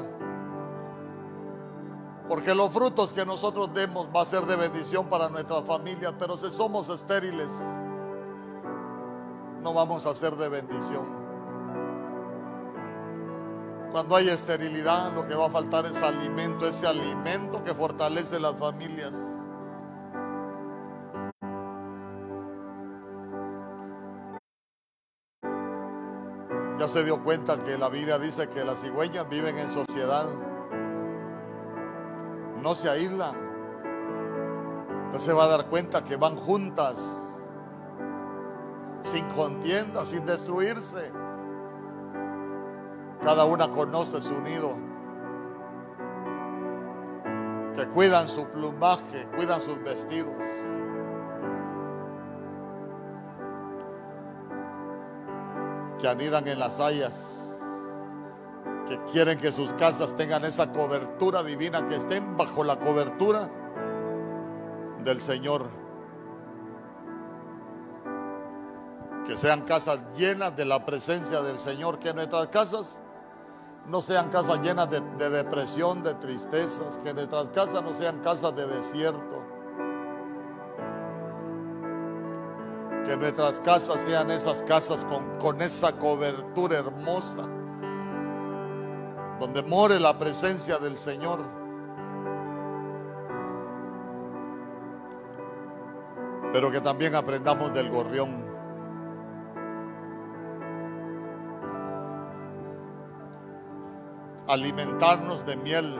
Porque 2.26 2.54
los 2.54 2.70
frutos 2.70 3.12
que 3.12 3.26
nosotros 3.26 3.74
demos 3.74 4.08
va 4.08 4.22
a 4.22 4.24
ser 4.24 4.46
de 4.46 4.56
bendición 4.56 5.06
para 5.10 5.28
nuestras 5.28 5.64
familias, 5.64 6.14
pero 6.18 6.38
si 6.38 6.50
somos 6.50 6.88
estériles, 6.88 7.50
no 9.60 9.74
vamos 9.74 10.06
a 10.06 10.14
ser 10.14 10.34
de 10.36 10.48
bendición. 10.48 11.14
Cuando 13.92 14.16
hay 14.16 14.30
esterilidad, 14.30 15.12
lo 15.12 15.26
que 15.26 15.34
va 15.34 15.48
a 15.48 15.50
faltar 15.50 15.84
es 15.84 16.02
alimento, 16.02 16.66
ese 16.66 16.86
alimento 16.86 17.62
que 17.62 17.74
fortalece 17.74 18.40
las 18.40 18.56
familias. 18.56 19.12
Ya 26.78 26.86
se 26.86 27.02
dio 27.02 27.24
cuenta 27.24 27.58
que 27.58 27.76
la 27.76 27.88
Biblia 27.88 28.20
dice 28.20 28.48
que 28.48 28.64
las 28.64 28.80
cigüeñas 28.80 29.28
viven 29.28 29.58
en 29.58 29.68
sociedad. 29.68 30.26
No 32.62 32.74
se 32.76 32.88
aíslan. 32.88 33.34
Entonces 35.06 35.22
se 35.22 35.32
va 35.32 35.44
a 35.44 35.48
dar 35.48 35.66
cuenta 35.66 36.04
que 36.04 36.14
van 36.14 36.36
juntas, 36.36 37.36
sin 39.02 39.26
contienda, 39.30 40.04
sin 40.04 40.24
destruirse. 40.24 41.10
Cada 43.22 43.44
una 43.44 43.68
conoce 43.68 44.22
su 44.22 44.40
nido. 44.42 44.76
Que 47.74 47.88
cuidan 47.88 48.28
su 48.28 48.46
plumaje, 48.50 49.26
cuidan 49.36 49.60
sus 49.60 49.82
vestidos. 49.82 50.36
Que 55.98 56.08
anidan 56.08 56.46
en 56.48 56.58
las 56.58 56.80
hayas, 56.80 57.38
que 58.88 58.98
quieren 59.12 59.38
que 59.38 59.52
sus 59.52 59.74
casas 59.74 60.16
tengan 60.16 60.44
esa 60.44 60.72
cobertura 60.72 61.42
divina, 61.42 61.86
que 61.86 61.96
estén 61.96 62.36
bajo 62.36 62.64
la 62.64 62.78
cobertura 62.78 63.50
del 65.02 65.20
Señor. 65.20 65.68
Que 69.26 69.36
sean 69.36 69.62
casas 69.62 69.98
llenas 70.16 70.56
de 70.56 70.64
la 70.64 70.86
presencia 70.86 71.42
del 71.42 71.58
Señor, 71.58 71.98
que 71.98 72.14
nuestras 72.14 72.46
casas 72.46 73.02
no 73.86 74.00
sean 74.00 74.30
casas 74.30 74.60
llenas 74.60 74.90
de, 74.90 75.00
de 75.18 75.28
depresión, 75.30 76.02
de 76.02 76.14
tristezas, 76.14 76.98
que 76.98 77.12
nuestras 77.12 77.50
casas 77.50 77.82
no 77.82 77.92
sean 77.94 78.20
casas 78.20 78.56
de 78.56 78.66
desierto 78.66 79.47
Que 83.08 83.16
nuestras 83.16 83.58
casas 83.60 84.02
sean 84.02 84.30
esas 84.30 84.62
casas 84.62 85.06
con, 85.40 85.62
esa 85.62 85.98
cobertura 85.98 86.76
hermosa, 86.76 87.48
donde 89.40 89.62
more 89.62 89.98
la 89.98 90.18
presencia 90.18 90.76
del 90.76 90.98
Señor. 90.98 91.40
Pero 96.52 96.70
que 96.70 96.82
también 96.82 97.14
aprendamos 97.14 97.72
del 97.72 97.88
gorrión. 97.88 98.44
Alimentarnos 104.48 105.46
de 105.46 105.56
miel, 105.56 105.96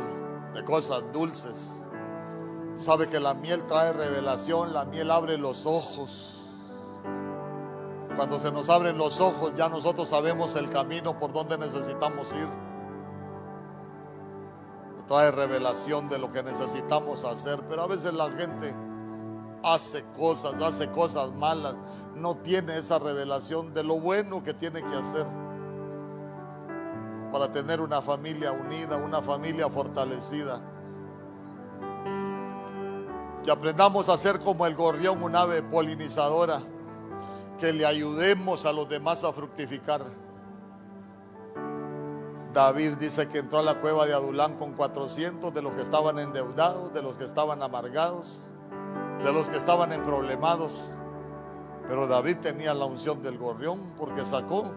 de 0.53 0.63
cosas 0.63 1.11
dulces. 1.11 1.87
Sabe 2.75 3.09
que 3.09 3.19
la 3.19 3.33
miel 3.33 3.67
trae 3.67 3.95
revelación, 3.95 4.75
la 4.75 4.85
miel 4.85 5.11
abre 5.11 5.39
los 5.39 5.65
ojos. 5.65 6.38
Cuando 8.19 8.41
se 8.41 8.51
nos 8.51 8.69
abren 8.69 8.99
los 8.99 9.21
ojos, 9.21 9.53
ya 9.55 9.69
nosotros 9.69 10.09
sabemos 10.09 10.57
el 10.57 10.69
camino 10.71 11.17
por 11.21 11.33
donde 11.33 11.57
necesitamos 11.57 12.33
ir. 12.33 12.49
Trae 15.07 15.31
revelación 15.31 16.09
de 16.09 16.19
lo 16.19 16.33
que 16.33 16.43
necesitamos 16.43 17.23
hacer, 17.23 17.61
pero 17.69 17.83
a 17.83 17.87
veces 17.87 18.13
la 18.13 18.29
gente 18.33 18.75
hace 19.63 20.03
cosas, 20.17 20.61
hace 20.61 20.91
cosas 20.91 21.33
malas, 21.33 21.77
no 22.17 22.35
tiene 22.39 22.79
esa 22.79 22.99
revelación 22.99 23.73
de 23.73 23.85
lo 23.85 24.01
bueno 24.01 24.43
que 24.43 24.53
tiene 24.53 24.83
que 24.83 24.97
hacer 24.97 25.25
para 27.33 27.53
tener 27.53 27.81
una 27.81 28.03
familia 28.03 28.51
unida, 28.51 28.97
una 28.97 29.23
familia 29.23 29.71
fortalecida. 29.71 30.61
Que 33.45 33.53
aprendamos 33.53 34.09
a 34.09 34.19
ser 34.19 34.41
como 34.41 34.67
el 34.67 34.75
gorrión, 34.75 35.23
un 35.23 35.37
ave 35.37 35.63
polinizadora 35.63 36.61
que 37.59 37.73
le 37.73 37.85
ayudemos 37.85 38.65
a 38.65 38.73
los 38.73 38.89
demás 38.89 39.25
a 39.25 39.33
fructificar. 39.33 40.03
David 42.53 42.95
dice 42.95 43.29
que 43.29 43.39
entró 43.39 43.59
a 43.59 43.63
la 43.63 43.81
cueva 43.81 44.07
de 44.07 44.15
Adulán 44.15 44.57
con 44.59 44.73
400 44.73 45.53
de 45.53 45.63
los 45.63 45.75
que 45.75 45.83
estaban 45.83 46.19
endeudados, 46.19 46.93
de 46.95 47.03
los 47.03 47.19
que 47.19 47.25
estaban 47.25 47.63
amargados, 47.63 48.51
de 49.23 49.33
los 49.33 49.51
que 49.51 49.59
estaban 49.59 49.93
en 49.93 50.03
problemados. 50.03 50.81
Pero 51.87 52.07
David 52.07 52.39
tenía 52.39 52.73
la 52.75 52.87
unción 52.87 53.23
del 53.23 53.39
gorrión 53.39 53.95
porque 53.97 54.25
sacó 54.25 54.75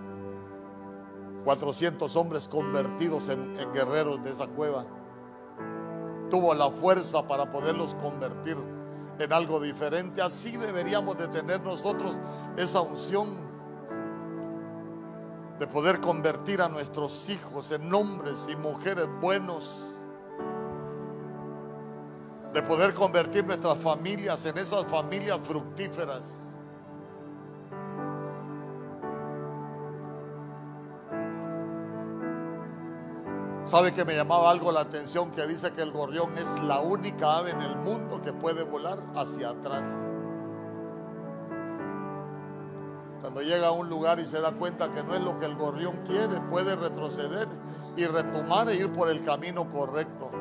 400 1.46 2.16
hombres 2.16 2.48
convertidos 2.48 3.30
en, 3.30 3.58
en 3.58 3.74
guerreros 3.74 4.24
de 4.24 4.32
esa 4.32 4.48
cueva. 4.48 4.86
Tuvo 6.30 6.54
la 6.54 6.70
fuerza 6.70 7.28
para 7.28 7.50
poderlos 7.50 7.94
convertir 7.96 8.58
en 9.22 9.34
algo 9.34 9.60
diferente. 9.60 10.22
Así 10.22 10.58
deberíamos 10.58 11.18
de 11.18 11.28
tener 11.28 11.62
nosotros 11.62 12.18
esa 12.58 12.82
unción 12.82 13.52
de 15.60 15.68
poder 15.68 16.00
convertir 16.00 16.62
a 16.62 16.68
nuestros 16.68 17.30
hijos 17.30 17.72
en 17.72 17.94
hombres 17.94 18.48
y 18.52 18.56
mujeres 18.56 19.08
buenos. 19.22 19.78
De 22.52 22.62
poder 22.64 22.94
convertir 22.94 23.46
nuestras 23.46 23.78
familias 23.78 24.46
en 24.46 24.58
esas 24.58 24.86
familias 24.88 25.40
fructíferas. 25.44 26.51
¿Sabe 33.72 33.94
que 33.94 34.04
me 34.04 34.14
llamaba 34.14 34.52
algo 34.52 34.70
la 34.74 34.82
atención 34.82 35.32
que 35.32 35.48
dice 35.48 35.72
que 35.72 35.82
el 35.82 35.94
gorrión 35.94 36.38
es 36.38 36.62
la 36.62 36.82
única 36.82 37.38
ave 37.38 37.52
en 37.52 37.62
el 37.62 37.78
mundo 37.78 38.22
que 38.22 38.34
puede 38.34 38.64
volar 38.64 39.00
hacia 39.16 39.52
atrás? 39.52 39.88
Cuando 43.22 43.42
llega 43.42 43.68
a 43.68 43.72
un 43.72 43.88
lugar 43.88 44.20
y 44.20 44.26
se 44.26 44.42
da 44.42 44.52
cuenta 44.52 44.92
que 44.92 45.02
no 45.04 45.16
es 45.16 45.22
lo 45.22 45.40
que 45.40 45.46
el 45.46 45.56
gorrión 45.56 45.96
quiere, 46.06 46.42
puede 46.50 46.76
retroceder 46.76 47.48
y 47.96 48.06
retomar 48.08 48.68
e 48.68 48.76
ir 48.76 48.92
por 48.92 49.08
el 49.08 49.24
camino 49.24 49.70
correcto. 49.70 50.32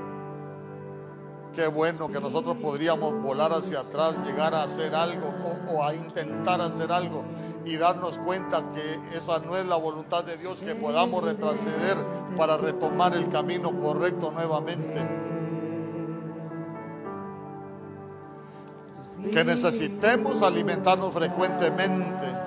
Qué 1.54 1.66
bueno 1.66 2.08
que 2.08 2.20
nosotros 2.20 2.56
podríamos 2.62 3.20
volar 3.20 3.52
hacia 3.52 3.80
atrás, 3.80 4.14
llegar 4.24 4.54
a 4.54 4.62
hacer 4.62 4.94
algo 4.94 5.34
o, 5.68 5.82
a 5.82 5.94
intentar 5.94 6.60
hacer 6.60 6.92
algo 6.92 7.24
y 7.64 7.76
darnos 7.76 8.18
cuenta 8.18 8.62
que 8.72 9.16
esa 9.16 9.40
no 9.40 9.56
es 9.56 9.66
la 9.66 9.76
voluntad 9.76 10.24
de 10.24 10.36
Dios, 10.36 10.60
que 10.62 10.76
podamos 10.76 11.24
retroceder 11.24 11.96
para 12.36 12.56
retomar 12.56 13.14
el 13.16 13.28
camino 13.28 13.72
correcto 13.80 14.30
nuevamente. 14.30 15.00
Que 19.32 19.44
necesitemos 19.44 20.42
alimentarnos 20.42 21.12
frecuentemente 21.12 22.39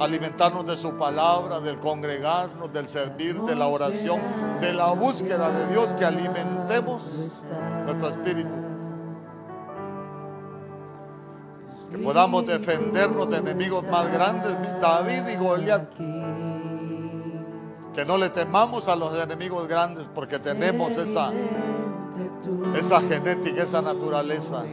alimentarnos 0.00 0.66
de 0.66 0.76
su 0.76 0.96
palabra, 0.96 1.60
del 1.60 1.78
congregarnos, 1.78 2.72
del 2.72 2.88
servir, 2.88 3.40
de 3.42 3.54
la 3.54 3.68
oración, 3.68 4.20
de 4.60 4.72
la 4.72 4.92
búsqueda 4.92 5.50
de 5.50 5.66
Dios, 5.72 5.94
que 5.94 6.04
alimentemos 6.04 7.12
nuestro 7.84 8.08
espíritu. 8.08 8.50
Que 11.90 11.98
podamos 11.98 12.46
defendernos 12.46 13.30
de 13.30 13.38
enemigos 13.38 13.84
más 13.84 14.10
grandes, 14.12 14.56
David 14.80 15.28
y 15.28 15.36
Goliat. 15.36 15.88
Que 17.94 18.04
no 18.04 18.18
le 18.18 18.30
temamos 18.30 18.88
a 18.88 18.96
los 18.96 19.16
enemigos 19.22 19.68
grandes 19.68 20.06
porque 20.12 20.40
tenemos 20.40 20.96
esa, 20.96 21.32
esa 22.74 23.00
genética, 23.00 23.62
esa 23.62 23.80
naturaleza. 23.80 24.64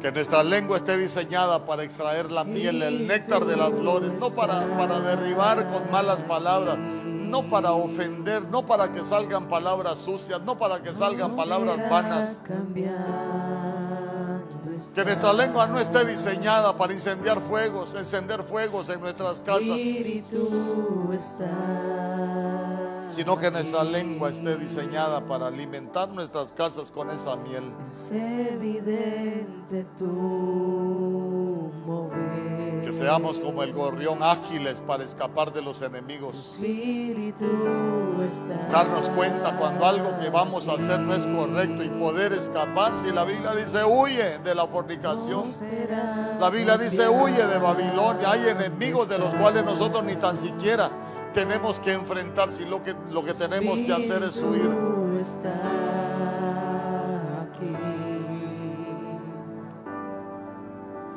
Que 0.00 0.10
nuestra 0.10 0.42
lengua 0.42 0.78
esté 0.78 0.96
diseñada 0.96 1.66
para 1.66 1.82
extraer 1.82 2.30
la 2.30 2.42
miel, 2.42 2.82
el 2.82 3.06
néctar 3.06 3.44
de 3.44 3.56
las 3.56 3.70
flores, 3.70 4.12
no 4.18 4.30
para, 4.30 4.76
para 4.78 4.98
derribar 5.00 5.70
con 5.70 5.90
malas 5.90 6.22
palabras, 6.22 6.78
no 6.78 7.48
para 7.48 7.72
ofender, 7.72 8.44
no 8.48 8.64
para 8.64 8.92
que 8.92 9.04
salgan 9.04 9.48
palabras 9.48 9.98
sucias, 9.98 10.40
no 10.42 10.58
para 10.58 10.82
que 10.82 10.94
salgan 10.94 11.36
palabras 11.36 11.78
vanas. 11.90 12.40
Que 14.94 15.04
nuestra 15.04 15.32
lengua 15.32 15.66
no 15.66 15.78
esté 15.78 16.04
diseñada 16.04 16.76
para 16.76 16.92
incendiar 16.92 17.40
fuegos, 17.40 17.94
encender 17.94 18.42
fuegos 18.44 18.88
en 18.88 19.00
nuestras 19.00 19.38
casas 19.40 19.78
sino 23.10 23.36
que 23.36 23.50
nuestra 23.50 23.82
lengua 23.84 24.30
esté 24.30 24.56
diseñada 24.56 25.20
para 25.20 25.48
alimentar 25.48 26.08
nuestras 26.08 26.52
casas 26.52 26.90
con 26.92 27.10
esa 27.10 27.36
miel. 27.36 27.64
evidente 28.12 29.84
tu 29.98 31.70
Que 32.82 32.92
seamos 32.92 33.40
como 33.40 33.62
el 33.62 33.72
gorrión 33.72 34.22
ágiles 34.22 34.82
para 34.86 35.04
escapar 35.04 35.52
de 35.52 35.62
los 35.62 35.82
enemigos. 35.82 36.54
Darnos 38.70 39.08
cuenta 39.10 39.56
cuando 39.56 39.86
algo 39.86 40.16
que 40.18 40.28
vamos 40.30 40.68
a 40.68 40.72
hacer 40.72 41.00
no 41.00 41.14
es 41.14 41.26
correcto 41.26 41.82
y 41.82 41.88
poder 41.88 42.32
escapar. 42.32 42.92
Si 42.98 43.12
la 43.12 43.24
Biblia 43.24 43.52
dice 43.54 43.84
huye 43.84 44.38
de 44.38 44.54
la 44.54 44.66
fornicación, 44.66 45.44
la 46.40 46.50
Biblia 46.50 46.76
dice 46.78 47.08
huye 47.08 47.46
de 47.46 47.58
Babilonia. 47.58 48.30
Hay 48.30 48.48
enemigos 48.48 49.08
de 49.08 49.18
los 49.18 49.34
cuales 49.34 49.64
nosotros 49.64 50.02
ni 50.04 50.16
tan 50.16 50.36
siquiera 50.36 50.90
tenemos 51.34 51.78
que 51.80 51.92
enfrentar, 51.92 52.50
si 52.50 52.64
lo 52.64 52.82
que, 52.82 52.94
lo 53.10 53.22
que 53.22 53.34
tenemos 53.34 53.80
que 53.80 53.92
hacer 53.92 54.22
es 54.22 54.36
huir. 54.42 54.70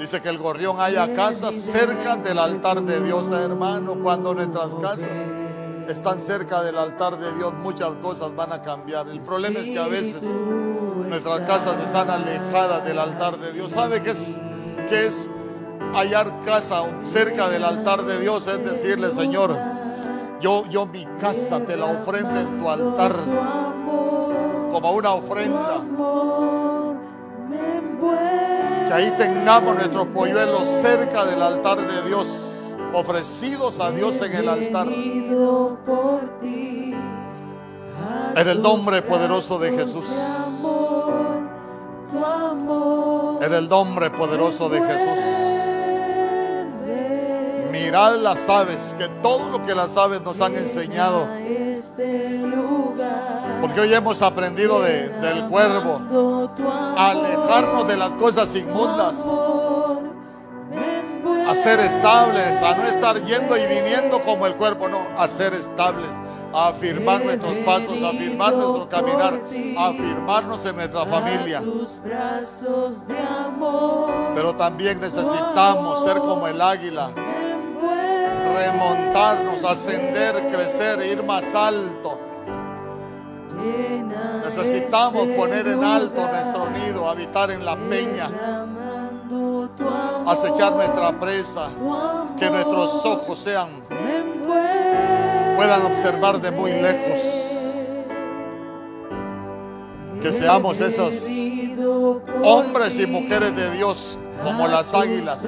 Dice 0.03 0.21
que 0.21 0.27
el 0.27 0.37
gorrión 0.37 0.81
haya 0.81 1.13
casas 1.13 1.55
cerca 1.55 2.17
del 2.17 2.37
altar 2.37 2.81
de 2.81 2.99
Dios, 2.99 3.31
hermano. 3.31 3.95
Cuando 4.03 4.33
nuestras 4.33 4.75
casas 4.75 5.29
están 5.87 6.19
cerca 6.19 6.61
del 6.61 6.77
altar 6.77 7.17
de 7.17 7.33
Dios, 7.35 7.53
muchas 7.53 7.95
cosas 8.01 8.35
van 8.35 8.51
a 8.51 8.61
cambiar. 8.61 9.07
El 9.07 9.21
problema 9.21 9.59
es 9.59 9.69
que 9.69 9.79
a 9.79 9.87
veces 9.87 10.23
nuestras 11.07 11.39
casas 11.47 11.81
están 11.81 12.09
alejadas 12.09 12.83
del 12.83 12.99
altar 12.99 13.37
de 13.37 13.53
Dios. 13.53 13.71
¿Sabe 13.71 14.01
qué 14.01 14.09
es, 14.09 14.41
qué 14.89 15.05
es 15.05 15.31
hallar 15.93 16.37
casa 16.43 16.83
cerca 17.01 17.47
del 17.47 17.63
altar 17.63 18.03
de 18.03 18.19
Dios? 18.19 18.45
Es 18.47 18.61
decirle, 18.61 19.09
Señor, 19.13 19.57
yo, 20.41 20.65
yo 20.69 20.85
mi 20.85 21.05
casa 21.17 21.61
te 21.61 21.77
la 21.77 21.85
ofrendo 21.85 22.41
en 22.41 22.59
tu 22.59 22.69
altar 22.69 23.15
como 24.69 24.91
una 24.91 25.13
ofrenda. 25.13 25.81
Que 28.93 28.99
ahí 28.99 29.11
tengamos 29.17 29.73
nuestros 29.73 30.05
polluelos 30.09 30.67
cerca 30.67 31.25
del 31.25 31.41
altar 31.41 31.79
de 31.79 32.07
Dios, 32.07 32.77
ofrecidos 32.93 33.79
a 33.79 33.89
Dios 33.89 34.21
en 34.21 34.33
el 34.33 34.47
altar. 34.47 34.87
En 38.35 38.47
el 38.47 38.61
nombre 38.61 39.01
poderoso 39.01 39.57
de 39.57 39.71
Jesús. 39.71 40.05
En 43.41 43.53
el 43.53 43.67
nombre 43.67 44.11
poderoso 44.11 44.69
de 44.69 44.79
Jesús. 44.79 45.19
Mirad 47.71 48.17
las 48.17 48.47
aves, 48.47 48.95
que 48.99 49.07
todo 49.23 49.49
lo 49.49 49.65
que 49.65 49.73
las 49.73 49.97
aves 49.97 50.21
nos 50.21 50.39
han 50.39 50.55
enseñado. 50.55 51.27
Porque 53.63 53.79
hoy 53.79 53.93
hemos 53.93 54.21
aprendido 54.21 54.81
del 54.81 55.47
cuervo 55.47 56.01
a 56.97 57.11
alejarnos 57.11 57.87
de 57.87 57.95
las 57.95 58.09
cosas 58.15 58.53
inmundas, 58.57 59.15
a 61.47 61.55
ser 61.55 61.79
estables, 61.79 62.61
a 62.61 62.75
no 62.75 62.83
estar 62.83 63.23
yendo 63.23 63.55
y 63.55 63.65
viniendo 63.65 64.21
como 64.21 64.47
el 64.47 64.55
cuerpo, 64.55 64.89
no, 64.89 65.07
a 65.17 65.29
ser 65.29 65.53
estables, 65.53 66.09
a 66.53 66.67
afirmar 66.67 67.23
nuestros 67.23 67.55
pasos, 67.59 68.03
a 68.03 68.09
afirmar 68.09 68.53
nuestro 68.53 68.89
caminar, 68.89 69.39
a 69.77 69.87
afirmarnos 69.87 70.65
en 70.65 70.75
nuestra 70.75 71.05
familia. 71.05 71.63
Pero 74.35 74.55
también 74.57 74.99
necesitamos 74.99 76.03
ser 76.03 76.17
como 76.17 76.47
el 76.47 76.61
águila 76.61 77.11
remontarnos, 78.53 79.63
ascender, 79.63 80.49
crecer, 80.51 81.01
ir 81.05 81.23
más 81.23 81.55
alto. 81.55 82.22
Necesitamos 84.43 85.27
poner 85.29 85.67
en 85.67 85.83
alto 85.83 86.27
nuestro 86.27 86.69
nido, 86.69 87.09
habitar 87.09 87.49
en 87.51 87.65
la 87.65 87.75
peña, 87.75 88.29
acechar 90.27 90.73
nuestra 90.73 91.19
presa, 91.19 91.69
que 92.37 92.49
nuestros 92.49 93.05
ojos 93.05 93.39
sean, 93.39 93.69
puedan 95.55 95.85
observar 95.85 96.39
de 96.39 96.51
muy 96.51 96.73
lejos. 96.73 97.19
Que 100.21 100.31
seamos 100.31 100.79
esos 100.79 101.25
hombres 102.43 102.99
y 102.99 103.07
mujeres 103.07 103.55
de 103.55 103.71
Dios 103.71 104.17
como 104.43 104.67
las 104.67 104.93
águilas 104.93 105.45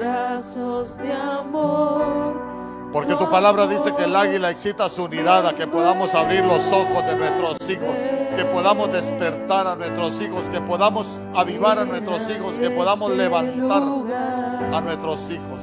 porque 2.92 3.14
tu 3.16 3.28
palabra 3.28 3.66
dice 3.66 3.94
que 3.94 4.04
el 4.04 4.14
águila 4.14 4.50
excita 4.50 4.88
su 4.88 5.04
unidad, 5.04 5.54
que 5.54 5.66
podamos 5.66 6.14
abrir 6.14 6.44
los 6.44 6.70
ojos 6.72 7.04
de 7.06 7.16
nuestros 7.16 7.68
hijos, 7.68 7.94
que 8.36 8.44
podamos 8.44 8.92
despertar 8.92 9.66
a 9.66 9.76
nuestros 9.76 10.20
hijos, 10.20 10.48
que 10.48 10.60
podamos 10.60 11.20
avivar 11.34 11.78
a 11.78 11.84
nuestros 11.84 12.30
hijos, 12.30 12.56
que 12.58 12.70
podamos 12.70 13.10
levantar 13.10 13.82
a 14.72 14.80
nuestros 14.80 15.30
hijos. 15.30 15.62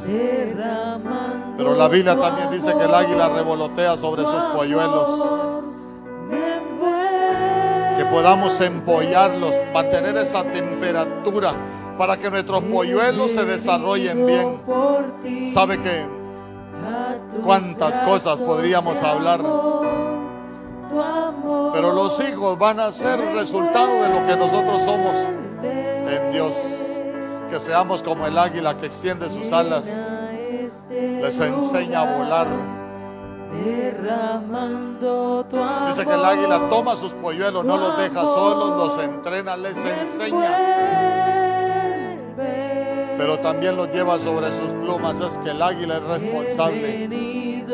Pero 1.57 1.75
la 1.75 1.87
Biblia 1.87 2.19
también 2.19 2.49
dice 2.51 2.75
que 2.75 2.83
el 2.83 2.93
águila 2.93 3.29
revolotea 3.29 3.97
sobre 3.97 4.23
sus 4.25 4.43
polluelos. 4.55 5.09
Que 7.97 8.05
podamos 8.05 8.59
empollarlos, 8.59 9.55
mantener 9.73 10.17
esa 10.17 10.43
temperatura 10.43 11.51
para 11.97 12.17
que 12.17 12.29
nuestros 12.29 12.63
polluelos 12.63 13.31
se 13.31 13.45
desarrollen 13.45 14.25
bien. 14.25 15.43
Sabe 15.43 15.79
que 15.79 16.22
cuántas 17.43 17.99
cosas 18.01 18.39
podríamos 18.39 19.01
hablar. 19.03 19.41
Pero 21.73 21.91
los 21.93 22.19
hijos 22.27 22.57
van 22.57 22.79
a 22.79 22.91
ser 22.91 23.19
resultado 23.33 24.03
de 24.03 24.09
lo 24.09 24.27
que 24.27 24.35
nosotros 24.35 24.83
somos 24.83 25.15
en 25.63 26.31
Dios. 26.31 26.55
Que 27.49 27.59
seamos 27.59 28.01
como 28.03 28.25
el 28.25 28.37
águila 28.37 28.77
que 28.77 28.87
extiende 28.87 29.29
sus 29.31 29.51
alas, 29.51 29.85
les 30.89 31.39
enseña 31.39 32.01
a 32.01 32.17
volar. 32.17 32.47
Dice 35.87 36.05
que 36.05 36.13
el 36.13 36.25
águila 36.25 36.69
toma 36.69 36.95
sus 36.95 37.13
polluelos, 37.13 37.63
no 37.63 37.77
los 37.77 37.97
deja 37.97 38.21
solos, 38.21 38.77
los 38.77 39.03
entrena, 39.03 39.55
les 39.55 39.77
enseña 39.77 41.32
pero 43.23 43.39
también 43.39 43.77
los 43.77 43.87
lleva 43.87 44.19
sobre 44.19 44.51
sus 44.51 44.67
plumas. 44.67 45.17
Es 45.21 45.37
que 45.37 45.51
el 45.51 45.61
águila 45.61 45.95
es 45.95 46.03
responsable. 46.03 47.65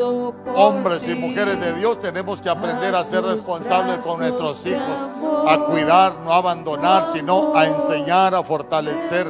Hombres 0.54 1.08
y 1.08 1.16
mujeres 1.16 1.58
de 1.58 1.72
Dios 1.74 1.98
tenemos 1.98 2.40
que 2.40 2.48
aprender 2.48 2.94
a 2.94 3.02
ser 3.02 3.24
responsables 3.24 3.98
con 3.98 4.20
nuestros 4.20 4.64
hijos, 4.64 5.04
a 5.48 5.58
cuidar, 5.64 6.12
no 6.24 6.32
a 6.32 6.36
abandonar, 6.36 7.04
sino 7.04 7.52
a 7.56 7.66
enseñar, 7.66 8.32
a 8.32 8.44
fortalecer, 8.44 9.26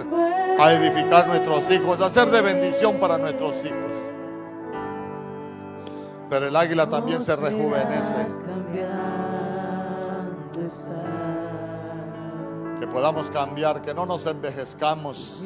a 0.59 0.75
edificar 0.75 1.27
nuestros 1.27 1.71
hijos, 1.71 2.03
a 2.03 2.11
ser 2.11 2.31
de 2.31 2.43
bendición 2.43 3.01
para 3.01 3.17
nuestros 3.17 3.65
hijos. 3.65 3.97
Pero 6.29 6.49
el 6.49 6.55
águila 6.55 6.87
también 6.87 7.23
se 7.23 7.35
rejuvenece 7.35 8.27
que 12.81 12.87
podamos 12.87 13.31
cambiar, 13.31 13.83
que 13.83 13.93
no 13.93 14.07
nos 14.07 14.25
envejezcamos. 14.25 15.43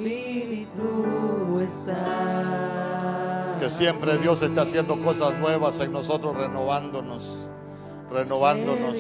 Que 3.59 3.71
siempre 3.71 4.19
Dios 4.19 4.41
esté 4.41 4.61
haciendo 4.61 5.01
cosas 5.03 5.35
nuevas 5.39 5.81
en 5.81 5.93
nosotros, 5.93 6.37
renovándonos, 6.37 7.49
renovándonos, 8.11 8.97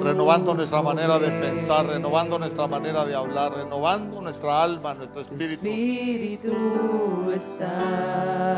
renovando 0.00 0.54
nuestra 0.54 0.80
manera 0.82 1.18
de 1.18 1.30
pensar, 1.32 1.86
renovando 1.86 2.38
nuestra 2.38 2.66
manera 2.66 3.04
de 3.04 3.14
hablar, 3.14 3.52
renovando 3.54 4.22
nuestra 4.22 4.62
alma, 4.62 4.94
nuestro 4.94 5.20
espíritu, 5.20 5.68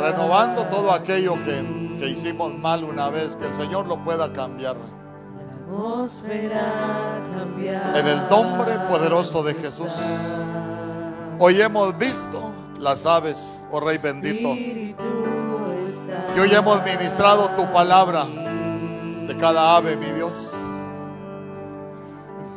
renovando 0.00 0.64
todo 0.66 0.92
aquello 0.92 1.34
que, 1.44 1.96
que 1.98 2.08
hicimos 2.08 2.54
mal 2.54 2.84
una 2.84 3.08
vez, 3.10 3.34
que 3.34 3.46
el 3.46 3.54
Señor 3.54 3.88
lo 3.88 4.04
pueda 4.04 4.32
cambiar. 4.32 5.01
En 7.94 8.06
el 8.06 8.28
nombre 8.28 8.78
poderoso 8.88 9.42
de 9.42 9.54
Jesús. 9.54 9.92
Hoy 11.38 11.60
hemos 11.62 11.96
visto 11.96 12.52
las 12.78 13.06
aves, 13.06 13.64
oh 13.70 13.80
Rey 13.80 13.96
bendito. 13.96 14.48
Y 14.48 16.38
hoy 16.38 16.52
hemos 16.52 16.82
ministrado 16.84 17.50
tu 17.50 17.72
palabra 17.72 18.26
de 18.26 19.34
cada 19.40 19.76
ave, 19.76 19.96
mi 19.96 20.10
Dios. 20.12 20.52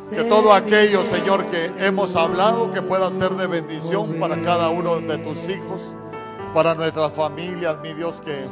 Que 0.10 0.24
todo 0.24 0.52
aquello, 0.54 1.04
Señor, 1.04 1.46
que 1.46 1.72
hemos 1.80 2.16
hablado, 2.16 2.72
que 2.72 2.82
pueda 2.82 3.12
ser 3.12 3.32
de 3.32 3.48
bendición 3.48 4.20
para 4.20 4.42
cada 4.42 4.70
uno 4.70 5.00
de 5.00 5.18
tus 5.20 5.48
hijos 5.48 5.96
para 6.56 6.74
nuestras 6.74 7.12
familias, 7.12 7.78
mi 7.84 7.94
Dios, 7.94 8.22
que 8.22 8.48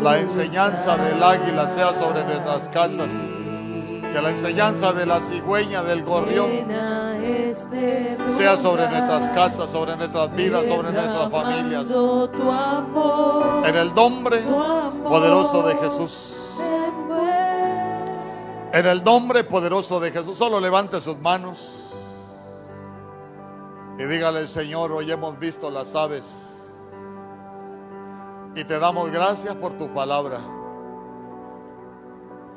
la 0.00 0.20
enseñanza 0.20 0.96
del 0.96 1.20
águila 1.20 1.66
sea 1.66 1.92
sobre 1.92 2.24
nuestras 2.24 2.68
casas, 2.68 3.10
que 4.12 4.22
la 4.22 4.30
enseñanza 4.30 4.92
de 4.92 5.04
la 5.04 5.20
cigüeña, 5.20 5.82
del 5.82 6.04
gorrión, 6.04 6.48
sea 8.28 8.56
sobre 8.56 8.88
nuestras 8.88 9.28
casas, 9.30 9.68
sobre 9.68 9.96
nuestras 9.96 10.32
vidas, 10.36 10.68
sobre 10.68 10.92
nuestras 10.92 11.28
familias. 11.28 11.90
En 13.64 13.74
el 13.74 13.92
nombre 13.92 14.38
poderoso 15.02 15.64
de 15.64 15.76
Jesús. 15.76 16.36
En 18.72 18.86
el 18.86 19.02
nombre 19.02 19.42
poderoso 19.42 19.98
de 19.98 20.12
Jesús, 20.12 20.38
solo 20.38 20.60
levante 20.60 21.00
sus 21.00 21.18
manos 21.18 21.80
y 24.00 24.04
dígale, 24.04 24.46
Señor, 24.46 24.92
hoy 24.92 25.12
hemos 25.12 25.38
visto 25.38 25.68
las 25.68 25.94
aves 25.94 26.59
y 28.60 28.64
te 28.64 28.78
damos 28.78 29.10
gracias 29.10 29.56
por 29.56 29.72
tu 29.72 29.88
palabra. 29.94 30.38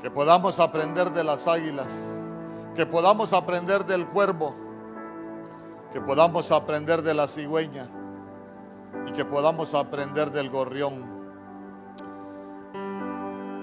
Que 0.02 0.12
podamos 0.12 0.60
aprender 0.60 1.12
de 1.12 1.24
las 1.24 1.48
águilas. 1.48 2.20
Que 2.76 2.86
podamos 2.86 3.32
aprender 3.32 3.86
del 3.86 4.06
cuervo. 4.08 4.54
Que 5.94 6.02
podamos 6.02 6.52
aprender 6.52 7.04
de 7.04 7.14
la 7.14 7.26
cigüeña. 7.26 7.88
Y 9.08 9.12
que 9.14 9.24
podamos 9.24 9.74
aprender 9.74 10.30
del 10.32 10.50
gorrión. 10.50 11.06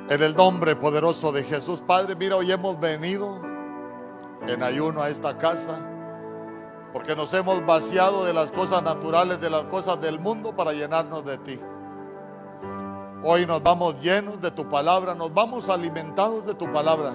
En 0.08 0.22
el 0.22 0.34
nombre 0.34 0.74
poderoso 0.76 1.32
de 1.32 1.44
Jesús, 1.44 1.82
Padre, 1.86 2.16
mira, 2.16 2.36
hoy 2.36 2.50
hemos 2.50 2.80
venido 2.80 3.38
en 4.48 4.62
ayuno 4.62 5.02
a 5.02 5.10
esta 5.10 5.36
casa 5.36 5.78
Porque 6.92 7.14
nos 7.14 7.32
hemos 7.34 7.64
vaciado 7.66 8.24
de 8.24 8.32
las 8.32 8.50
cosas 8.50 8.82
naturales, 8.82 9.40
de 9.40 9.50
las 9.50 9.64
cosas 9.66 10.00
del 10.00 10.18
mundo 10.18 10.56
para 10.56 10.72
llenarnos 10.72 11.22
de 11.24 11.38
ti. 11.38 11.60
Hoy 13.22 13.44
nos 13.44 13.62
vamos 13.62 14.00
llenos 14.00 14.40
de 14.40 14.50
tu 14.50 14.66
palabra, 14.70 15.14
nos 15.14 15.32
vamos 15.34 15.68
alimentados 15.68 16.46
de 16.46 16.54
tu 16.54 16.72
palabra. 16.72 17.14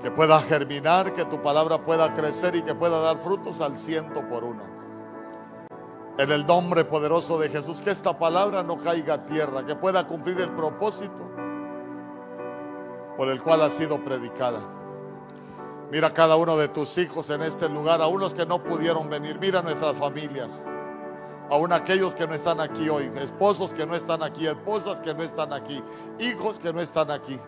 Que 0.00 0.10
pueda 0.10 0.40
germinar, 0.40 1.12
que 1.12 1.26
tu 1.26 1.42
palabra 1.42 1.82
pueda 1.82 2.14
crecer 2.14 2.56
y 2.56 2.62
que 2.62 2.74
pueda 2.74 2.98
dar 3.00 3.18
frutos 3.18 3.60
al 3.60 3.78
ciento 3.78 4.26
por 4.28 4.44
uno. 4.44 4.62
En 6.18 6.32
el 6.32 6.46
nombre 6.46 6.86
poderoso 6.86 7.38
de 7.38 7.50
Jesús, 7.50 7.82
que 7.82 7.90
esta 7.90 8.18
palabra 8.18 8.62
no 8.62 8.78
caiga 8.78 9.14
a 9.14 9.26
tierra, 9.26 9.66
que 9.66 9.74
pueda 9.74 10.06
cumplir 10.06 10.40
el 10.40 10.50
propósito 10.50 11.22
por 13.18 13.28
el 13.28 13.42
cual 13.42 13.60
ha 13.60 13.68
sido 13.68 14.02
predicada. 14.02 14.60
Mira 15.90 16.14
cada 16.14 16.36
uno 16.36 16.56
de 16.56 16.68
tus 16.68 16.96
hijos 16.96 17.28
en 17.28 17.42
este 17.42 17.68
lugar, 17.68 18.00
aún 18.00 18.20
los 18.20 18.34
que 18.34 18.46
no 18.46 18.62
pudieron 18.62 19.10
venir. 19.10 19.38
Mira 19.38 19.60
nuestras 19.60 19.96
familias, 19.96 20.66
aún 21.50 21.72
aquellos 21.72 22.14
que 22.14 22.26
no 22.26 22.34
están 22.34 22.60
aquí 22.60 22.88
hoy, 22.88 23.10
esposos 23.20 23.72
que 23.72 23.86
no 23.86 23.94
están 23.94 24.22
aquí, 24.22 24.46
esposas 24.46 25.00
que 25.00 25.14
no 25.14 25.22
están 25.22 25.52
aquí, 25.52 25.82
hijos 26.18 26.58
que 26.58 26.72
no 26.72 26.80
están 26.80 27.10
aquí. 27.10 27.38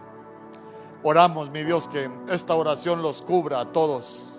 Oramos, 1.03 1.51
mi 1.51 1.63
Dios, 1.63 1.89
que 1.89 2.11
esta 2.29 2.55
oración 2.55 3.03
los 3.03 3.23
cubra 3.23 3.61
a 3.61 3.73
todos. 3.73 4.35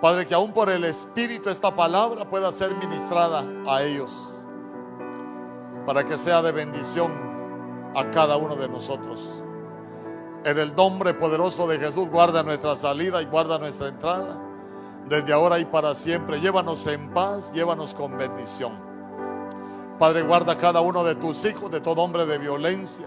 Padre, 0.00 0.26
que 0.26 0.34
aún 0.34 0.52
por 0.52 0.70
el 0.70 0.84
Espíritu 0.84 1.50
esta 1.50 1.74
palabra 1.74 2.28
pueda 2.28 2.52
ser 2.52 2.74
ministrada 2.76 3.44
a 3.66 3.82
ellos, 3.82 4.12
para 5.86 6.04
que 6.04 6.16
sea 6.16 6.40
de 6.42 6.52
bendición 6.52 7.12
a 7.96 8.10
cada 8.10 8.36
uno 8.36 8.54
de 8.54 8.68
nosotros. 8.68 9.42
En 10.44 10.58
el 10.58 10.74
nombre 10.74 11.14
poderoso 11.14 11.66
de 11.66 11.78
Jesús, 11.78 12.08
guarda 12.10 12.42
nuestra 12.42 12.76
salida 12.76 13.20
y 13.20 13.24
guarda 13.24 13.58
nuestra 13.58 13.88
entrada. 13.88 14.47
Desde 15.08 15.32
ahora 15.32 15.58
y 15.58 15.64
para 15.64 15.94
siempre, 15.94 16.38
llévanos 16.38 16.86
en 16.86 17.08
paz, 17.10 17.50
llévanos 17.52 17.94
con 17.94 18.18
bendición. 18.18 18.72
Padre, 19.98 20.22
guarda 20.22 20.58
cada 20.58 20.82
uno 20.82 21.02
de 21.02 21.14
tus 21.14 21.44
hijos 21.46 21.70
de 21.70 21.80
todo 21.80 22.02
hombre 22.02 22.26
de 22.26 22.36
violencia, 22.36 23.06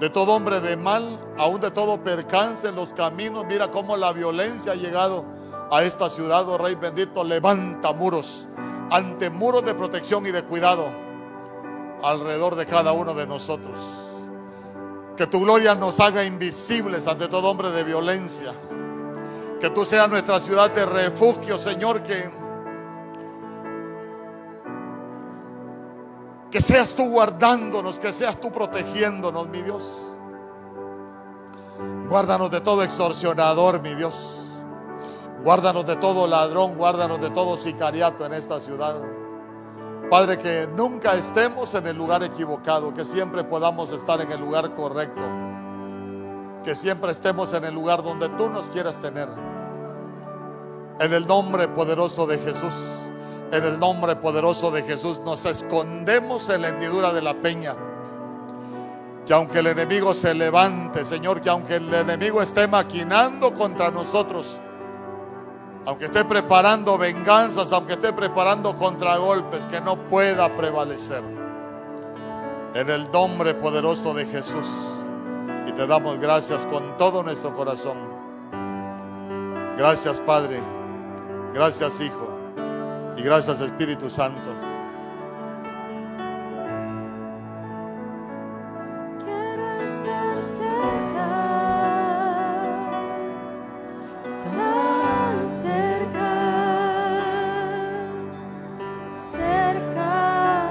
de 0.00 0.08
todo 0.08 0.32
hombre 0.32 0.60
de 0.60 0.74
mal, 0.76 1.20
aún 1.36 1.60
de 1.60 1.70
todo 1.70 2.02
percance 2.02 2.66
en 2.68 2.76
los 2.76 2.94
caminos. 2.94 3.44
Mira 3.44 3.70
cómo 3.70 3.94
la 3.96 4.12
violencia 4.12 4.72
ha 4.72 4.74
llegado 4.74 5.24
a 5.70 5.82
esta 5.82 6.08
ciudad, 6.08 6.48
oh 6.48 6.56
Rey 6.56 6.76
bendito. 6.76 7.22
Levanta 7.22 7.92
muros, 7.92 8.48
ante 8.90 9.28
muros 9.28 9.64
de 9.66 9.74
protección 9.74 10.24
y 10.24 10.30
de 10.30 10.42
cuidado 10.44 10.86
alrededor 12.02 12.56
de 12.56 12.64
cada 12.64 12.92
uno 12.92 13.12
de 13.12 13.26
nosotros. 13.26 13.78
Que 15.16 15.26
tu 15.26 15.42
gloria 15.42 15.74
nos 15.74 16.00
haga 16.00 16.24
invisibles 16.24 17.06
ante 17.06 17.28
todo 17.28 17.50
hombre 17.50 17.70
de 17.70 17.84
violencia. 17.84 18.54
Que 19.62 19.70
tú 19.70 19.84
seas 19.84 20.08
nuestra 20.08 20.40
ciudad 20.40 20.72
de 20.72 20.84
refugio, 20.84 21.56
Señor, 21.56 22.02
que, 22.02 22.28
que 26.50 26.60
seas 26.60 26.96
tú 26.96 27.08
guardándonos, 27.08 28.00
que 28.00 28.10
seas 28.12 28.40
tú 28.40 28.50
protegiéndonos, 28.50 29.46
mi 29.50 29.62
Dios. 29.62 30.02
Guárdanos 32.08 32.50
de 32.50 32.60
todo 32.60 32.82
extorsionador, 32.82 33.80
mi 33.80 33.94
Dios. 33.94 34.36
Guárdanos 35.44 35.86
de 35.86 35.94
todo 35.94 36.26
ladrón, 36.26 36.74
guárdanos 36.76 37.20
de 37.20 37.30
todo 37.30 37.56
sicariato 37.56 38.26
en 38.26 38.32
esta 38.32 38.60
ciudad. 38.60 38.96
Padre, 40.10 40.38
que 40.38 40.68
nunca 40.76 41.14
estemos 41.14 41.72
en 41.74 41.86
el 41.86 41.96
lugar 41.96 42.24
equivocado, 42.24 42.92
que 42.92 43.04
siempre 43.04 43.44
podamos 43.44 43.92
estar 43.92 44.20
en 44.20 44.32
el 44.32 44.40
lugar 44.40 44.74
correcto, 44.74 45.22
que 46.64 46.74
siempre 46.74 47.12
estemos 47.12 47.54
en 47.54 47.64
el 47.64 47.72
lugar 47.72 48.02
donde 48.02 48.28
tú 48.30 48.50
nos 48.50 48.68
quieras 48.68 48.96
tener. 48.96 49.51
En 51.02 51.12
el 51.12 51.26
nombre 51.26 51.66
poderoso 51.66 52.28
de 52.28 52.38
Jesús, 52.38 53.10
en 53.50 53.64
el 53.64 53.80
nombre 53.80 54.14
poderoso 54.14 54.70
de 54.70 54.82
Jesús, 54.82 55.18
nos 55.24 55.44
escondemos 55.46 56.48
en 56.48 56.62
la 56.62 56.68
hendidura 56.68 57.12
de 57.12 57.20
la 57.20 57.34
peña. 57.34 57.74
Que 59.26 59.34
aunque 59.34 59.58
el 59.58 59.66
enemigo 59.66 60.14
se 60.14 60.32
levante, 60.32 61.04
Señor, 61.04 61.40
que 61.40 61.50
aunque 61.50 61.74
el 61.74 61.92
enemigo 61.92 62.40
esté 62.40 62.68
maquinando 62.68 63.52
contra 63.52 63.90
nosotros, 63.90 64.60
aunque 65.86 66.04
esté 66.04 66.24
preparando 66.24 66.96
venganzas, 66.96 67.72
aunque 67.72 67.94
esté 67.94 68.12
preparando 68.12 68.76
contragolpes, 68.76 69.66
que 69.66 69.80
no 69.80 69.96
pueda 70.06 70.56
prevalecer. 70.56 71.24
En 72.74 72.88
el 72.88 73.10
nombre 73.10 73.54
poderoso 73.54 74.14
de 74.14 74.24
Jesús. 74.26 74.66
Y 75.66 75.72
te 75.72 75.84
damos 75.84 76.20
gracias 76.20 76.64
con 76.64 76.96
todo 76.96 77.24
nuestro 77.24 77.52
corazón. 77.56 77.98
Gracias 79.76 80.20
Padre. 80.20 80.60
Gracias 81.54 82.00
Hijo. 82.00 82.28
Y 83.16 83.22
gracias 83.22 83.60
Espíritu 83.60 84.08
Santo. 84.08 84.50
Quiero 89.22 89.82
estar 89.82 90.42
cerca, 90.42 91.28
tan 94.44 95.48
cerca, 95.48 96.34
cerca, 99.16 100.70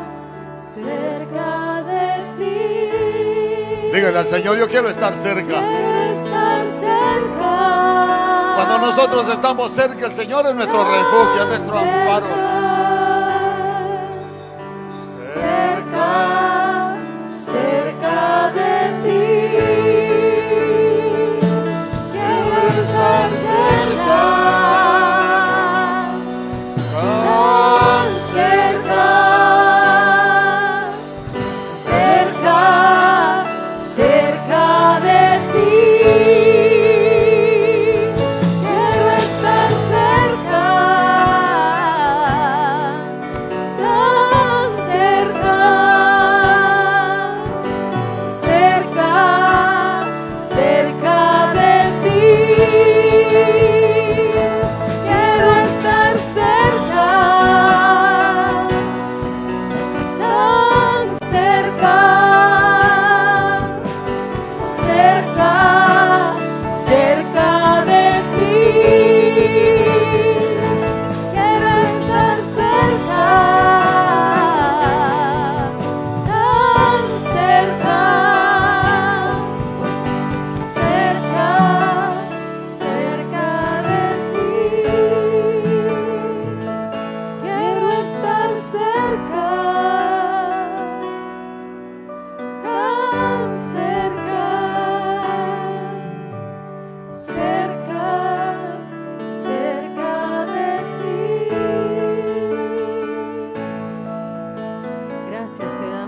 cerca 0.58 1.84
de 1.84 2.14
ti. 2.38 3.92
Dígale 3.94 4.18
al 4.18 4.26
Señor, 4.26 4.58
yo 4.58 4.68
quiero 4.68 4.90
estar 4.90 5.14
cerca. 5.14 6.01
Cuando 8.72 8.88
nosotros 8.88 9.28
estamos 9.28 9.74
cerca, 9.74 10.06
el 10.06 10.14
Señor 10.14 10.48
es 10.48 10.56
nuestro 10.56 10.82
refugio, 10.86 11.42
es 11.42 11.60
nuestro 11.60 11.78
amparo. 11.78 12.51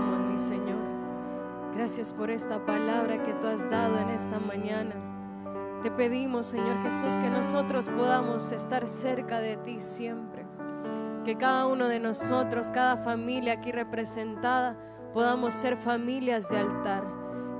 Mi 0.00 0.38
Señor. 0.40 0.78
Gracias 1.72 2.12
por 2.12 2.28
esta 2.28 2.64
palabra 2.66 3.22
que 3.22 3.32
tú 3.34 3.46
has 3.46 3.68
dado 3.70 3.96
en 3.98 4.08
esta 4.08 4.40
mañana. 4.40 4.94
Te 5.82 5.90
pedimos, 5.90 6.46
Señor 6.46 6.82
Jesús, 6.82 7.16
que 7.16 7.30
nosotros 7.30 7.88
podamos 7.90 8.50
estar 8.50 8.88
cerca 8.88 9.38
de 9.38 9.56
ti 9.56 9.80
siempre. 9.80 10.46
Que 11.24 11.36
cada 11.36 11.66
uno 11.66 11.86
de 11.86 12.00
nosotros, 12.00 12.70
cada 12.70 12.96
familia 12.96 13.54
aquí 13.54 13.70
representada, 13.70 14.76
podamos 15.12 15.54
ser 15.54 15.76
familias 15.76 16.48
de 16.48 16.58
altar. 16.58 17.04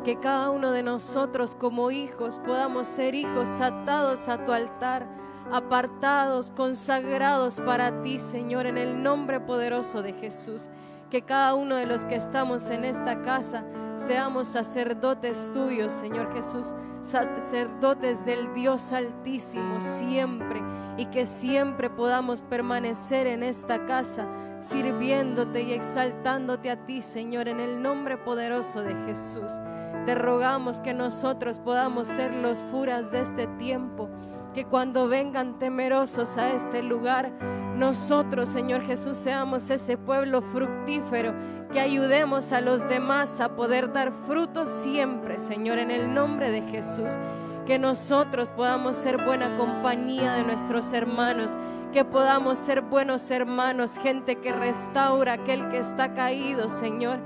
que 0.05 0.21
cada 0.21 0.51
uno 0.51 0.71
de 0.71 0.83
nosotros 0.83 1.57
como 1.57 1.91
hijos 1.91 2.39
podamos 2.45 2.87
ser 2.87 3.15
hijos 3.15 3.49
atados 3.61 4.29
a 4.29 4.45
tu 4.45 4.53
altar, 4.53 5.09
apartados, 5.51 6.51
consagrados 6.51 7.59
para 7.61 8.03
ti, 8.03 8.19
Señor, 8.19 8.67
en 8.67 8.77
el 8.77 9.03
nombre 9.03 9.41
poderoso 9.41 10.03
de 10.03 10.13
Jesús. 10.13 10.71
Que 11.15 11.23
cada 11.23 11.55
uno 11.55 11.77
de 11.77 11.87
los 11.87 12.05
que 12.05 12.17
estamos 12.17 12.71
en 12.71 12.85
esta 12.85 13.23
casa 13.23 13.63
seamos 13.95 14.49
sacerdotes 14.49 15.49
tuyos, 15.53 15.93
Señor 15.93 16.35
Jesús, 16.35 16.75
sacerdotes 17.03 18.27
del 18.27 18.53
Dios 18.53 18.93
Altísimo 18.93 19.81
siempre 19.81 20.61
y 20.97 21.07
que 21.07 21.27
siempre 21.27 21.89
podamos 21.89 22.43
permanecer 22.43 23.29
en 23.29 23.45
esta 23.45 23.87
casa 23.87 24.27
sirviéndote 24.59 25.63
y 25.63 25.73
exaltándote 25.73 26.69
a 26.69 26.85
ti, 26.85 27.01
Señor, 27.01 27.47
en 27.47 27.61
el 27.61 27.81
nombre 27.81 28.19
poderoso 28.19 28.83
de 28.83 28.97
Jesús. 29.07 29.61
Te 30.07 30.17
rogamos 30.17 30.81
que 30.81 30.95
nosotros 30.95 31.61
podamos 31.61 32.09
ser 32.09 32.35
los 32.35 32.65
furas 32.65 33.13
de 33.13 33.21
este 33.21 33.47
tiempo 33.47 34.11
que 34.55 34.65
cuando 34.65 35.09
vengan 35.09 35.59
temerosos 35.59 36.39
a 36.39 36.51
este 36.51 36.83
lugar, 36.83 37.33
nosotros, 37.77 38.49
Señor 38.49 38.83
Jesús, 38.83 39.17
seamos 39.17 39.69
ese 39.69 39.97
pueblo 39.97 40.43
fructífero, 40.43 41.35
que 41.73 41.81
ayudemos 41.81 42.53
a 42.53 42.61
los 42.61 42.89
demás 42.89 43.41
a 43.41 43.57
poder 43.57 43.93
dar 43.93 44.13
frutos 44.13 44.69
siempre, 44.69 45.39
Señor, 45.39 45.79
en 45.79 45.91
el 45.91 46.15
nombre 46.15 46.53
de 46.53 46.63
Jesús. 46.63 47.19
Que 47.67 47.79
nosotros 47.79 48.53
podamos 48.53 48.95
ser 48.95 49.25
buena 49.25 49.57
compañía 49.57 50.35
de 50.35 50.45
nuestros 50.45 50.93
hermanos, 50.93 51.57
que 51.93 52.05
podamos 52.05 52.59
ser 52.59 52.83
buenos 52.83 53.31
hermanos, 53.31 53.99
gente 53.99 54.37
que 54.37 54.53
restaura 54.53 55.33
aquel 55.33 55.69
que 55.71 55.79
está 55.79 56.13
caído, 56.13 56.69
Señor, 56.69 57.19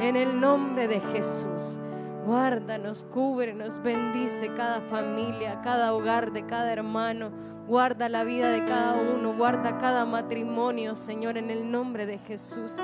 en 0.00 0.16
el 0.16 0.40
nombre 0.40 0.88
de 0.88 1.00
Jesús. 1.00 1.78
Guárdanos, 2.24 3.04
cúbrenos, 3.04 3.82
bendice 3.82 4.52
cada 4.54 4.80
familia, 4.82 5.60
cada 5.62 5.92
hogar 5.92 6.32
de 6.32 6.46
cada 6.46 6.72
hermano. 6.72 7.30
Guarda 7.70 8.08
la 8.08 8.24
vida 8.24 8.48
de 8.48 8.64
cada 8.64 8.94
uno, 8.94 9.36
guarda 9.36 9.78
cada 9.78 10.04
matrimonio, 10.04 10.96
Señor, 10.96 11.38
en 11.38 11.50
el 11.50 11.70
nombre 11.70 12.04
de 12.04 12.18
Jesús. 12.18 12.74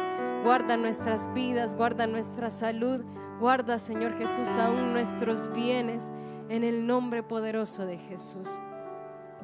Guarda 0.45 0.77
nuestras 0.77 1.35
vidas, 1.35 1.75
guarda 1.75 2.07
nuestra 2.07 2.51
salud, 2.51 3.05
guarda, 3.41 3.81
Señor 3.81 4.17
Jesús, 4.17 4.47
aún 4.47 4.93
nuestros 4.93 5.53
bienes, 5.53 6.13
en 6.49 6.63
el 6.63 6.87
nombre 6.87 7.25
poderoso 7.25 7.85
de 7.85 7.99
Jesús. 7.99 8.61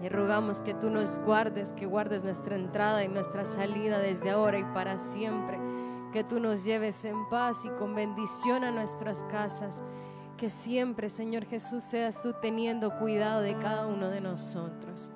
Y 0.00 0.08
rogamos 0.08 0.62
que 0.62 0.74
tú 0.74 0.90
nos 0.90 1.18
guardes, 1.18 1.72
que 1.72 1.86
guardes 1.86 2.22
nuestra 2.22 2.54
entrada 2.54 3.02
y 3.02 3.08
nuestra 3.08 3.44
salida 3.44 3.98
desde 3.98 4.30
ahora 4.30 4.60
y 4.60 4.64
para 4.66 4.96
siempre 4.96 5.58
que 6.12 6.22
tú 6.22 6.38
nos 6.38 6.62
lleves 6.62 7.04
en 7.04 7.28
paz 7.28 7.64
y 7.64 7.68
con 7.70 7.96
bendición 7.96 8.62
a 8.62 8.70
nuestras 8.70 9.24
casas. 9.24 9.82
Que 10.36 10.50
siempre, 10.50 11.08
Señor 11.08 11.46
Jesús, 11.46 11.82
seas 11.82 12.22
tú 12.22 12.32
teniendo 12.40 12.96
cuidado 12.96 13.40
de 13.40 13.58
cada 13.58 13.88
uno 13.88 14.08
de 14.08 14.20
nosotros. 14.20 15.10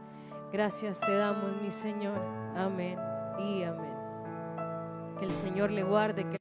Gracias 0.53 1.01
te 1.01 1.17
damos, 1.17 1.61
mi 1.61 1.71
Señor. 1.71 2.19
Amén 2.57 2.99
y 3.39 3.65
amén. 3.65 3.95
Que 5.19 5.25
el 5.27 5.33
Señor 5.33 5.71
le 5.71 5.83
guarde. 5.83 6.25
Que 6.25 6.37